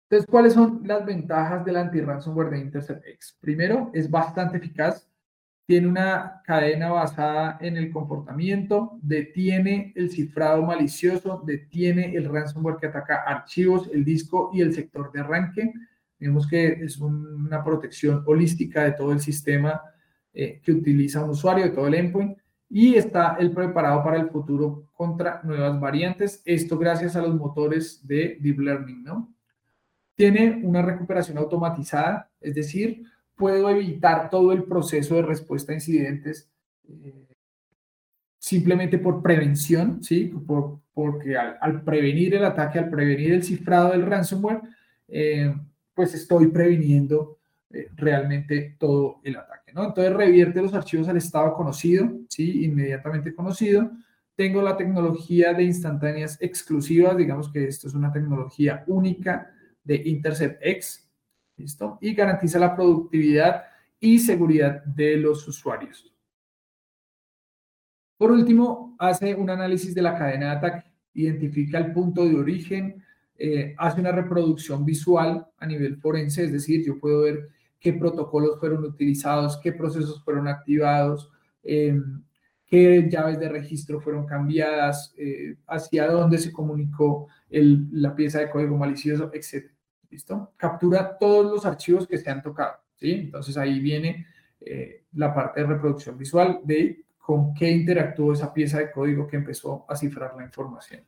Entonces, 0.09 0.27
¿cuáles 0.29 0.53
son 0.53 0.81
las 0.85 1.05
ventajas 1.05 1.65
del 1.65 1.75
anti-ransomware 1.75 2.49
de 2.51 2.59
Intercept 2.59 3.05
X? 3.05 3.37
Primero, 3.41 3.91
es 3.93 4.09
bastante 4.09 4.57
eficaz, 4.57 5.09
tiene 5.65 5.87
una 5.87 6.41
cadena 6.45 6.89
basada 6.89 7.57
en 7.59 7.75
el 7.75 7.91
comportamiento, 7.91 8.97
detiene 9.01 9.91
el 9.97 10.09
cifrado 10.09 10.63
malicioso, 10.63 11.43
detiene 11.45 12.15
el 12.15 12.31
ransomware 12.31 12.77
que 12.77 12.87
ataca 12.87 13.23
archivos, 13.23 13.89
el 13.93 14.05
disco 14.05 14.49
y 14.53 14.61
el 14.61 14.73
sector 14.73 15.11
de 15.11 15.19
arranque, 15.19 15.73
Digamos 16.19 16.47
que 16.47 16.67
es 16.67 16.97
una 16.97 17.63
protección 17.63 18.23
holística 18.25 18.83
de 18.83 18.93
todo 18.93 19.11
el 19.11 19.19
sistema 19.19 19.81
eh, 20.33 20.59
que 20.63 20.71
utiliza 20.71 21.23
un 21.23 21.31
usuario, 21.31 21.65
de 21.65 21.71
todo 21.71 21.87
el 21.87 21.93
endpoint, 21.93 22.37
y 22.69 22.95
está 22.95 23.37
el 23.39 23.51
preparado 23.51 24.03
para 24.03 24.17
el 24.17 24.29
futuro 24.29 24.89
contra 24.93 25.41
nuevas 25.43 25.79
variantes. 25.79 26.41
Esto 26.43 26.77
gracias 26.77 27.15
a 27.15 27.21
los 27.21 27.35
motores 27.35 28.05
de 28.05 28.37
Deep 28.41 28.59
Learning, 28.59 29.03
¿no? 29.03 29.36
Tiene 30.17 30.61
una 30.63 30.81
recuperación 30.81 31.37
automatizada, 31.37 32.31
es 32.41 32.55
decir, 32.55 33.03
puedo 33.35 33.69
evitar 33.69 34.31
todo 34.31 34.51
el 34.51 34.63
proceso 34.63 35.15
de 35.15 35.21
respuesta 35.21 35.71
a 35.71 35.75
incidentes 35.75 36.49
eh, 36.89 37.27
simplemente 38.39 38.97
por 38.97 39.21
prevención, 39.21 40.03
¿sí? 40.03 40.25
Por, 40.25 40.79
porque 40.91 41.37
al, 41.37 41.83
prevenir 41.83 42.33
el 42.33 42.45
ataque, 42.45 42.79
al 42.79 42.89
prevenir 42.89 43.33
el 43.33 43.43
cifrado 43.43 43.91
del 43.91 44.07
ransomware, 44.07 44.61
eh, 45.07 45.53
pues 45.93 46.15
estoy 46.15 46.47
previniendo 46.47 47.37
eh, 47.69 47.89
realmente 47.95 48.75
todo 48.79 49.19
el 49.23 49.35
ataque, 49.35 49.71
¿no? 49.71 49.85
Entonces 49.85 50.13
revierte 50.13 50.63
los 50.63 50.73
archivos 50.73 51.07
al 51.07 51.17
estado 51.17 51.53
conocido, 51.53 52.09
¿sí? 52.27 52.65
Inmediatamente 52.65 53.35
conocido. 53.35 53.91
Tengo 54.35 54.63
la 54.63 54.77
tecnología 54.77 55.53
de 55.53 55.63
instantáneas 55.63 56.39
exclusivas, 56.41 57.15
digamos 57.17 57.51
que 57.51 57.67
esto 57.67 57.87
es 57.87 57.93
una 57.93 58.11
tecnología 58.11 58.83
única 58.87 59.51
de 59.87 59.95
Intercept 60.05 60.59
X, 60.61 61.09
¿listo? 61.55 61.97
Y 62.01 62.13
garantiza 62.13 62.59
la 62.59 62.75
productividad 62.75 63.63
y 63.99 64.19
seguridad 64.19 64.83
de 64.83 65.17
los 65.17 65.47
usuarios. 65.47 66.13
Por 68.17 68.31
último, 68.31 68.95
hace 68.99 69.33
un 69.35 69.49
análisis 69.49 69.93
de 69.95 70.01
la 70.01 70.17
cadena 70.17 70.47
de 70.47 70.57
ataque, 70.57 70.91
identifica 71.13 71.77
el 71.77 71.93
punto 71.93 72.25
de 72.25 72.35
origen, 72.35 73.03
eh, 73.37 73.75
hace 73.77 74.01
una 74.01 74.11
reproducción 74.11 74.83
visual 74.83 75.47
a 75.57 75.65
nivel 75.65 75.97
forense, 75.97 76.43
es 76.43 76.51
decir, 76.51 76.83
yo 76.85 76.99
puedo 76.99 77.21
ver 77.21 77.49
qué 77.79 77.93
protocolos 77.93 78.59
fueron 78.59 78.83
utilizados, 78.83 79.59
qué 79.61 79.71
procesos 79.71 80.23
fueron 80.23 80.47
activados, 80.47 81.31
em, 81.63 82.23
qué 82.65 83.07
llaves 83.09 83.39
de 83.39 83.49
registro 83.49 84.01
fueron 84.01 84.25
cambiadas, 84.25 85.13
eh, 85.17 85.55
hacia 85.67 86.07
dónde 86.07 86.37
se 86.39 86.51
comunicó 86.51 87.27
la 87.49 88.15
pieza 88.15 88.39
de 88.39 88.49
código 88.49 88.77
malicioso, 88.77 89.31
etc. 89.33 89.71
¿Listo? 90.09 90.53
Captura 90.57 91.17
todos 91.17 91.51
los 91.51 91.65
archivos 91.65 92.07
que 92.07 92.17
se 92.17 92.29
han 92.29 92.41
tocado, 92.41 92.77
¿sí? 92.95 93.11
Entonces 93.11 93.57
ahí 93.57 93.79
viene 93.79 94.25
eh, 94.61 95.03
la 95.13 95.33
parte 95.33 95.61
de 95.61 95.67
reproducción 95.67 96.17
visual 96.17 96.61
de 96.63 97.03
con 97.17 97.53
qué 97.53 97.69
interactuó 97.69 98.31
esa 98.31 98.53
pieza 98.53 98.79
de 98.79 98.91
código 98.91 99.27
que 99.27 99.35
empezó 99.35 99.85
a 99.89 99.95
cifrar 99.95 100.35
la 100.37 100.45
información. 100.45 101.03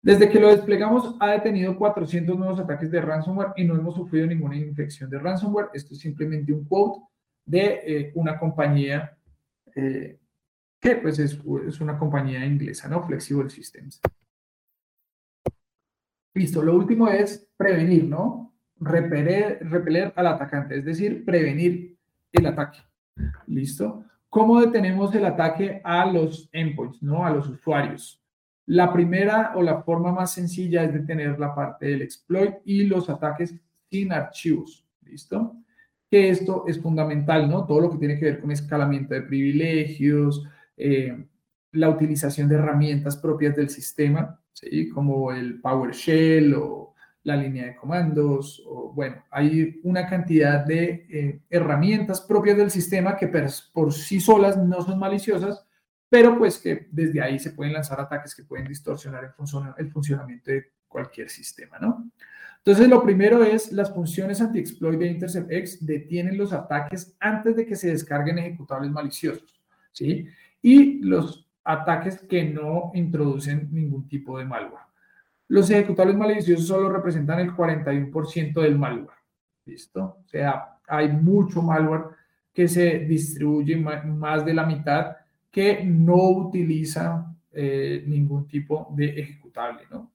Desde 0.00 0.28
que 0.28 0.40
lo 0.40 0.48
desplegamos, 0.48 1.14
ha 1.20 1.30
detenido 1.30 1.76
400 1.76 2.36
nuevos 2.36 2.58
ataques 2.58 2.90
de 2.90 3.00
ransomware 3.00 3.52
y 3.56 3.64
no 3.64 3.76
hemos 3.76 3.94
sufrido 3.94 4.26
ninguna 4.26 4.56
infección 4.56 5.08
de 5.08 5.18
ransomware. 5.18 5.70
Esto 5.74 5.94
es 5.94 6.00
simplemente 6.00 6.52
un 6.52 6.64
quote 6.64 7.00
de 7.44 7.80
eh, 7.84 8.12
una 8.14 8.38
compañía 8.38 9.16
eh, 9.74 10.18
que 10.80 10.96
pues 10.96 11.20
es, 11.20 11.38
es, 11.68 11.80
una 11.80 11.96
compañía 11.96 12.44
inglesa, 12.44 12.88
¿no? 12.88 13.06
Flexible 13.06 13.48
Systems. 13.48 14.00
Listo, 16.34 16.62
lo 16.62 16.74
último 16.74 17.08
es 17.08 17.48
prevenir, 17.56 18.04
¿no? 18.04 18.54
Repeler, 18.80 20.12
al 20.16 20.26
atacante, 20.26 20.78
es 20.78 20.84
decir, 20.84 21.24
prevenir 21.24 21.98
el 22.32 22.46
ataque. 22.46 22.78
¿Listo? 23.46 24.04
¿Cómo 24.28 24.60
detenemos 24.60 25.14
el 25.14 25.26
ataque 25.26 25.80
a 25.84 26.06
los 26.06 26.48
endpoints, 26.52 27.02
¿no? 27.02 27.24
A 27.26 27.30
los 27.30 27.48
usuarios. 27.48 28.22
La 28.66 28.92
primera 28.92 29.52
o 29.54 29.62
la 29.62 29.82
forma 29.82 30.12
más 30.12 30.32
sencilla 30.32 30.84
es 30.84 30.94
detener 30.94 31.38
la 31.38 31.54
parte 31.54 31.86
del 31.86 32.02
exploit 32.02 32.54
y 32.64 32.84
los 32.84 33.10
ataques 33.10 33.54
sin 33.90 34.12
archivos. 34.12 34.86
¿Listo? 35.02 35.56
Que 36.10 36.30
esto 36.30 36.64
es 36.66 36.80
fundamental, 36.80 37.50
¿no? 37.50 37.66
Todo 37.66 37.82
lo 37.82 37.90
que 37.90 37.98
tiene 37.98 38.18
que 38.18 38.24
ver 38.24 38.40
con 38.40 38.50
escalamiento 38.50 39.14
de 39.14 39.22
privilegios, 39.22 40.46
eh, 40.76 41.26
la 41.72 41.90
utilización 41.90 42.48
de 42.48 42.54
herramientas 42.54 43.16
propias 43.16 43.54
del 43.54 43.68
sistema, 43.68 44.41
¿sí? 44.52 44.88
Como 44.88 45.32
el 45.32 45.60
PowerShell 45.60 46.54
o 46.54 46.94
la 47.24 47.36
línea 47.36 47.66
de 47.66 47.76
comandos, 47.76 48.62
o 48.66 48.92
bueno, 48.92 49.24
hay 49.30 49.80
una 49.84 50.08
cantidad 50.08 50.64
de 50.64 51.06
eh, 51.08 51.40
herramientas 51.48 52.20
propias 52.20 52.56
del 52.56 52.70
sistema 52.70 53.16
que 53.16 53.30
por 53.72 53.92
sí 53.92 54.20
solas 54.20 54.56
no 54.56 54.82
son 54.82 54.98
maliciosas, 54.98 55.64
pero 56.08 56.36
pues 56.36 56.58
que 56.58 56.88
desde 56.90 57.22
ahí 57.22 57.38
se 57.38 57.52
pueden 57.52 57.72
lanzar 57.72 58.00
ataques 58.00 58.34
que 58.34 58.44
pueden 58.44 58.66
distorsionar 58.66 59.24
el, 59.24 59.32
el 59.78 59.92
funcionamiento 59.92 60.50
de 60.50 60.72
cualquier 60.88 61.30
sistema, 61.30 61.78
¿no? 61.78 62.10
Entonces, 62.64 62.88
lo 62.88 63.02
primero 63.02 63.42
es 63.42 63.72
las 63.72 63.92
funciones 63.92 64.40
anti-exploit 64.40 64.98
de 64.98 65.08
InterceptX 65.08 65.84
detienen 65.84 66.38
los 66.38 66.52
ataques 66.52 67.16
antes 67.18 67.56
de 67.56 67.66
que 67.66 67.74
se 67.74 67.88
descarguen 67.88 68.38
ejecutables 68.38 68.90
maliciosos, 68.92 69.60
¿sí? 69.90 70.28
Y 70.60 71.00
los 71.02 71.48
ataques 71.64 72.20
que 72.20 72.44
no 72.44 72.90
introducen 72.94 73.68
ningún 73.72 74.08
tipo 74.08 74.38
de 74.38 74.44
malware. 74.44 74.84
Los 75.48 75.70
ejecutables 75.70 76.16
maliciosos 76.16 76.66
solo 76.66 76.88
representan 76.88 77.40
el 77.40 77.54
41% 77.54 78.60
del 78.60 78.78
malware. 78.78 79.18
¿Listo? 79.64 80.18
O 80.24 80.28
sea, 80.28 80.78
hay 80.88 81.08
mucho 81.08 81.62
malware 81.62 82.04
que 82.52 82.68
se 82.68 83.00
distribuye 83.00 83.76
más 83.76 84.44
de 84.44 84.54
la 84.54 84.66
mitad 84.66 85.16
que 85.50 85.84
no 85.84 86.16
utiliza 86.30 87.32
eh, 87.52 88.02
ningún 88.06 88.48
tipo 88.48 88.88
de 88.96 89.20
ejecutable, 89.20 89.82
¿no? 89.90 90.10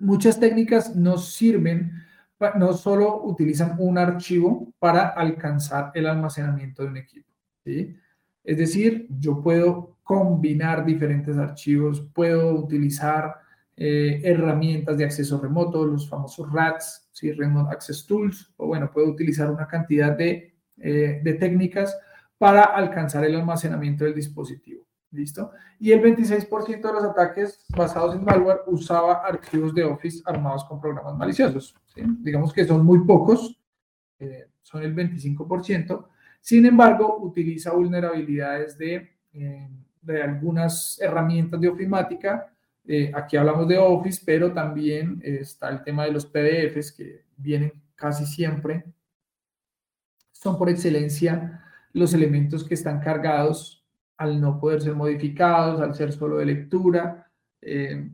Muchas 0.00 0.40
técnicas 0.40 0.96
no 0.96 1.16
sirven, 1.16 1.92
no 2.56 2.72
solo 2.72 3.22
utilizan 3.22 3.76
un 3.78 3.98
archivo 3.98 4.72
para 4.80 5.10
alcanzar 5.10 5.92
el 5.94 6.06
almacenamiento 6.08 6.82
de 6.82 6.88
un 6.88 6.96
equipo, 6.96 7.28
¿sí? 7.64 7.96
Es 8.42 8.58
decir, 8.58 9.06
yo 9.20 9.40
puedo 9.40 9.96
combinar 10.02 10.84
diferentes 10.84 11.36
archivos, 11.38 12.00
puedo 12.12 12.54
utilizar 12.54 13.36
eh, 13.76 14.20
herramientas 14.24 14.98
de 14.98 15.04
acceso 15.04 15.40
remoto, 15.40 15.86
los 15.86 16.08
famosos 16.08 16.52
RATs, 16.52 17.08
¿sí? 17.12 17.32
Remote 17.32 17.72
Access 17.72 18.06
Tools, 18.06 18.52
o 18.56 18.66
bueno, 18.66 18.90
puedo 18.90 19.08
utilizar 19.08 19.50
una 19.50 19.66
cantidad 19.66 20.16
de, 20.16 20.54
eh, 20.78 21.20
de 21.22 21.34
técnicas 21.34 21.96
para 22.36 22.62
alcanzar 22.64 23.24
el 23.24 23.36
almacenamiento 23.36 24.04
del 24.04 24.14
dispositivo. 24.14 24.86
¿Listo? 25.12 25.52
Y 25.78 25.92
el 25.92 26.00
26% 26.00 26.80
de 26.80 26.92
los 26.92 27.04
ataques 27.04 27.66
basados 27.76 28.14
en 28.14 28.24
malware 28.24 28.62
usaba 28.66 29.22
archivos 29.26 29.74
de 29.74 29.84
Office 29.84 30.22
armados 30.24 30.64
con 30.64 30.80
programas 30.80 31.14
maliciosos. 31.16 31.76
Digamos 31.94 32.50
que 32.50 32.64
son 32.64 32.84
muy 32.84 33.04
pocos, 33.04 33.60
eh, 34.18 34.46
son 34.62 34.82
el 34.82 34.94
25%. 34.94 36.08
Sin 36.40 36.64
embargo, 36.64 37.18
utiliza 37.20 37.72
vulnerabilidades 37.72 38.78
de, 38.78 39.12
de 40.02 40.22
algunas 40.22 41.00
herramientas 41.00 41.60
de 41.60 41.68
ofimática 41.68 42.52
eh, 42.84 43.12
aquí 43.14 43.36
hablamos 43.36 43.68
de 43.68 43.78
Office, 43.78 44.22
pero 44.24 44.52
también 44.52 45.20
está 45.24 45.68
el 45.68 45.82
tema 45.82 46.04
de 46.04 46.12
los 46.12 46.26
PDFs 46.26 46.92
que 46.92 47.24
vienen 47.36 47.72
casi 47.94 48.26
siempre. 48.26 48.84
Son 50.32 50.58
por 50.58 50.68
excelencia 50.68 51.62
los 51.92 52.12
elementos 52.14 52.64
que 52.64 52.74
están 52.74 53.00
cargados 53.00 53.86
al 54.16 54.40
no 54.40 54.58
poder 54.58 54.82
ser 54.82 54.94
modificados, 54.94 55.80
al 55.80 55.94
ser 55.94 56.12
solo 56.12 56.38
de 56.38 56.46
lectura. 56.46 57.30
Eh, 57.60 58.10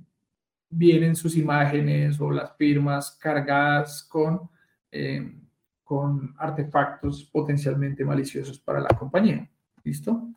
vienen 0.70 1.16
sus 1.16 1.36
imágenes 1.36 2.20
o 2.20 2.30
las 2.30 2.54
firmas 2.56 3.12
cargadas 3.12 4.02
con, 4.02 4.50
eh, 4.92 5.34
con 5.82 6.34
artefactos 6.36 7.24
potencialmente 7.24 8.04
maliciosos 8.04 8.58
para 8.58 8.80
la 8.80 8.90
compañía. 8.90 9.48
¿Listo? 9.82 10.28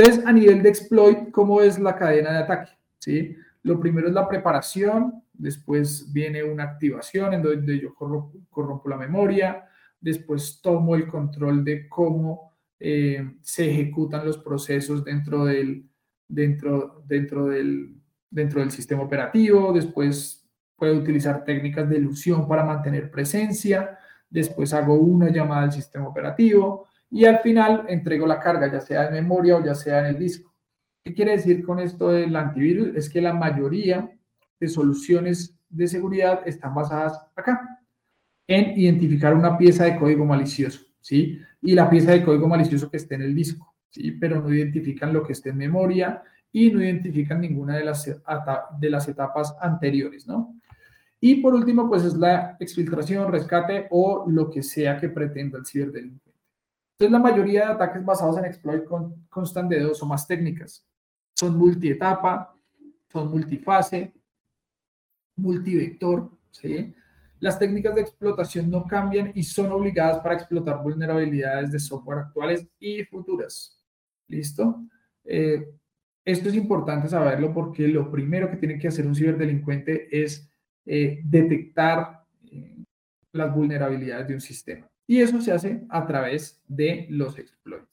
Entonces, 0.00 0.26
a 0.26 0.32
nivel 0.32 0.62
de 0.62 0.70
exploit, 0.70 1.30
¿cómo 1.30 1.60
es 1.60 1.78
la 1.78 1.94
cadena 1.94 2.32
de 2.32 2.38
ataque? 2.38 2.72
¿Sí? 2.98 3.36
Lo 3.62 3.78
primero 3.78 4.08
es 4.08 4.14
la 4.14 4.26
preparación, 4.26 5.22
después 5.34 6.10
viene 6.10 6.42
una 6.42 6.64
activación 6.64 7.34
en 7.34 7.42
donde 7.42 7.78
yo 7.78 7.94
corrompo, 7.94 8.88
la 8.88 8.96
memoria, 8.96 9.68
después 10.00 10.62
tomo 10.62 10.94
el 10.94 11.06
control 11.06 11.62
de 11.62 11.86
cómo 11.86 12.54
eh, 12.78 13.36
se 13.42 13.70
ejecutan 13.70 14.24
los 14.24 14.38
procesos 14.38 15.04
dentro 15.04 15.44
del, 15.44 15.86
dentro, 16.26 17.02
dentro, 17.06 17.48
del, 17.48 17.94
dentro 18.30 18.60
del 18.60 18.70
sistema 18.70 19.02
operativo, 19.02 19.70
después 19.70 20.48
puedo 20.76 20.96
utilizar 20.96 21.44
técnicas 21.44 21.86
de 21.90 21.98
ilusión 21.98 22.48
para 22.48 22.64
mantener 22.64 23.10
presencia, 23.10 23.98
después 24.30 24.72
hago 24.72 24.94
una 24.94 25.28
llamada 25.28 25.64
al 25.64 25.72
sistema 25.72 26.08
operativo 26.08 26.88
y 27.10 27.24
al 27.24 27.40
final 27.40 27.86
entrego 27.88 28.26
la 28.26 28.38
carga, 28.38 28.70
ya 28.70 28.80
sea 28.80 29.06
en 29.06 29.14
memoria 29.14 29.56
o 29.56 29.64
ya 29.64 29.74
sea 29.74 30.00
en 30.00 30.06
el 30.06 30.18
disco. 30.18 30.54
¿Qué 31.02 31.14
quiere 31.14 31.32
decir 31.32 31.64
con 31.64 31.80
esto 31.80 32.10
del 32.10 32.34
antivirus? 32.36 32.94
Es 32.94 33.08
que 33.08 33.20
la 33.20 33.32
mayoría 33.32 34.10
de 34.58 34.68
soluciones 34.68 35.58
de 35.68 35.88
seguridad 35.88 36.42
están 36.46 36.74
basadas 36.74 37.26
acá, 37.34 37.80
en 38.46 38.78
identificar 38.78 39.34
una 39.34 39.56
pieza 39.56 39.84
de 39.84 39.96
código 39.96 40.24
malicioso, 40.24 40.80
¿sí? 41.00 41.40
Y 41.62 41.74
la 41.74 41.88
pieza 41.88 42.12
de 42.12 42.24
código 42.24 42.48
malicioso 42.48 42.90
que 42.90 42.96
esté 42.96 43.14
en 43.14 43.22
el 43.22 43.34
disco, 43.34 43.74
¿sí? 43.88 44.12
Pero 44.12 44.40
no 44.40 44.52
identifican 44.52 45.12
lo 45.12 45.22
que 45.22 45.32
esté 45.32 45.50
en 45.50 45.58
memoria 45.58 46.22
y 46.52 46.70
no 46.70 46.82
identifican 46.82 47.40
ninguna 47.40 47.76
de 47.76 47.84
las, 47.84 48.04
de 48.78 48.90
las 48.90 49.08
etapas 49.08 49.56
anteriores, 49.60 50.26
¿no? 50.26 50.56
Y 51.20 51.36
por 51.36 51.54
último, 51.54 51.88
pues 51.88 52.04
es 52.04 52.14
la 52.14 52.56
exfiltración, 52.58 53.30
rescate 53.30 53.86
o 53.90 54.24
lo 54.28 54.50
que 54.50 54.62
sea 54.62 54.98
que 54.98 55.10
pretenda 55.10 55.58
el 55.58 55.66
ciberdelincuente. 55.66 56.29
Entonces, 57.00 57.12
la 57.12 57.30
mayoría 57.30 57.60
de 57.60 57.72
ataques 57.72 58.04
basados 58.04 58.36
en 58.36 58.44
exploit 58.44 58.84
constan 59.30 59.70
de 59.70 59.80
dos 59.80 60.02
o 60.02 60.06
más 60.06 60.26
técnicas. 60.26 60.86
Son 61.34 61.56
multietapa, 61.56 62.54
son 63.10 63.30
multifase, 63.30 64.12
multivector, 65.36 66.30
¿sí? 66.50 66.94
Las 67.38 67.58
técnicas 67.58 67.94
de 67.94 68.02
explotación 68.02 68.70
no 68.70 68.86
cambian 68.86 69.32
y 69.34 69.42
son 69.44 69.72
obligadas 69.72 70.18
para 70.18 70.34
explotar 70.34 70.82
vulnerabilidades 70.82 71.72
de 71.72 71.78
software 71.78 72.18
actuales 72.18 72.68
y 72.78 73.02
futuras. 73.04 73.82
¿Listo? 74.28 74.84
Eh, 75.24 75.72
esto 76.22 76.50
es 76.50 76.54
importante 76.54 77.08
saberlo 77.08 77.54
porque 77.54 77.88
lo 77.88 78.10
primero 78.10 78.50
que 78.50 78.58
tiene 78.58 78.78
que 78.78 78.88
hacer 78.88 79.06
un 79.06 79.14
ciberdelincuente 79.14 80.06
es 80.22 80.46
eh, 80.84 81.22
detectar 81.24 82.26
eh, 82.52 82.84
las 83.32 83.54
vulnerabilidades 83.54 84.28
de 84.28 84.34
un 84.34 84.40
sistema. 84.42 84.86
Y 85.10 85.20
eso 85.20 85.40
se 85.40 85.50
hace 85.50 85.84
a 85.88 86.06
través 86.06 86.62
de 86.68 87.08
los 87.10 87.36
exploits. 87.36 87.88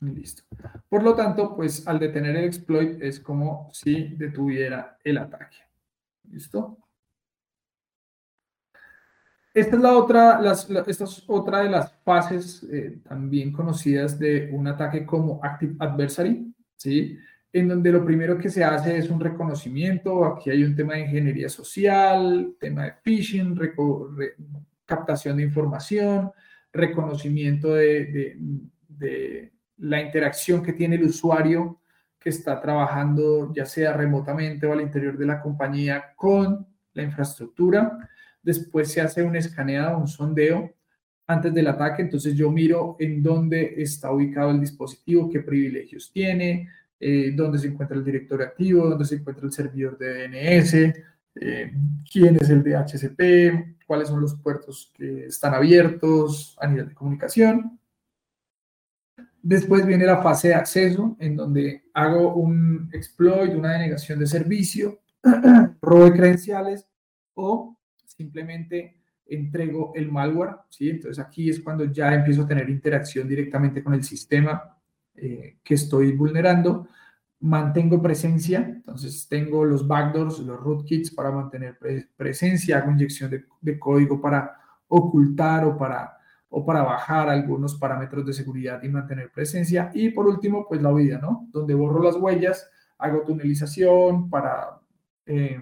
Mm, 0.00 0.08
listo. 0.16 0.42
Por 0.88 1.04
lo 1.04 1.14
tanto, 1.14 1.54
pues 1.54 1.86
al 1.86 2.00
detener 2.00 2.34
el 2.34 2.46
exploit 2.46 3.00
es 3.00 3.20
como 3.20 3.70
si 3.72 4.16
detuviera 4.16 4.98
el 5.04 5.18
ataque. 5.18 5.58
¿Listo? 6.28 6.76
Esta 9.54 9.76
es 9.76 9.80
la 9.80 9.96
otra, 9.96 10.40
otra 11.28 11.62
de 11.62 11.70
las 11.70 11.92
fases 12.02 12.64
eh, 12.64 13.00
también 13.08 13.52
conocidas 13.52 14.18
de 14.18 14.50
un 14.52 14.66
ataque 14.66 15.06
como 15.06 15.38
Active 15.40 15.76
Adversary, 15.78 16.52
¿sí? 16.74 17.16
En 17.52 17.68
donde 17.68 17.90
lo 17.90 18.04
primero 18.04 18.38
que 18.38 18.50
se 18.50 18.62
hace 18.62 18.98
es 18.98 19.08
un 19.08 19.20
reconocimiento, 19.20 20.24
aquí 20.24 20.50
hay 20.50 20.62
un 20.64 20.76
tema 20.76 20.94
de 20.94 21.00
ingeniería 21.00 21.48
social, 21.48 22.54
tema 22.60 22.84
de 22.84 22.92
phishing, 23.02 23.58
captación 24.84 25.36
de 25.38 25.44
información, 25.44 26.30
reconocimiento 26.72 27.74
de, 27.74 28.36
la 29.78 30.02
interacción 30.02 30.62
que 30.62 30.72
tiene 30.72 30.96
el 30.96 31.04
usuario 31.04 31.80
que 32.18 32.30
está 32.30 32.60
trabajando 32.60 33.52
ya 33.54 33.64
sea 33.64 33.92
remotamente 33.92 34.66
o 34.66 34.72
al 34.72 34.80
interior 34.80 35.16
de 35.16 35.26
la 35.26 35.40
compañía 35.40 36.14
con 36.16 36.66
la 36.94 37.02
infraestructura. 37.02 37.96
Después 38.42 38.90
se 38.90 39.00
hace 39.00 39.22
un 39.22 39.36
escaneado, 39.36 39.98
un 39.98 40.08
sondeo 40.08 40.74
antes 41.28 41.54
del 41.54 41.68
ataque, 41.68 42.02
entonces 42.02 42.34
yo 42.34 42.50
miro 42.50 42.96
en 42.98 43.22
dónde 43.22 43.74
está 43.76 44.10
ubicado 44.10 44.50
el 44.50 44.60
dispositivo, 44.60 45.28
qué 45.30 45.40
privilegios 45.40 46.10
tiene, 46.10 46.68
eh, 47.00 47.32
dónde 47.34 47.58
se 47.58 47.68
encuentra 47.68 47.96
el 47.96 48.04
directorio 48.04 48.46
activo, 48.46 48.88
dónde 48.88 49.04
se 49.04 49.16
encuentra 49.16 49.46
el 49.46 49.52
servidor 49.52 49.96
de 49.98 50.28
DNS, 50.28 50.74
eh, 51.40 51.72
quién 52.10 52.36
es 52.36 52.50
el 52.50 52.62
DHCP, 52.62 53.78
cuáles 53.86 54.08
son 54.08 54.20
los 54.20 54.34
puertos 54.34 54.92
que 54.94 55.26
están 55.26 55.54
abiertos 55.54 56.56
a 56.60 56.66
nivel 56.66 56.88
de 56.88 56.94
comunicación. 56.94 57.78
Después 59.40 59.86
viene 59.86 60.04
la 60.04 60.20
fase 60.20 60.48
de 60.48 60.54
acceso, 60.54 61.16
en 61.20 61.36
donde 61.36 61.84
hago 61.94 62.34
un 62.34 62.90
exploit, 62.92 63.54
una 63.54 63.72
denegación 63.72 64.18
de 64.18 64.26
servicio, 64.26 65.00
robo 65.80 66.04
de 66.04 66.12
credenciales 66.12 66.86
o 67.34 67.78
simplemente 68.04 68.96
entrego 69.26 69.92
el 69.94 70.10
malware, 70.10 70.56
¿sí? 70.68 70.90
Entonces 70.90 71.24
aquí 71.24 71.48
es 71.50 71.60
cuando 71.60 71.84
ya 71.84 72.12
empiezo 72.12 72.42
a 72.42 72.48
tener 72.48 72.68
interacción 72.68 73.28
directamente 73.28 73.82
con 73.84 73.94
el 73.94 74.02
sistema 74.02 74.77
eh, 75.20 75.58
que 75.62 75.74
estoy 75.74 76.12
vulnerando. 76.12 76.88
Mantengo 77.40 78.02
presencia, 78.02 78.58
entonces 78.58 79.28
tengo 79.28 79.64
los 79.64 79.86
backdoors, 79.86 80.40
los 80.40 80.58
rootkits 80.58 81.12
para 81.12 81.30
mantener 81.30 81.78
presencia, 82.16 82.78
hago 82.78 82.90
inyección 82.90 83.30
de, 83.60 83.78
código 83.78 84.20
para 84.20 84.56
ocultar 84.88 85.64
o 85.64 85.78
para, 85.78 86.16
o 86.48 86.66
para 86.66 86.82
bajar 86.82 87.28
algunos 87.28 87.76
parámetros 87.76 88.26
de 88.26 88.32
seguridad 88.32 88.82
y 88.82 88.88
mantener 88.88 89.30
presencia. 89.30 89.90
Y 89.94 90.10
por 90.10 90.26
último, 90.26 90.66
pues 90.68 90.82
la 90.82 90.92
huida, 90.92 91.18
¿no? 91.18 91.46
Donde 91.52 91.74
borro 91.74 92.02
las 92.02 92.16
huellas, 92.16 92.68
hago 92.98 93.22
tunelización 93.22 94.28
para... 94.28 94.80
Eh, 95.26 95.60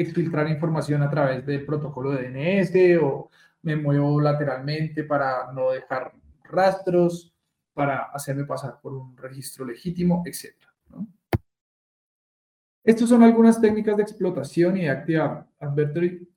exfiltrar 0.00 0.48
información 0.48 1.02
a 1.02 1.10
través 1.10 1.44
del 1.44 1.64
protocolo 1.66 2.12
de 2.12 2.30
DNS 2.30 3.02
o 3.02 3.30
me 3.62 3.76
muevo 3.76 4.20
lateralmente 4.20 5.04
para 5.04 5.52
no 5.52 5.70
dejar 5.70 6.12
rastros, 6.44 7.34
para 7.72 8.04
hacerme 8.12 8.44
pasar 8.44 8.80
por 8.80 8.92
un 8.92 9.16
registro 9.16 9.64
legítimo, 9.64 10.22
etc. 10.26 10.54
Estas 12.82 13.08
son 13.08 13.22
algunas 13.22 13.60
técnicas 13.60 13.96
de 13.96 14.02
explotación 14.02 14.76
y 14.76 14.82
de 14.82 14.90
Active 14.90 15.44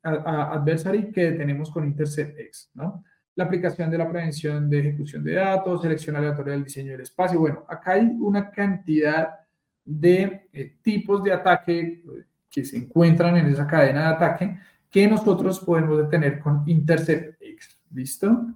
Adversary, 0.02 1.12
que 1.12 1.32
tenemos 1.32 1.72
con 1.72 1.86
InterceptX. 1.86 2.72
¿no? 2.74 3.04
La 3.36 3.46
aplicación 3.46 3.90
de 3.90 3.98
la 3.98 4.10
prevención 4.10 4.70
de 4.70 4.80
ejecución 4.80 5.24
de 5.24 5.34
datos, 5.34 5.82
selección 5.82 6.16
aleatoria 6.16 6.54
del 6.54 6.66
diseño 6.66 6.92
del 6.92 7.02
espacio. 7.02 7.40
Bueno, 7.40 7.66
acá 7.68 7.94
hay 7.94 8.06
una 8.20 8.52
cantidad 8.52 9.40
de 9.86 10.50
eh, 10.54 10.78
tipos 10.82 11.24
de 11.24 11.34
ataque 11.34 12.04
que 12.50 12.64
se 12.64 12.78
encuentran 12.78 13.36
en 13.38 13.48
esa 13.48 13.66
cadena 13.66 14.02
de 14.02 14.16
ataque 14.16 14.60
que 14.90 15.08
nosotros 15.08 15.60
podemos 15.62 15.98
detener 15.98 16.40
con 16.40 16.64
InterceptX. 16.68 17.80
¿Listo? 17.94 18.56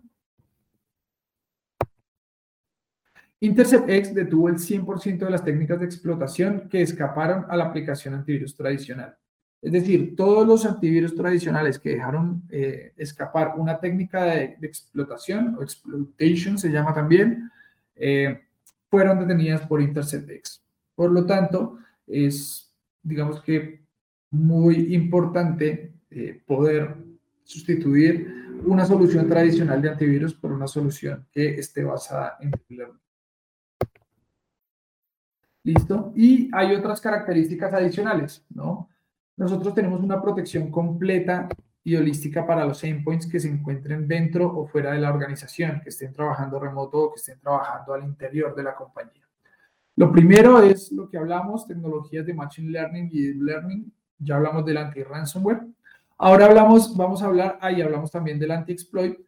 InterceptX 3.39 4.15
detuvo 4.15 4.49
el 4.49 4.55
100% 4.55 5.19
de 5.19 5.29
las 5.29 5.43
técnicas 5.43 5.79
de 5.79 5.85
explotación 5.85 6.67
que 6.69 6.81
escaparon 6.81 7.45
a 7.49 7.55
la 7.55 7.65
aplicación 7.65 8.15
antivirus 8.15 8.55
tradicional. 8.55 9.15
Es 9.61 9.71
decir, 9.71 10.15
todos 10.15 10.47
los 10.47 10.65
antivirus 10.65 11.15
tradicionales 11.15 11.79
que 11.79 11.89
dejaron 11.89 12.43
eh, 12.49 12.93
escapar 12.97 13.53
una 13.57 13.79
técnica 13.79 14.23
de, 14.23 14.57
explotación, 14.61 15.55
o 15.57 15.63
exploitation 15.63 16.57
se 16.57 16.69
llama 16.69 16.93
también, 16.93 17.49
eh, 17.95 18.41
fueron 18.89 19.19
detenidas 19.19 19.61
por 19.67 19.81
InterceptX. 19.81 20.63
Por 20.95 21.11
lo 21.11 21.25
tanto, 21.25 21.79
es, 22.07 22.73
digamos 23.03 23.41
que 23.41 23.81
muy 24.31 24.95
importante 24.95 25.93
eh, 26.09 26.41
poder 26.45 26.95
sustituir 27.43 28.61
una 28.65 28.85
solución 28.85 29.27
tradicional 29.27 29.81
de 29.81 29.89
antivirus 29.89 30.33
por 30.33 30.51
una 30.51 30.67
solución 30.67 31.25
que 31.31 31.55
esté 31.55 31.83
basada 31.83 32.37
en. 32.41 32.51
¿Listo? 35.67 36.13
Y 36.15 36.49
hay 36.53 36.73
otras 36.73 37.01
características 37.01 37.73
adicionales, 37.73 38.45
¿no? 38.51 38.87
Nosotros 39.35 39.75
tenemos 39.75 39.99
una 39.99 40.21
protección 40.21 40.71
completa 40.71 41.49
y 41.83 41.93
holística 41.97 42.47
para 42.47 42.63
los 42.63 42.81
endpoints 42.85 43.27
que 43.27 43.37
se 43.37 43.49
encuentren 43.49 44.07
dentro 44.07 44.47
o 44.47 44.65
fuera 44.65 44.93
de 44.93 44.99
la 44.99 45.11
organización, 45.11 45.81
que 45.83 45.89
estén 45.89 46.13
trabajando 46.13 46.57
remoto 46.57 46.99
o 46.99 47.11
que 47.11 47.17
estén 47.17 47.41
trabajando 47.41 47.93
al 47.93 48.05
interior 48.05 48.55
de 48.55 48.63
la 48.63 48.75
compañía. 48.75 49.27
Lo 49.97 50.09
primero 50.09 50.61
es 50.61 50.89
lo 50.93 51.09
que 51.09 51.17
hablamos, 51.17 51.67
tecnologías 51.67 52.25
de 52.25 52.33
Machine 52.33 52.71
Learning 52.71 53.09
y 53.11 53.21
Deep 53.23 53.41
Learning 53.41 53.91
ya 54.19 54.37
hablamos 54.37 54.63
del 54.63 54.77
anti-ransomware. 54.77 55.67
Ahora 56.17 56.45
hablamos, 56.45 56.95
vamos 56.95 57.21
a 57.21 57.25
hablar, 57.25 57.59
ahí 57.59 57.81
hablamos 57.81 58.09
también 58.09 58.39
del 58.39 58.51
anti-exploit. 58.51 59.19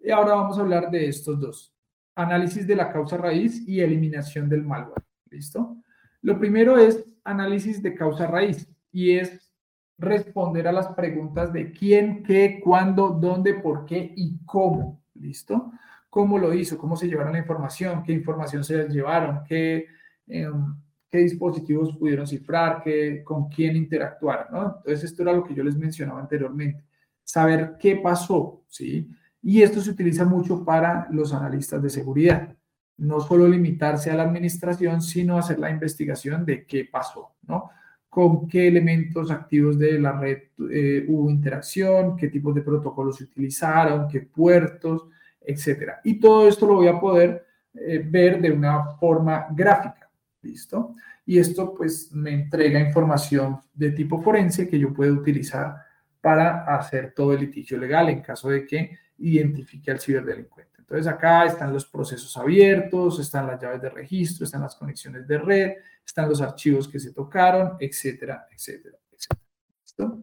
Y 0.00 0.10
ahora 0.10 0.34
vamos 0.34 0.58
a 0.58 0.62
hablar 0.62 0.90
de 0.90 1.08
estos 1.08 1.38
dos. 1.38 1.72
Análisis 2.16 2.66
de 2.66 2.74
la 2.74 2.92
causa 2.92 3.16
raíz 3.16 3.62
y 3.64 3.78
eliminación 3.78 4.48
del 4.48 4.64
malware. 4.64 5.04
¿Listo? 5.30 5.83
Lo 6.24 6.38
primero 6.38 6.78
es 6.78 7.04
análisis 7.22 7.82
de 7.82 7.94
causa 7.94 8.26
raíz 8.26 8.66
y 8.90 9.10
es 9.10 9.52
responder 9.98 10.66
a 10.66 10.72
las 10.72 10.88
preguntas 10.94 11.52
de 11.52 11.70
quién, 11.70 12.22
qué, 12.22 12.62
cuándo, 12.64 13.10
dónde, 13.10 13.52
por 13.52 13.84
qué 13.84 14.14
y 14.16 14.38
cómo. 14.46 15.02
¿Listo? 15.12 15.70
¿Cómo 16.08 16.38
lo 16.38 16.54
hizo? 16.54 16.78
¿Cómo 16.78 16.96
se 16.96 17.08
llevaron 17.08 17.34
la 17.34 17.40
información? 17.40 18.02
¿Qué 18.02 18.12
información 18.12 18.64
se 18.64 18.88
llevaron? 18.88 19.42
¿Qué, 19.46 19.84
em, 20.26 20.74
qué 21.10 21.18
dispositivos 21.18 21.94
pudieron 21.98 22.26
cifrar, 22.26 22.82
qué, 22.82 23.22
con 23.22 23.50
quién 23.50 23.76
interactuar, 23.76 24.48
¿no? 24.50 24.76
Entonces, 24.78 25.04
esto 25.04 25.24
era 25.24 25.32
lo 25.34 25.44
que 25.44 25.54
yo 25.54 25.62
les 25.62 25.76
mencionaba 25.76 26.20
anteriormente, 26.20 26.86
saber 27.22 27.76
qué 27.78 27.96
pasó, 27.96 28.64
¿sí? 28.66 29.10
Y 29.42 29.60
esto 29.60 29.82
se 29.82 29.90
utiliza 29.90 30.24
mucho 30.24 30.64
para 30.64 31.06
los 31.10 31.34
analistas 31.34 31.82
de 31.82 31.90
seguridad. 31.90 32.56
No 32.98 33.20
solo 33.20 33.48
limitarse 33.48 34.10
a 34.10 34.14
la 34.14 34.22
administración, 34.22 35.02
sino 35.02 35.38
hacer 35.38 35.58
la 35.58 35.70
investigación 35.70 36.44
de 36.44 36.64
qué 36.64 36.88
pasó, 36.90 37.32
¿no? 37.46 37.70
Con 38.08 38.46
qué 38.46 38.68
elementos 38.68 39.30
activos 39.30 39.78
de 39.78 39.98
la 39.98 40.12
red 40.12 40.38
eh, 40.70 41.04
hubo 41.08 41.28
interacción, 41.28 42.16
qué 42.16 42.28
tipos 42.28 42.54
de 42.54 42.62
protocolos 42.62 43.16
se 43.16 43.24
utilizaron, 43.24 44.06
qué 44.08 44.20
puertos, 44.20 45.08
etcétera. 45.40 46.00
Y 46.04 46.20
todo 46.20 46.48
esto 46.48 46.66
lo 46.66 46.76
voy 46.76 46.88
a 46.88 47.00
poder 47.00 47.44
eh, 47.74 48.04
ver 48.04 48.40
de 48.40 48.52
una 48.52 48.92
forma 49.00 49.48
gráfica. 49.50 50.08
¿Listo? 50.42 50.94
Y 51.26 51.38
esto 51.38 51.74
pues 51.74 52.12
me 52.12 52.32
entrega 52.32 52.78
información 52.78 53.58
de 53.72 53.90
tipo 53.92 54.20
forense 54.22 54.68
que 54.68 54.78
yo 54.78 54.92
puedo 54.92 55.14
utilizar 55.14 55.76
para 56.20 56.64
hacer 56.76 57.12
todo 57.14 57.32
el 57.32 57.40
litigio 57.40 57.78
legal 57.78 58.08
en 58.08 58.20
caso 58.20 58.48
de 58.48 58.66
que 58.66 58.98
identifique 59.18 59.90
al 59.90 60.00
ciberdelincuente. 60.00 60.73
Entonces 60.84 61.06
acá 61.06 61.46
están 61.46 61.72
los 61.72 61.86
procesos 61.86 62.36
abiertos, 62.36 63.18
están 63.18 63.46
las 63.46 63.60
llaves 63.60 63.80
de 63.80 63.88
registro, 63.88 64.44
están 64.44 64.60
las 64.60 64.76
conexiones 64.76 65.26
de 65.26 65.38
red, 65.38 65.72
están 66.04 66.28
los 66.28 66.42
archivos 66.42 66.86
que 66.86 67.00
se 67.00 67.14
tocaron, 67.14 67.78
etcétera, 67.80 68.46
etcétera, 68.52 68.98
etcétera. 69.10 69.40
¿Listo? 69.82 70.22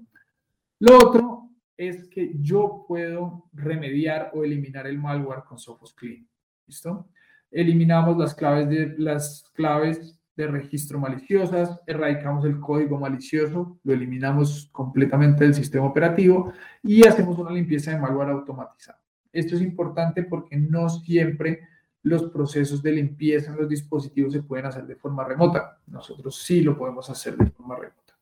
Lo 0.80 0.98
otro 0.98 1.50
es 1.76 2.08
que 2.10 2.32
yo 2.40 2.86
puedo 2.88 3.50
remediar 3.54 4.30
o 4.36 4.44
eliminar 4.44 4.86
el 4.86 5.00
malware 5.00 5.44
con 5.46 5.58
Sophos 5.58 5.96
Clean. 5.96 6.28
¿Listo? 6.68 7.08
Eliminamos 7.50 8.16
las 8.16 8.36
claves 8.36 8.70
de, 8.70 8.94
las 9.00 9.50
claves 9.56 10.20
de 10.36 10.46
registro 10.46 11.00
maliciosas, 11.00 11.82
erradicamos 11.88 12.46
el 12.46 12.60
código 12.60 13.00
malicioso, 13.00 13.80
lo 13.84 13.94
eliminamos 13.94 14.70
completamente 14.72 15.44
del 15.44 15.56
sistema 15.56 15.88
operativo 15.88 16.54
y 16.84 17.04
hacemos 17.04 17.40
una 17.40 17.52
limpieza 17.52 17.92
de 17.92 17.98
malware 17.98 18.30
automatizado. 18.30 19.01
Esto 19.32 19.56
es 19.56 19.62
importante 19.62 20.24
porque 20.24 20.58
no 20.58 20.90
siempre 20.90 21.62
los 22.04 22.24
procesos 22.32 22.82
de 22.82 22.92
limpieza 22.94 23.52
en 23.52 23.58
los 23.58 23.70
dispositivos 23.70 24.34
se 24.34 24.44
pueden 24.44 24.66
hacer 24.66 24.86
de 24.86 24.96
forma 24.96 25.24
remota. 25.24 25.80
Nosotros 25.88 26.42
sí 26.42 26.62
lo 26.62 26.78
podemos 26.78 27.10
hacer 27.10 27.38
de 27.38 27.52
forma 27.52 27.76
remota. 27.76 28.18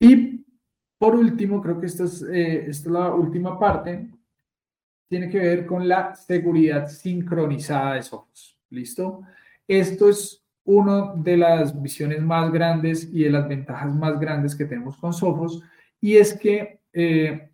Y 0.00 0.44
por 0.98 1.14
último, 1.14 1.62
creo 1.62 1.80
que 1.80 1.86
esta 1.86 2.04
es, 2.04 2.22
eh, 2.22 2.66
esta 2.68 2.88
es 2.88 2.92
la 2.92 3.14
última 3.14 3.58
parte, 3.58 4.10
tiene 5.08 5.30
que 5.30 5.38
ver 5.38 5.66
con 5.66 5.88
la 5.88 6.14
seguridad 6.14 6.88
sincronizada 6.88 7.94
de 7.94 8.02
software. 8.02 8.56
¿Listo? 8.70 9.22
Esto 9.66 10.10
es 10.10 10.44
una 10.64 11.14
de 11.14 11.38
las 11.38 11.80
visiones 11.80 12.20
más 12.20 12.52
grandes 12.52 13.08
y 13.10 13.24
de 13.24 13.30
las 13.30 13.48
ventajas 13.48 13.94
más 13.94 14.20
grandes 14.20 14.54
que 14.54 14.66
tenemos 14.66 14.98
con 14.98 15.14
Sophos 15.14 15.62
y 15.98 16.16
es 16.16 16.38
que 16.38 16.80
eh, 16.92 17.47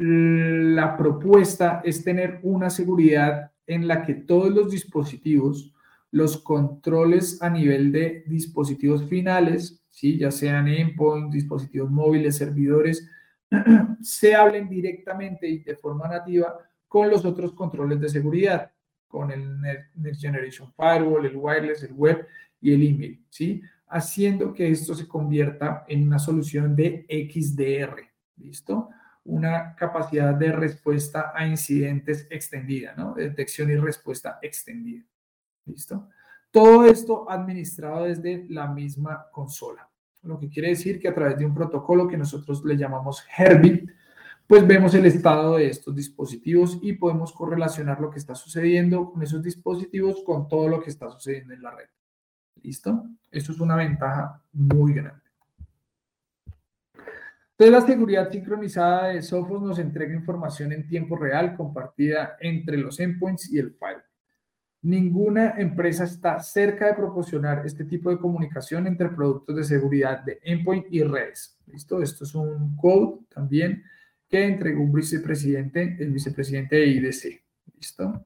la 0.00 0.96
propuesta 0.96 1.82
es 1.84 2.02
tener 2.02 2.40
una 2.42 2.70
seguridad 2.70 3.52
en 3.66 3.86
la 3.86 4.02
que 4.02 4.14
todos 4.14 4.50
los 4.50 4.70
dispositivos, 4.70 5.74
los 6.10 6.38
controles 6.38 7.42
a 7.42 7.50
nivel 7.50 7.92
de 7.92 8.24
dispositivos 8.26 9.04
finales, 9.04 9.84
¿sí? 9.90 10.16
ya 10.18 10.30
sean 10.30 10.68
endpoints, 10.68 11.34
dispositivos 11.34 11.90
móviles, 11.90 12.38
servidores, 12.38 13.06
se 14.00 14.34
hablen 14.34 14.70
directamente 14.70 15.46
y 15.46 15.58
de 15.58 15.76
forma 15.76 16.08
nativa 16.08 16.56
con 16.88 17.10
los 17.10 17.26
otros 17.26 17.52
controles 17.52 18.00
de 18.00 18.08
seguridad 18.08 18.72
con 19.06 19.30
el 19.30 19.60
Next 19.96 20.22
Generation 20.22 20.72
Firewall, 20.72 21.26
el 21.26 21.36
wireless, 21.36 21.82
el 21.82 21.92
web 21.92 22.26
y 22.58 22.72
el 22.72 22.86
email, 22.86 23.22
¿sí? 23.28 23.60
Haciendo 23.88 24.54
que 24.54 24.70
esto 24.70 24.94
se 24.94 25.06
convierta 25.06 25.84
en 25.88 26.06
una 26.06 26.18
solución 26.18 26.74
de 26.74 27.04
XDR, 27.08 28.00
¿listo? 28.36 28.88
Una 29.30 29.74
capacidad 29.76 30.34
de 30.34 30.50
respuesta 30.52 31.32
a 31.34 31.46
incidentes 31.46 32.26
extendida, 32.30 32.94
¿no? 32.96 33.14
detección 33.14 33.70
y 33.70 33.76
respuesta 33.76 34.38
extendida, 34.42 35.04
¿listo? 35.66 36.08
Todo 36.50 36.84
esto 36.84 37.30
administrado 37.30 38.04
desde 38.04 38.46
la 38.48 38.66
misma 38.66 39.26
consola, 39.30 39.88
lo 40.22 40.38
que 40.38 40.48
quiere 40.48 40.70
decir 40.70 40.98
que 40.98 41.08
a 41.08 41.14
través 41.14 41.38
de 41.38 41.46
un 41.46 41.54
protocolo 41.54 42.08
que 42.08 42.16
nosotros 42.16 42.64
le 42.64 42.76
llamamos 42.76 43.24
Herbit, 43.38 43.88
pues 44.48 44.66
vemos 44.66 44.94
el 44.94 45.06
estado 45.06 45.58
de 45.58 45.68
estos 45.68 45.94
dispositivos 45.94 46.80
y 46.82 46.94
podemos 46.94 47.32
correlacionar 47.32 48.00
lo 48.00 48.10
que 48.10 48.18
está 48.18 48.34
sucediendo 48.34 49.12
con 49.12 49.22
esos 49.22 49.44
dispositivos 49.44 50.24
con 50.26 50.48
todo 50.48 50.68
lo 50.68 50.82
que 50.82 50.90
está 50.90 51.08
sucediendo 51.08 51.54
en 51.54 51.62
la 51.62 51.70
red. 51.70 51.88
¿Listo? 52.60 53.06
Eso 53.30 53.52
es 53.52 53.60
una 53.60 53.76
ventaja 53.76 54.42
muy 54.52 54.92
grande. 54.92 55.29
Entonces, 57.60 57.78
la 57.78 57.86
seguridad 57.86 58.30
sincronizada 58.30 59.08
de 59.08 59.20
Sophos 59.20 59.60
nos 59.60 59.78
entrega 59.78 60.14
información 60.14 60.72
en 60.72 60.88
tiempo 60.88 61.14
real 61.14 61.54
compartida 61.58 62.38
entre 62.40 62.78
los 62.78 62.98
endpoints 62.98 63.52
y 63.52 63.58
el 63.58 63.72
firewall. 63.72 64.02
Ninguna 64.80 65.56
empresa 65.58 66.04
está 66.04 66.40
cerca 66.40 66.86
de 66.86 66.94
proporcionar 66.94 67.60
este 67.66 67.84
tipo 67.84 68.08
de 68.08 68.16
comunicación 68.16 68.86
entre 68.86 69.10
productos 69.10 69.54
de 69.54 69.64
seguridad 69.64 70.24
de 70.24 70.40
endpoint 70.42 70.86
y 70.90 71.02
redes. 71.02 71.58
¿Listo? 71.66 72.00
Esto 72.00 72.24
es 72.24 72.34
un 72.34 72.76
code 72.76 73.26
también 73.28 73.84
que 74.26 74.42
entregó 74.42 74.82
un 74.82 74.92
vicepresidente, 74.94 75.98
el 76.00 76.12
vicepresidente 76.12 76.76
de 76.76 76.86
IDC. 76.86 77.42
¿Listo? 77.76 78.24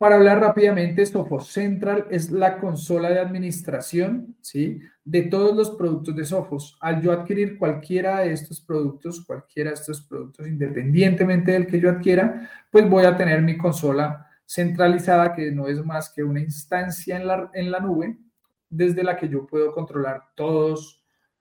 Para 0.00 0.16
hablar 0.16 0.40
rápidamente, 0.40 1.04
Sophos 1.04 1.48
Central 1.48 2.06
es 2.08 2.30
la 2.30 2.58
consola 2.58 3.10
de 3.10 3.20
administración 3.20 4.34
¿sí? 4.40 4.80
de 5.04 5.24
todos 5.24 5.54
los 5.54 5.72
productos 5.72 6.16
de 6.16 6.24
Sophos. 6.24 6.78
Al 6.80 7.02
yo 7.02 7.12
adquirir 7.12 7.58
cualquiera 7.58 8.20
de 8.20 8.32
estos 8.32 8.62
productos, 8.62 9.22
cualquiera 9.26 9.68
de 9.68 9.74
estos 9.74 10.00
productos, 10.00 10.48
independientemente 10.48 11.52
del 11.52 11.66
que 11.66 11.78
yo 11.78 11.90
adquiera, 11.90 12.48
pues 12.70 12.88
voy 12.88 13.04
a 13.04 13.14
tener 13.14 13.42
mi 13.42 13.58
consola 13.58 14.26
centralizada, 14.46 15.34
que 15.34 15.52
no 15.52 15.68
es 15.68 15.84
más 15.84 16.08
que 16.08 16.24
una 16.24 16.40
instancia 16.40 17.18
en 17.18 17.26
la, 17.26 17.50
en 17.52 17.70
la 17.70 17.80
nube, 17.80 18.16
desde 18.70 19.04
la 19.04 19.18
que 19.18 19.28
yo 19.28 19.46
puedo 19.46 19.70
controlar 19.74 20.22
todas 20.34 20.98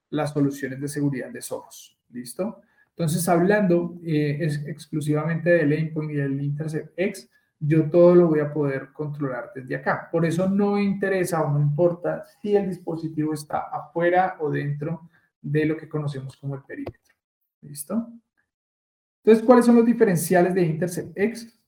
las 0.10 0.34
soluciones 0.34 0.82
de 0.82 0.90
seguridad 0.90 1.30
de 1.30 1.42
Sophos. 1.42 1.98
¿Listo? 2.10 2.60
Entonces, 2.90 3.26
hablando 3.30 3.98
eh, 4.04 4.38
es 4.42 4.66
exclusivamente 4.68 5.50
del 5.50 5.72
endpoint 5.72 6.12
y 6.12 6.16
del 6.16 6.42
Intercept 6.42 6.92
X, 6.98 7.30
yo 7.60 7.90
todo 7.90 8.16
lo 8.16 8.28
voy 8.28 8.40
a 8.40 8.54
poder 8.54 8.94
controlar 8.94 9.52
desde 9.54 9.76
acá. 9.76 10.08
Por 10.12 10.26
eso 10.26 10.50
no 10.50 10.80
interesa 10.80 11.42
o 11.42 11.52
no 11.52 11.60
importa 11.60 12.26
si 12.42 12.56
el 12.56 12.70
dispositivo 12.70 13.34
está 13.34 13.68
afuera 13.72 14.38
o 14.40 14.50
dentro 14.50 15.10
de 15.42 15.66
lo 15.66 15.76
que 15.76 15.90
conocemos 15.90 16.38
como 16.38 16.56
el 16.56 16.64
perímetro. 16.64 17.02
¿Listo? 17.62 18.08
Entonces, 19.24 19.46
¿cuáles 19.46 19.66
son 19.66 19.76
los 19.76 19.86
diferenciales 19.86 20.54
de 20.54 20.62
Intercept 20.62 21.18
X? 21.18 21.60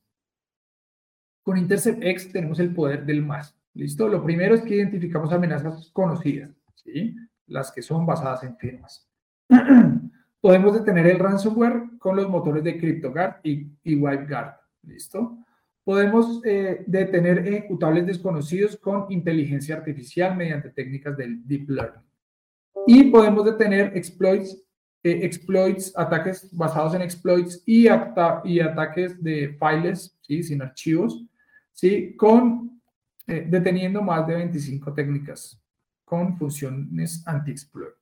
Con 1.43 1.57
Intercept 1.57 2.01
X 2.01 2.31
tenemos 2.31 2.59
el 2.59 2.73
poder 2.73 3.05
del 3.05 3.23
más. 3.23 3.57
¿Listo? 3.73 4.07
Lo 4.07 4.23
primero 4.23 4.55
es 4.55 4.61
que 4.61 4.75
identificamos 4.75 5.31
amenazas 5.31 5.89
conocidas, 5.91 6.51
¿sí? 6.75 7.15
Las 7.47 7.71
que 7.71 7.81
son 7.81 8.05
basadas 8.05 8.43
en 8.43 8.57
firmas. 8.57 9.09
Podemos 10.41 10.73
detener 10.73 11.07
el 11.07 11.19
ransomware 11.19 11.97
con 11.99 12.15
los 12.15 12.29
motores 12.29 12.63
de 12.63 12.77
CryptoGuard 12.77 13.41
y, 13.43 13.67
y. 13.83 14.01
¿Listo? 14.83 15.37
Podemos 15.83 16.41
eh, 16.45 16.83
detener 16.85 17.47
ejecutables 17.47 18.05
desconocidos 18.05 18.77
con 18.77 19.05
inteligencia 19.09 19.75
artificial 19.75 20.37
mediante 20.37 20.69
técnicas 20.69 21.17
del 21.17 21.45
deep 21.47 21.69
learning. 21.69 22.03
Y 22.87 23.03
podemos 23.05 23.45
detener 23.45 23.95
exploits, 23.95 24.55
eh, 25.03 25.19
exploits 25.23 25.91
ataques 25.97 26.49
basados 26.55 26.93
en 26.93 27.01
exploits 27.01 27.63
y, 27.65 27.87
y 28.43 28.59
ataques 28.59 29.21
de 29.23 29.57
files, 29.59 30.17
¿sí? 30.21 30.43
sin 30.43 30.61
archivos, 30.61 31.25
¿sí? 31.73 32.15
con 32.15 32.81
eh, 33.27 33.45
deteniendo 33.47 34.01
más 34.01 34.27
de 34.27 34.35
25 34.35 34.93
técnicas 34.93 35.61
con 36.03 36.37
funciones 36.37 37.23
anti-exploit. 37.25 37.93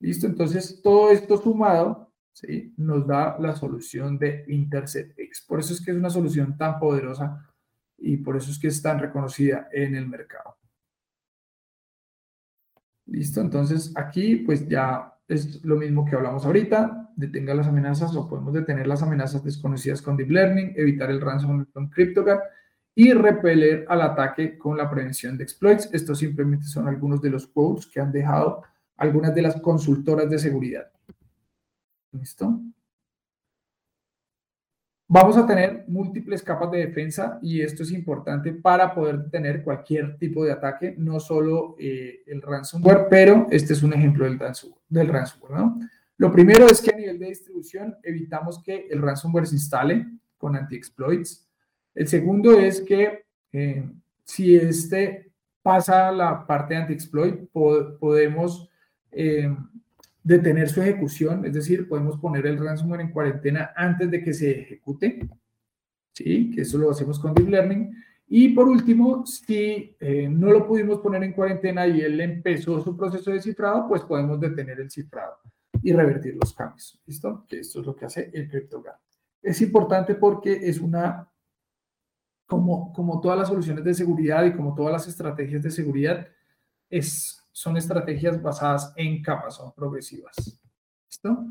¿Listo? 0.00 0.26
Entonces, 0.26 0.82
todo 0.82 1.10
esto 1.10 1.38
sumado 1.38 2.12
¿sí? 2.34 2.74
nos 2.76 3.06
da 3.06 3.38
la 3.38 3.54
solución 3.54 4.18
de 4.18 4.44
Intercept 4.48 5.18
X. 5.18 5.44
Por 5.48 5.60
eso 5.60 5.72
es 5.72 5.80
que 5.80 5.92
es 5.92 5.96
una 5.96 6.10
solución 6.10 6.58
tan 6.58 6.78
poderosa 6.78 7.48
y 7.96 8.18
por 8.18 8.36
eso 8.36 8.50
es 8.50 8.58
que 8.58 8.68
es 8.68 8.82
tan 8.82 8.98
reconocida 8.98 9.68
en 9.72 9.94
el 9.94 10.06
mercado. 10.06 10.58
Listo, 13.06 13.40
entonces 13.40 13.92
aquí 13.96 14.36
pues 14.36 14.68
ya 14.68 15.14
es 15.28 15.64
lo 15.64 15.76
mismo 15.76 16.04
que 16.04 16.16
hablamos 16.16 16.44
ahorita, 16.44 17.12
detenga 17.16 17.54
las 17.54 17.68
amenazas 17.68 18.14
o 18.16 18.28
podemos 18.28 18.52
detener 18.52 18.86
las 18.86 19.02
amenazas 19.02 19.42
desconocidas 19.44 20.02
con 20.02 20.16
Deep 20.16 20.30
Learning, 20.30 20.72
evitar 20.76 21.10
el 21.10 21.20
ransomware 21.20 21.68
con 21.72 21.88
CryptoGuard 21.88 22.40
y 22.94 23.12
repeler 23.12 23.84
al 23.88 24.02
ataque 24.02 24.58
con 24.58 24.76
la 24.76 24.90
prevención 24.90 25.36
de 25.36 25.44
exploits. 25.44 25.88
Estos 25.92 26.18
simplemente 26.18 26.66
son 26.66 26.88
algunos 26.88 27.20
de 27.20 27.30
los 27.30 27.46
quotes 27.46 27.86
que 27.86 28.00
han 28.00 28.12
dejado 28.12 28.62
algunas 28.96 29.34
de 29.34 29.42
las 29.42 29.60
consultoras 29.60 30.30
de 30.30 30.38
seguridad. 30.38 30.90
¿Listo? 32.14 32.60
Vamos 35.08 35.36
a 35.36 35.46
tener 35.46 35.84
múltiples 35.88 36.42
capas 36.42 36.70
de 36.70 36.86
defensa 36.86 37.38
y 37.42 37.60
esto 37.60 37.82
es 37.82 37.90
importante 37.90 38.52
para 38.52 38.94
poder 38.94 39.30
tener 39.30 39.62
cualquier 39.62 40.16
tipo 40.16 40.44
de 40.44 40.52
ataque, 40.52 40.94
no 40.96 41.20
solo 41.20 41.76
eh, 41.78 42.22
el 42.26 42.40
ransomware, 42.40 43.06
pero 43.10 43.46
este 43.50 43.74
es 43.74 43.82
un 43.82 43.92
ejemplo 43.92 44.24
del, 44.24 44.38
del 44.88 45.08
ransomware. 45.08 45.54
¿no? 45.54 45.78
Lo 46.16 46.32
primero 46.32 46.66
es 46.66 46.80
que 46.80 46.92
a 46.92 46.96
nivel 46.96 47.18
de 47.18 47.26
distribución 47.26 47.96
evitamos 48.02 48.62
que 48.62 48.86
el 48.88 49.02
ransomware 49.02 49.46
se 49.46 49.56
instale 49.56 50.06
con 50.38 50.56
anti-exploits. 50.56 51.48
El 51.94 52.08
segundo 52.08 52.58
es 52.58 52.80
que 52.80 53.26
eh, 53.52 53.90
si 54.24 54.56
este 54.56 55.32
pasa 55.62 56.12
la 56.12 56.46
parte 56.46 56.76
anti-exploit, 56.76 57.50
podemos 57.50 58.70
eh, 59.10 59.54
detener 60.24 60.70
su 60.70 60.80
ejecución, 60.80 61.44
es 61.44 61.52
decir, 61.52 61.86
podemos 61.86 62.18
poner 62.18 62.46
el 62.46 62.58
ransomware 62.58 63.02
en 63.02 63.12
cuarentena 63.12 63.72
antes 63.76 64.10
de 64.10 64.22
que 64.22 64.32
se 64.32 64.62
ejecute, 64.62 65.28
¿sí? 66.12 66.50
Que 66.50 66.62
eso 66.62 66.78
lo 66.78 66.90
hacemos 66.90 67.20
con 67.20 67.34
Deep 67.34 67.48
Learning. 67.48 67.94
Y 68.26 68.48
por 68.48 68.66
último, 68.66 69.26
si 69.26 69.94
eh, 70.00 70.28
no 70.30 70.50
lo 70.50 70.66
pudimos 70.66 71.00
poner 71.00 71.22
en 71.24 71.34
cuarentena 71.34 71.86
y 71.86 72.00
él 72.00 72.18
empezó 72.22 72.82
su 72.82 72.96
proceso 72.96 73.30
de 73.30 73.42
cifrado, 73.42 73.86
pues 73.86 74.02
podemos 74.02 74.40
detener 74.40 74.80
el 74.80 74.90
cifrado. 74.90 75.38
y 75.82 75.92
revertir 75.92 76.34
los 76.40 76.54
cambios. 76.54 76.98
¿Listo? 77.04 77.44
Que 77.46 77.60
esto 77.60 77.80
es 77.80 77.86
lo 77.86 77.94
que 77.94 78.06
hace 78.06 78.30
el 78.32 78.48
CryptoGuard. 78.48 78.96
Es 79.42 79.60
importante 79.60 80.14
porque 80.14 80.52
es 80.54 80.80
una, 80.80 81.30
como, 82.46 82.90
como 82.94 83.20
todas 83.20 83.38
las 83.38 83.48
soluciones 83.48 83.84
de 83.84 83.92
seguridad 83.92 84.46
y 84.46 84.54
como 84.54 84.74
todas 84.74 84.92
las 84.92 85.06
estrategias 85.06 85.62
de 85.62 85.70
seguridad, 85.70 86.26
es, 86.88 87.43
son 87.54 87.76
estrategias 87.76 88.42
basadas 88.42 88.92
en 88.96 89.22
capas, 89.22 89.54
son 89.54 89.72
progresivas. 89.72 90.60
¿Listo? 91.08 91.46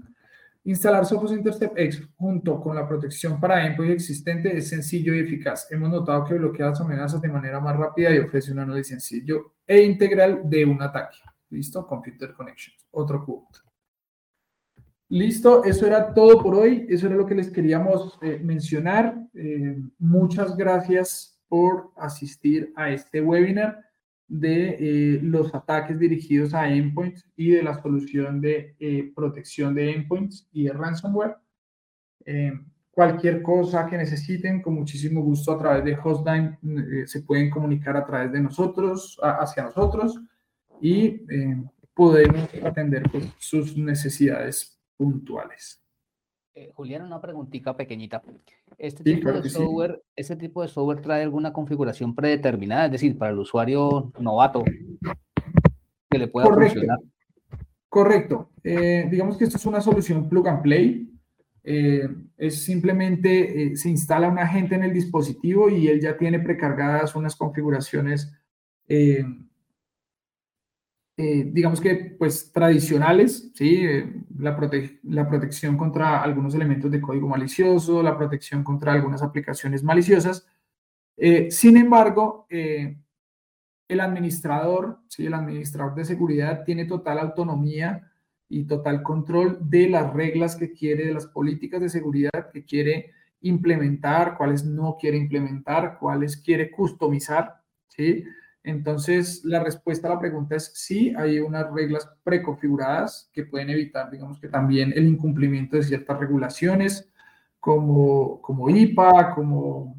Instalar 0.66 1.06
Sophos 1.06 1.32
Intercept 1.32 1.78
X 1.78 2.10
junto 2.18 2.60
con 2.60 2.76
la 2.76 2.86
protección 2.86 3.40
para 3.40 3.66
endpoint 3.66 3.94
existente 3.94 4.56
es 4.56 4.68
sencillo 4.68 5.14
y 5.14 5.20
eficaz. 5.20 5.72
Hemos 5.72 5.90
notado 5.90 6.26
que 6.26 6.34
bloquea 6.34 6.68
las 6.68 6.82
amenazas 6.82 7.22
de 7.22 7.30
manera 7.30 7.62
más 7.62 7.78
rápida 7.78 8.14
y 8.14 8.20
ofrece 8.20 8.52
un 8.52 8.60
análisis 8.60 8.90
sencillo 8.90 9.54
e 9.66 9.82
integral 9.82 10.42
de 10.44 10.66
un 10.66 10.82
ataque. 10.82 11.20
¿Listo? 11.50 11.88
Computer 11.88 12.34
Connections. 12.34 12.86
Otro 12.92 13.26
punto. 13.26 13.60
Listo, 15.08 15.64
eso 15.64 15.88
era 15.88 16.14
todo 16.14 16.42
por 16.42 16.56
hoy. 16.56 16.86
Eso 16.90 17.08
era 17.08 17.16
lo 17.16 17.26
que 17.26 17.36
les 17.36 17.50
queríamos 17.50 18.18
eh, 18.22 18.40
mencionar. 18.44 19.16
Eh, 19.34 19.82
muchas 20.00 20.58
gracias 20.58 21.40
por 21.48 21.92
asistir 21.96 22.74
a 22.76 22.90
este 22.90 23.22
webinar 23.22 23.93
de 24.34 24.78
eh, 24.80 25.20
los 25.22 25.54
ataques 25.54 26.00
dirigidos 26.00 26.56
a 26.56 26.68
endpoints 26.68 27.24
y 27.36 27.52
de 27.52 27.62
la 27.62 27.80
solución 27.80 28.42
de 28.42 28.76
eh, 28.80 29.12
protección 29.16 29.76
de 29.76 29.92
endpoints 29.92 30.48
y 30.52 30.64
de 30.64 30.74
ransomware. 30.74 31.36
Eh, 32.26 32.52
cualquier 32.90 33.44
cosa 33.44 33.86
que 33.86 33.96
necesiten, 33.96 34.60
con 34.64 34.74
muchísimo 34.74 35.22
gusto 35.22 35.52
a 35.52 35.60
través 35.60 35.86
de 35.86 35.96
Hostline 36.04 36.58
se 37.06 37.22
pueden 37.22 37.52
comunicar 37.52 37.96
a 37.96 38.06
través 38.06 38.32
de 38.32 38.42
nosotros, 38.42 39.20
hacia 39.22 39.64
nosotros 39.64 40.20
y 40.82 41.22
podemos 41.94 42.50
atender 42.64 43.04
pues, 43.12 43.26
sus 43.38 43.78
necesidades 43.78 44.80
puntuales. 44.98 45.83
Eh, 46.56 46.72
Julián, 46.76 47.02
una 47.02 47.20
preguntita 47.20 47.76
pequeñita. 47.76 48.22
¿Este 48.78 49.04
tipo 49.04 49.32
de 49.32 49.50
software, 49.50 50.04
¿Este 50.16 50.36
tipo 50.36 50.62
de 50.62 50.68
software 50.68 51.02
trae 51.02 51.24
alguna 51.24 51.52
configuración 51.52 52.14
predeterminada? 52.14 52.86
Es 52.86 52.92
decir, 52.92 53.18
para 53.18 53.32
el 53.32 53.40
usuario 53.40 54.12
novato 54.20 54.64
que 56.12 56.20
le 56.20 56.28
pueda 56.28 56.48
Correcto. 56.48 56.74
funcionar. 56.74 57.00
Correcto. 57.90 58.52
Eh, 58.64 59.08
digamos 59.10 59.36
que 59.38 59.46
esto 59.46 59.58
es 59.58 59.66
una 59.66 59.82
solución 59.82 60.30
plug 60.30 60.48
and 60.48 60.62
play. 60.62 61.10
Eh, 61.64 62.08
es 62.38 62.64
simplemente 62.64 63.76
se 63.76 63.90
instala 63.90 64.28
un 64.28 64.38
agente 64.38 64.76
en 64.76 64.84
el 64.84 64.94
dispositivo 64.94 65.70
y 65.70 65.88
él 65.88 66.02
ya 66.02 66.18
tiene 66.18 66.40
precargadas 66.40 67.16
unas 67.16 67.36
configuraciones 67.36 68.32
eh, 71.16 71.50
digamos 71.52 71.80
que, 71.80 72.16
pues, 72.18 72.52
tradicionales, 72.52 73.52
¿sí? 73.54 73.86
Eh, 73.86 74.14
la, 74.40 74.58
la 75.04 75.30
protección 75.30 75.78
contra 75.78 76.24
algunos 76.24 76.56
elementos 76.56 76.90
de 76.90 77.02
código 77.02 77.28
malicioso, 77.28 78.02
la 78.02 78.18
protección 78.18 78.64
contra 78.64 78.94
algunas 78.94 79.22
aplicaciones 79.22 79.84
maliciosas. 79.84 80.48
Eh, 81.18 81.52
sin 81.52 81.78
embargo, 81.78 82.48
el 82.50 84.00
administrador, 84.00 85.00
¿sí? 85.08 85.26
El 85.26 85.36
administrador 85.36 85.94
de 85.94 86.06
seguridad 86.06 86.64
tiene 86.64 86.86
total 86.86 87.20
autonomía 87.20 88.10
y 88.50 88.66
total 88.66 89.04
control 89.04 89.58
de 89.62 89.90
las 89.90 90.12
reglas 90.14 90.56
que 90.56 90.74
quiere, 90.74 91.06
de 91.06 91.14
las 91.14 91.28
políticas 91.28 91.82
de 91.82 91.90
seguridad 91.90 92.50
que 92.52 92.66
quiere 92.66 93.12
implementar, 93.42 94.36
cuáles 94.38 94.64
no 94.64 94.98
quiere 95.00 95.18
implementar, 95.18 95.98
cuáles 96.00 96.38
quiere 96.38 96.72
customizar, 96.72 97.62
¿sí? 97.88 98.24
Entonces, 98.64 99.44
la 99.44 99.62
respuesta 99.62 100.08
a 100.08 100.12
la 100.12 100.20
pregunta 100.20 100.56
es 100.56 100.72
sí, 100.74 101.14
hay 101.18 101.40
unas 101.40 101.72
reglas 101.74 102.10
preconfiguradas 102.24 103.30
que 103.34 103.44
pueden 103.44 103.70
evitar, 103.70 104.10
digamos 104.10 104.40
que 104.40 104.48
también 104.48 104.94
el 104.96 105.06
incumplimiento 105.06 105.76
de 105.76 105.84
ciertas 105.84 106.18
regulaciones 106.18 107.12
como, 107.60 108.42
como 108.42 108.70
IPA, 108.70 109.36
como, 109.36 109.98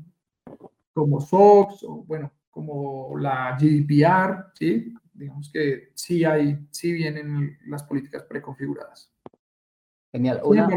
como 0.95 1.21
SOX, 1.21 1.83
o 1.85 2.05
bueno, 2.05 2.33
como 2.51 3.19
la 3.19 3.57
GDPR, 3.61 4.53
¿sí? 4.55 4.95
Digamos 5.13 5.51
que 5.53 5.91
sí 5.95 6.25
hay, 6.25 6.67
sí 6.71 6.93
vienen 6.93 7.59
las 7.67 7.83
políticas 7.83 8.23
preconfiguradas. 8.25 9.13
Genial. 10.11 10.41
Una, 10.45 10.69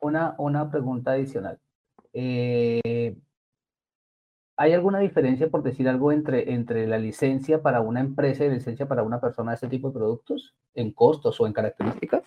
Una, 0.00 0.34
una 0.38 0.70
pregunta 0.70 1.12
adicional. 1.12 1.60
Eh, 2.12 3.16
¿Hay 4.60 4.72
alguna 4.72 4.98
diferencia, 4.98 5.48
por 5.48 5.62
decir 5.62 5.88
algo, 5.88 6.10
entre, 6.10 6.52
entre 6.52 6.84
la 6.88 6.98
licencia 6.98 7.62
para 7.62 7.80
una 7.80 8.00
empresa 8.00 8.44
y 8.44 8.48
la 8.48 8.54
licencia 8.54 8.88
para 8.88 9.04
una 9.04 9.20
persona 9.20 9.52
de 9.52 9.54
este 9.54 9.68
tipo 9.68 9.88
de 9.88 9.94
productos? 9.94 10.56
¿En 10.74 10.90
costos 10.90 11.40
o 11.40 11.46
en 11.46 11.52
características? 11.52 12.24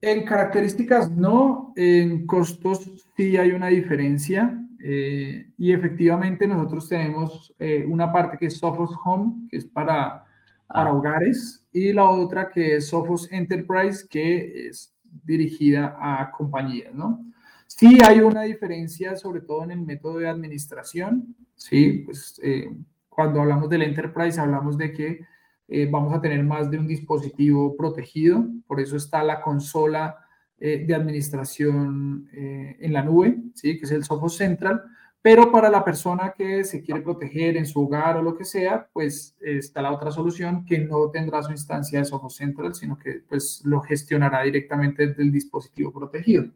En 0.00 0.24
características 0.24 1.10
no, 1.10 1.72
en 1.74 2.28
costos 2.28 3.08
sí 3.16 3.36
hay 3.36 3.50
una 3.50 3.66
diferencia. 3.66 4.56
Eh, 4.82 5.50
y 5.58 5.72
efectivamente 5.72 6.46
nosotros 6.46 6.88
tenemos 6.88 7.52
eh, 7.58 7.84
una 7.88 8.12
parte 8.12 8.38
que 8.38 8.46
es 8.46 8.58
Sophos 8.58 8.96
Home, 9.04 9.48
que 9.50 9.56
es 9.56 9.66
para, 9.66 10.24
para 10.68 10.90
ah. 10.90 10.94
hogares, 10.94 11.66
y 11.72 11.92
la 11.92 12.08
otra 12.08 12.48
que 12.48 12.76
es 12.76 12.86
Sophos 12.86 13.30
Enterprise, 13.32 14.06
que 14.08 14.68
es 14.68 14.94
dirigida 15.24 15.96
a 16.00 16.30
compañías, 16.30 16.94
¿no? 16.94 17.29
Sí 17.76 17.98
hay 18.04 18.20
una 18.20 18.42
diferencia, 18.42 19.16
sobre 19.16 19.40
todo 19.42 19.62
en 19.62 19.70
el 19.70 19.80
método 19.80 20.18
de 20.18 20.28
administración, 20.28 21.36
¿sí? 21.54 22.02
Pues 22.04 22.38
eh, 22.42 22.68
cuando 23.08 23.40
hablamos 23.40 23.70
del 23.70 23.82
enterprise 23.82 24.40
hablamos 24.40 24.76
de 24.76 24.92
que 24.92 25.20
eh, 25.68 25.88
vamos 25.88 26.12
a 26.12 26.20
tener 26.20 26.42
más 26.42 26.68
de 26.68 26.78
un 26.78 26.88
dispositivo 26.88 27.76
protegido, 27.76 28.44
por 28.66 28.80
eso 28.80 28.96
está 28.96 29.22
la 29.22 29.40
consola 29.40 30.16
eh, 30.58 30.84
de 30.84 30.94
administración 30.94 32.28
en 32.32 32.92
la 32.92 33.04
nube, 33.04 33.38
¿sí? 33.54 33.78
Que 33.78 33.86
es 33.86 33.92
el 33.92 34.04
Sophos 34.04 34.36
Central, 34.36 34.82
pero 35.22 35.52
para 35.52 35.70
la 35.70 35.84
persona 35.84 36.34
que 36.36 36.64
se 36.64 36.82
quiere 36.82 37.02
proteger 37.02 37.56
en 37.56 37.66
su 37.66 37.82
hogar 37.84 38.16
o 38.16 38.22
lo 38.22 38.36
que 38.36 38.44
sea, 38.44 38.88
pues 38.92 39.36
está 39.40 39.80
la 39.80 39.92
otra 39.92 40.10
solución 40.10 40.64
que 40.66 40.80
no 40.80 41.08
tendrá 41.10 41.40
su 41.42 41.52
instancia 41.52 42.00
de 42.00 42.04
Sophos 42.04 42.34
Central, 42.34 42.74
sino 42.74 42.98
que 42.98 43.22
pues 43.28 43.62
lo 43.64 43.80
gestionará 43.80 44.42
directamente 44.42 45.06
desde 45.06 45.22
el 45.22 45.30
dispositivo 45.30 45.92
protegido. 45.92 46.50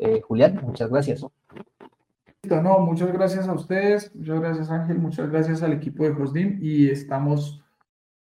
Eh, 0.00 0.20
Julián, 0.22 0.58
muchas 0.62 0.90
gracias. 0.90 1.26
No, 2.42 2.78
muchas 2.80 3.12
gracias 3.12 3.46
a 3.46 3.52
ustedes, 3.52 4.14
muchas 4.14 4.40
gracias 4.40 4.70
Ángel, 4.70 4.98
muchas 4.98 5.30
gracias 5.30 5.62
al 5.62 5.74
equipo 5.74 6.04
de 6.04 6.10
Hostdim 6.10 6.58
y 6.62 6.88
estamos 6.88 7.62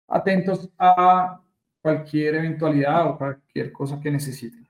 atentos 0.06 0.70
a 0.78 1.40
cualquier 1.82 2.36
eventualidad 2.36 3.08
o 3.08 3.18
cualquier 3.18 3.72
cosa 3.72 4.00
que 4.00 4.12
necesiten. 4.12 4.64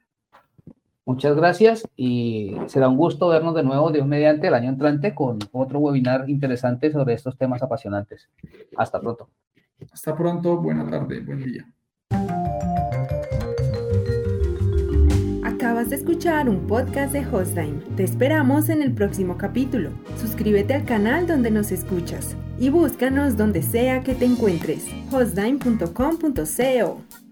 Muchas 1.05 1.37
gracias 1.37 1.87
y 1.95 2.57
será 2.67 2.89
un 2.89 2.97
gusto 2.97 3.29
vernos 3.29 3.55
de 3.55 3.63
nuevo 3.63 3.91
de 3.91 4.01
un 4.01 4.09
mediante 4.09 4.47
el 4.47 4.55
año 4.55 4.71
entrante 4.71 5.15
con 5.15 5.39
otro 5.53 5.81
webinar 5.81 6.31
interesante 6.31 6.91
sobre 6.91 7.13
estos 7.13 7.37
temas 7.37 7.63
apasionantes. 7.63 8.31
Hasta 8.79 8.99
pronto. 8.99 9.29
Hasta 9.93 10.17
pronto, 10.17 10.57
buena 10.57 10.89
tarde, 10.89 11.21
buen 11.21 11.45
día. 11.45 11.67
Acabas 15.65 15.89
de 15.89 15.97
escuchar 15.97 16.51
un 16.51 16.67
podcast 16.67 17.15
de 17.15 17.27
Hostime. 17.27 17.81
Te 17.97 18.05
esperamos 18.05 18.69
en 18.69 18.83
el 18.83 18.93
próximo 18.93 19.39
capítulo. 19.39 19.93
Suscríbete 20.21 20.75
al 20.75 20.85
canal 20.85 21.27
donde 21.27 21.51
nos 21.51 21.73
escuchas 21.73 22.37
y 22.59 22.69
búscanos 22.69 23.39
donde 23.39 23.63
sea 23.63 24.03
que 24.03 24.15
te 24.15 24.27
encuentres. 24.27 24.85
hostime.com.co 25.11 27.24